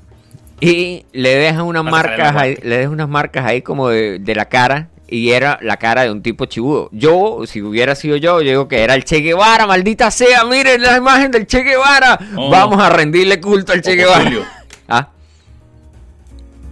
Y 0.61 1.05
le 1.13 1.35
deja 1.35 1.63
unas 1.63 1.83
marcas 1.85 2.35
ahí, 2.35 2.55
le 2.61 2.77
deja 2.79 2.89
unas 2.89 3.07
marcas 3.07 3.45
ahí 3.45 3.61
como 3.61 3.89
de, 3.89 4.19
de 4.19 4.35
la 4.35 4.45
cara. 4.45 4.89
Y 5.11 5.31
era 5.31 5.57
la 5.61 5.77
cara 5.77 6.03
de 6.03 6.11
un 6.11 6.21
tipo 6.21 6.45
chivudo. 6.45 6.89
Yo, 6.91 7.39
si 7.47 7.61
hubiera 7.61 7.95
sido 7.95 8.15
yo, 8.17 8.41
yo 8.41 8.49
digo 8.49 8.67
que 8.67 8.83
era 8.83 8.93
el 8.95 9.03
Che 9.03 9.21
Guevara, 9.21 9.65
maldita 9.65 10.11
sea, 10.11 10.43
miren 10.45 10.81
la 10.81 10.97
imagen 10.97 11.31
del 11.31 11.47
Che 11.47 11.63
Guevara. 11.63 12.19
Oh. 12.37 12.49
Vamos 12.49 12.79
a 12.81 12.89
rendirle 12.89 13.39
culto 13.41 13.71
al 13.71 13.81
Che 13.81 13.95
Guevara. 13.95 14.31
¿Ah? 14.87 15.09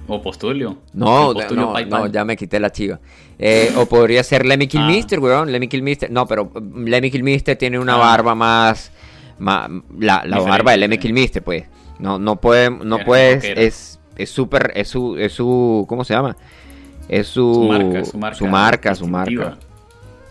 O 0.08 0.22
Postulio. 0.22 0.78
No, 0.94 1.34
Postulio 1.34 1.74
no, 1.74 1.86
no, 1.86 2.08
ya 2.08 2.24
me 2.24 2.38
quité 2.38 2.60
la 2.60 2.72
chiva. 2.72 3.00
Eh, 3.40 3.74
o 3.76 3.86
podría 3.86 4.24
ser 4.24 4.46
Lemmy 4.46 4.68
Kilmister, 4.68 5.20
Ah. 5.20 5.22
weón. 5.22 5.52
Lemmy 5.52 5.68
Kilmister. 5.68 6.10
No, 6.10 6.26
pero 6.26 6.46
mm, 6.54 6.86
Lemmy 6.86 7.12
Kilmister 7.12 7.56
tiene 7.58 7.78
una 7.78 7.96
Ah. 7.96 7.98
barba 7.98 8.34
más. 8.36 8.92
ma- 9.40 9.70
la 10.00 10.24
la 10.26 10.40
barba 10.40 10.72
de 10.72 10.78
Lemmy. 10.78 10.98
Kilmister, 10.98 11.44
pues. 11.44 11.66
No, 12.00 12.18
no 12.20 12.38
puede. 12.38 12.70
No 12.72 13.00
puedes. 13.00 13.44
es 14.16 14.30
súper. 14.30 14.72
Es 14.76 14.88
su, 14.88 15.16
es 15.18 15.34
su. 15.34 15.86
¿Cómo 15.90 16.04
se 16.04 16.14
llama? 16.14 16.36
Es 17.10 17.28
su. 17.28 17.54
Su 17.54 17.64
marca, 17.64 18.06
su 18.06 18.18
marca. 18.18 18.38
Su 18.38 18.46
marca, 18.48 18.96
su 18.96 19.06
distintiva. 19.06 19.46
marca. 19.46 19.60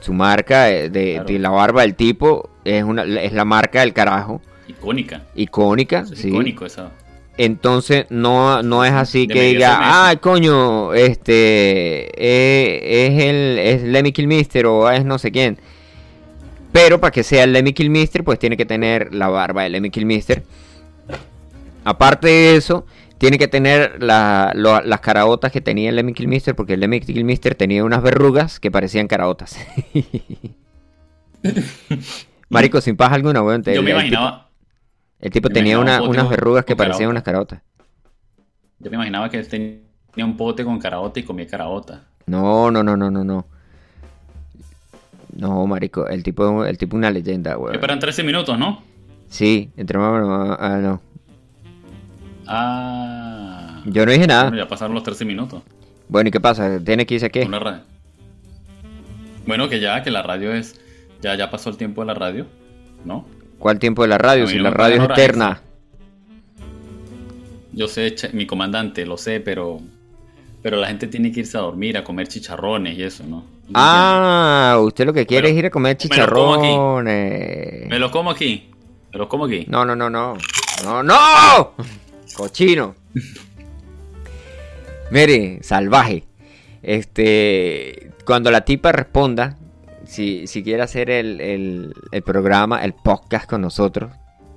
Su 0.00 0.12
marca 0.12 0.64
de, 0.64 0.90
Claro. 1.14 1.24
de 1.28 1.38
la 1.38 1.50
barba 1.50 1.82
del 1.82 1.94
tipo 1.94 2.50
es, 2.64 2.84
una, 2.84 3.04
es 3.04 3.32
la 3.32 3.44
marca 3.44 3.80
del 3.80 3.92
carajo. 3.92 4.40
Icónica. 4.68 5.22
Icónica, 5.34 6.00
Es 6.00 6.18
sí. 6.18 6.28
Icónico 6.28 6.66
esa. 6.66 6.90
Entonces 7.38 8.06
no, 8.08 8.62
no 8.62 8.84
es 8.84 8.92
así 8.92 9.26
De 9.26 9.34
que 9.34 9.42
diga, 9.42 9.78
ah, 10.08 10.16
coño, 10.16 10.94
este 10.94 12.08
eh, 12.16 13.06
es 13.06 13.22
el 13.24 13.58
es 13.58 13.82
Lemmy 13.82 14.12
Kilmister 14.12 14.66
o 14.66 14.90
es 14.90 15.04
no 15.04 15.18
sé 15.18 15.30
quién. 15.32 15.58
Pero 16.72 17.00
para 17.00 17.10
que 17.10 17.22
sea 17.22 17.44
el 17.44 17.52
Lemmy 17.52 17.72
Kilmister, 17.72 18.22
pues 18.24 18.38
tiene 18.38 18.56
que 18.56 18.64
tener 18.66 19.14
la 19.14 19.28
barba 19.28 19.62
de 19.64 19.70
Lemmy 19.70 19.90
Kilmister. 19.90 20.42
Aparte 21.84 22.26
de 22.28 22.56
eso, 22.56 22.84
tiene 23.18 23.38
que 23.38 23.48
tener 23.48 24.02
la- 24.02 24.52
lo- 24.54 24.80
las 24.82 25.00
caraotas 25.00 25.50
que 25.52 25.60
tenía 25.60 25.88
el 25.90 25.96
Lemmy 25.96 26.12
Kilmister, 26.12 26.54
porque 26.54 26.74
el 26.74 26.80
Lemmy 26.80 27.00
Kilmister 27.00 27.54
tenía 27.54 27.84
unas 27.84 28.02
verrugas 28.02 28.60
que 28.60 28.70
parecían 28.70 29.08
caraotas. 29.08 29.56
Marico, 32.48 32.80
sin 32.80 32.96
paja 32.96 33.14
alguna, 33.14 33.42
weón. 33.42 33.62
Yo 33.62 33.70
me 33.70 33.72
el 33.72 33.84
tipo- 33.84 33.90
imaginaba, 33.98 34.48
El 35.20 35.30
tipo 35.30 35.48
tenía 35.48 35.78
una- 35.78 36.02
un 36.02 36.10
unas 36.10 36.28
verrugas 36.28 36.64
que 36.64 36.76
parecían 36.76 37.10
unas 37.10 37.22
caraotas. 37.22 37.62
yo 38.78 38.90
me 38.90 38.96
imaginaba 38.96 39.28
que 39.30 39.38
él 39.38 39.48
tenía 39.48 39.80
un 40.24 40.36
pote 40.36 40.64
con 40.64 40.78
caraota 40.78 41.18
y 41.20 41.22
comía 41.22 41.46
caraota. 41.46 42.04
No, 42.26 42.70
no, 42.70 42.82
no, 42.82 42.96
no, 42.96 43.10
no, 43.10 43.24
no. 43.24 43.46
No, 45.34 45.66
marico, 45.66 46.06
el 46.08 46.22
tipo, 46.22 46.64
el 46.64 46.78
tipo 46.78 46.96
una 46.96 47.10
leyenda, 47.10 47.58
weón. 47.58 47.74
Esperan 47.74 47.98
13 47.98 48.22
minutos, 48.22 48.58
¿no? 48.58 48.82
Sí, 49.28 49.70
entre 49.76 49.98
más, 49.98 50.56
ah, 50.60 50.78
no. 50.80 51.00
Ah. 52.46 53.82
Yo 53.86 54.06
no 54.06 54.12
dije 54.12 54.26
nada. 54.26 54.44
Bueno, 54.44 54.58
ya 54.58 54.68
pasaron 54.68 54.94
los 54.94 55.02
13 55.02 55.24
minutos. 55.24 55.62
Bueno, 56.08 56.28
¿y 56.28 56.30
qué 56.30 56.40
pasa? 56.40 56.80
¿Tiene 56.84 57.06
que 57.06 57.14
irse 57.14 57.30
qué? 57.30 57.42
Una 57.42 57.58
radio. 57.58 57.80
Bueno, 59.46 59.68
que 59.68 59.80
ya, 59.80 60.02
que 60.02 60.10
la 60.10 60.22
radio 60.22 60.52
es. 60.52 60.80
Ya, 61.22 61.34
ya 61.34 61.50
pasó 61.50 61.70
el 61.70 61.76
tiempo 61.76 62.02
de 62.02 62.06
la 62.08 62.14
radio, 62.14 62.46
¿no? 63.04 63.26
¿Cuál 63.58 63.78
tiempo 63.78 64.02
de 64.02 64.08
la 64.08 64.18
radio? 64.18 64.46
Si 64.46 64.56
no 64.56 64.64
la 64.64 64.70
radio 64.70 65.02
es 65.02 65.10
eterna. 65.10 65.62
Yo 67.72 67.88
sé, 67.88 68.14
mi 68.32 68.46
comandante, 68.46 69.06
lo 69.06 69.16
sé, 69.16 69.40
pero. 69.40 69.80
Pero 70.62 70.78
la 70.78 70.88
gente 70.88 71.06
tiene 71.06 71.30
que 71.30 71.40
irse 71.40 71.56
a 71.56 71.60
dormir, 71.60 71.96
a 71.96 72.02
comer 72.04 72.26
chicharrones 72.26 72.98
y 72.98 73.02
eso, 73.02 73.24
¿no? 73.24 73.44
Ah, 73.74 74.78
usted 74.80 75.06
lo 75.06 75.12
que 75.12 75.26
quiere 75.26 75.50
es 75.50 75.56
ir 75.56 75.66
a 75.66 75.70
comer 75.70 75.96
me 75.96 76.16
lo 76.16 76.28
como 76.28 76.54
aquí. 76.54 76.62
chicharrones. 76.68 77.88
Me 77.88 77.98
los 77.98 78.10
como 78.10 78.30
aquí. 78.30 78.70
Me 79.12 79.18
los 79.18 79.28
como 79.28 79.44
aquí. 79.44 79.64
No, 79.68 79.84
no, 79.84 79.94
no, 79.94 80.10
no. 80.10 80.36
No, 80.84 81.02
no. 81.02 81.72
Cochino. 82.36 82.94
Mire, 85.10 85.60
salvaje. 85.62 86.24
Este, 86.82 88.12
cuando 88.24 88.50
la 88.50 88.64
tipa 88.64 88.92
responda 88.92 89.56
si, 90.04 90.46
si 90.46 90.62
quiere 90.62 90.82
hacer 90.82 91.10
el, 91.10 91.40
el, 91.40 91.94
el 92.12 92.22
programa, 92.22 92.84
el 92.84 92.92
podcast 92.92 93.48
con 93.48 93.60
nosotros. 93.62 94.12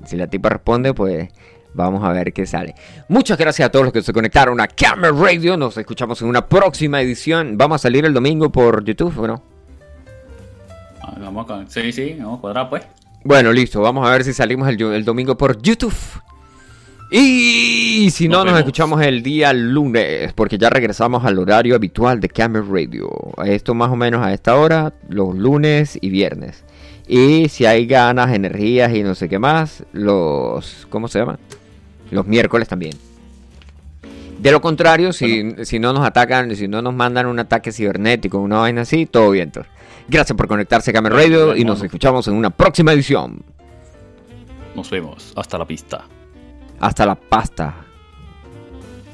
Si 0.05 0.15
la 0.15 0.27
tipa 0.27 0.49
responde, 0.49 0.93
pues 0.93 1.29
vamos 1.73 2.03
a 2.03 2.11
ver 2.11 2.33
qué 2.33 2.45
sale. 2.45 2.75
Muchas 3.07 3.37
gracias 3.37 3.67
a 3.67 3.71
todos 3.71 3.85
los 3.85 3.93
que 3.93 4.01
se 4.01 4.13
conectaron 4.13 4.59
a 4.61 4.67
Camera 4.67 5.11
Radio. 5.11 5.57
Nos 5.57 5.77
escuchamos 5.77 6.21
en 6.21 6.27
una 6.27 6.45
próxima 6.47 7.01
edición. 7.01 7.57
Vamos 7.57 7.75
a 7.75 7.79
salir 7.79 8.05
el 8.05 8.13
domingo 8.13 8.51
por 8.51 8.83
YouTube, 8.83 9.17
¿o 9.19 9.27
no? 9.27 9.43
Ah, 11.01 11.15
Vamos 11.19 11.45
con... 11.45 11.69
Sí, 11.69 11.91
sí, 11.91 12.15
vamos 12.19 12.39
a 12.39 12.41
cuadrar 12.41 12.69
pues. 12.69 12.83
Bueno, 13.23 13.51
listo. 13.51 13.81
Vamos 13.81 14.07
a 14.07 14.11
ver 14.11 14.23
si 14.23 14.33
salimos 14.33 14.67
el, 14.69 14.81
el 14.81 15.05
domingo 15.05 15.37
por 15.37 15.61
YouTube. 15.61 15.93
Y 17.11 18.09
si 18.11 18.27
no, 18.27 18.45
Nos 18.45 18.59
escuchamos 18.59 19.01
el 19.01 19.23
día 19.23 19.51
lunes, 19.51 20.31
porque 20.33 20.59
ya 20.59 20.69
regresamos 20.69 21.25
al 21.25 21.39
horario 21.39 21.75
habitual 21.75 22.19
de 22.19 22.29
Camera 22.29 22.63
Radio. 22.69 23.09
Esto 23.43 23.73
más 23.73 23.89
o 23.89 23.95
menos 23.95 24.23
a 24.23 24.31
esta 24.31 24.55
hora, 24.55 24.93
los 25.07 25.35
lunes 25.35 25.97
y 25.99 26.09
viernes. 26.09 26.63
Y 27.07 27.49
si 27.49 27.65
hay 27.65 27.87
ganas, 27.87 28.31
energías 28.31 28.93
y 28.93 29.01
no 29.01 29.15
sé 29.15 29.27
qué 29.27 29.39
más, 29.39 29.83
los... 29.91 30.85
¿Cómo 30.91 31.07
se 31.07 31.17
llama? 31.19 31.39
Los 32.11 32.27
miércoles 32.27 32.67
también. 32.67 32.93
De 34.37 34.51
lo 34.51 34.61
contrario, 34.61 35.11
si, 35.11 35.55
si 35.63 35.79
no 35.79 35.91
nos 35.91 36.05
atacan, 36.05 36.55
si 36.55 36.67
no 36.67 36.83
nos 36.83 36.93
mandan 36.93 37.25
un 37.25 37.39
ataque 37.39 37.71
cibernético, 37.71 38.37
una 38.37 38.59
vaina 38.59 38.81
así, 38.81 39.07
todo 39.07 39.31
bien. 39.31 39.47
entonces. 39.47 39.71
Gracias 40.07 40.37
por 40.37 40.47
conectarse 40.47 40.91
a 40.91 40.93
Camera 40.93 41.15
Radio 41.15 41.55
y 41.55 41.63
nos 41.65 41.81
escuchamos 41.81 42.27
en 42.27 42.35
una 42.35 42.51
próxima 42.51 42.93
edición. 42.93 43.41
Nos 44.75 44.89
vemos. 44.91 45.33
Hasta 45.35 45.57
la 45.57 45.65
pista. 45.65 46.05
Hasta 46.79 47.05
la 47.05 47.15
pasta. 47.15 47.75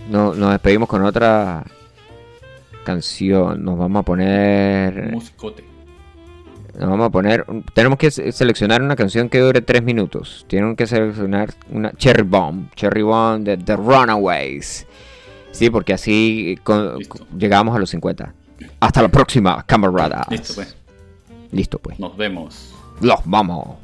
No, 0.09 0.33
nos 0.35 0.51
despedimos 0.51 0.87
con 0.87 1.03
otra 1.03 1.63
canción. 2.83 3.63
Nos 3.63 3.77
vamos 3.77 4.01
a 4.01 4.03
poner. 4.03 5.11
Musicote. 5.11 5.63
Nos 6.79 6.89
vamos 6.89 7.07
a 7.07 7.09
poner. 7.09 7.45
Tenemos 7.73 7.97
que 7.97 8.11
se- 8.11 8.31
seleccionar 8.31 8.81
una 8.81 8.95
canción 8.95 9.29
que 9.29 9.39
dure 9.39 9.61
tres 9.61 9.81
minutos. 9.81 10.45
Tienen 10.47 10.75
que 10.75 10.85
seleccionar 10.87 11.53
una 11.69 11.91
Cherry 11.93 12.23
Bomb. 12.23 12.69
Cherry 12.75 13.01
Bomb 13.01 13.43
de 13.43 13.57
The 13.57 13.75
Runaways. 13.77 14.85
Sí, 15.51 15.69
porque 15.69 15.93
así 15.93 16.59
con- 16.63 16.97
llegamos 17.37 17.75
a 17.75 17.79
los 17.79 17.89
50. 17.89 18.33
Hasta 18.79 19.01
la 19.01 19.07
próxima, 19.07 19.63
camaradas. 19.63 20.27
Listo 20.29 20.53
pues. 20.55 20.75
Listo, 21.51 21.79
pues. 21.79 21.97
Nos 21.99 22.15
vemos. 22.17 22.73
Los 23.01 23.19
vamos. 23.25 23.77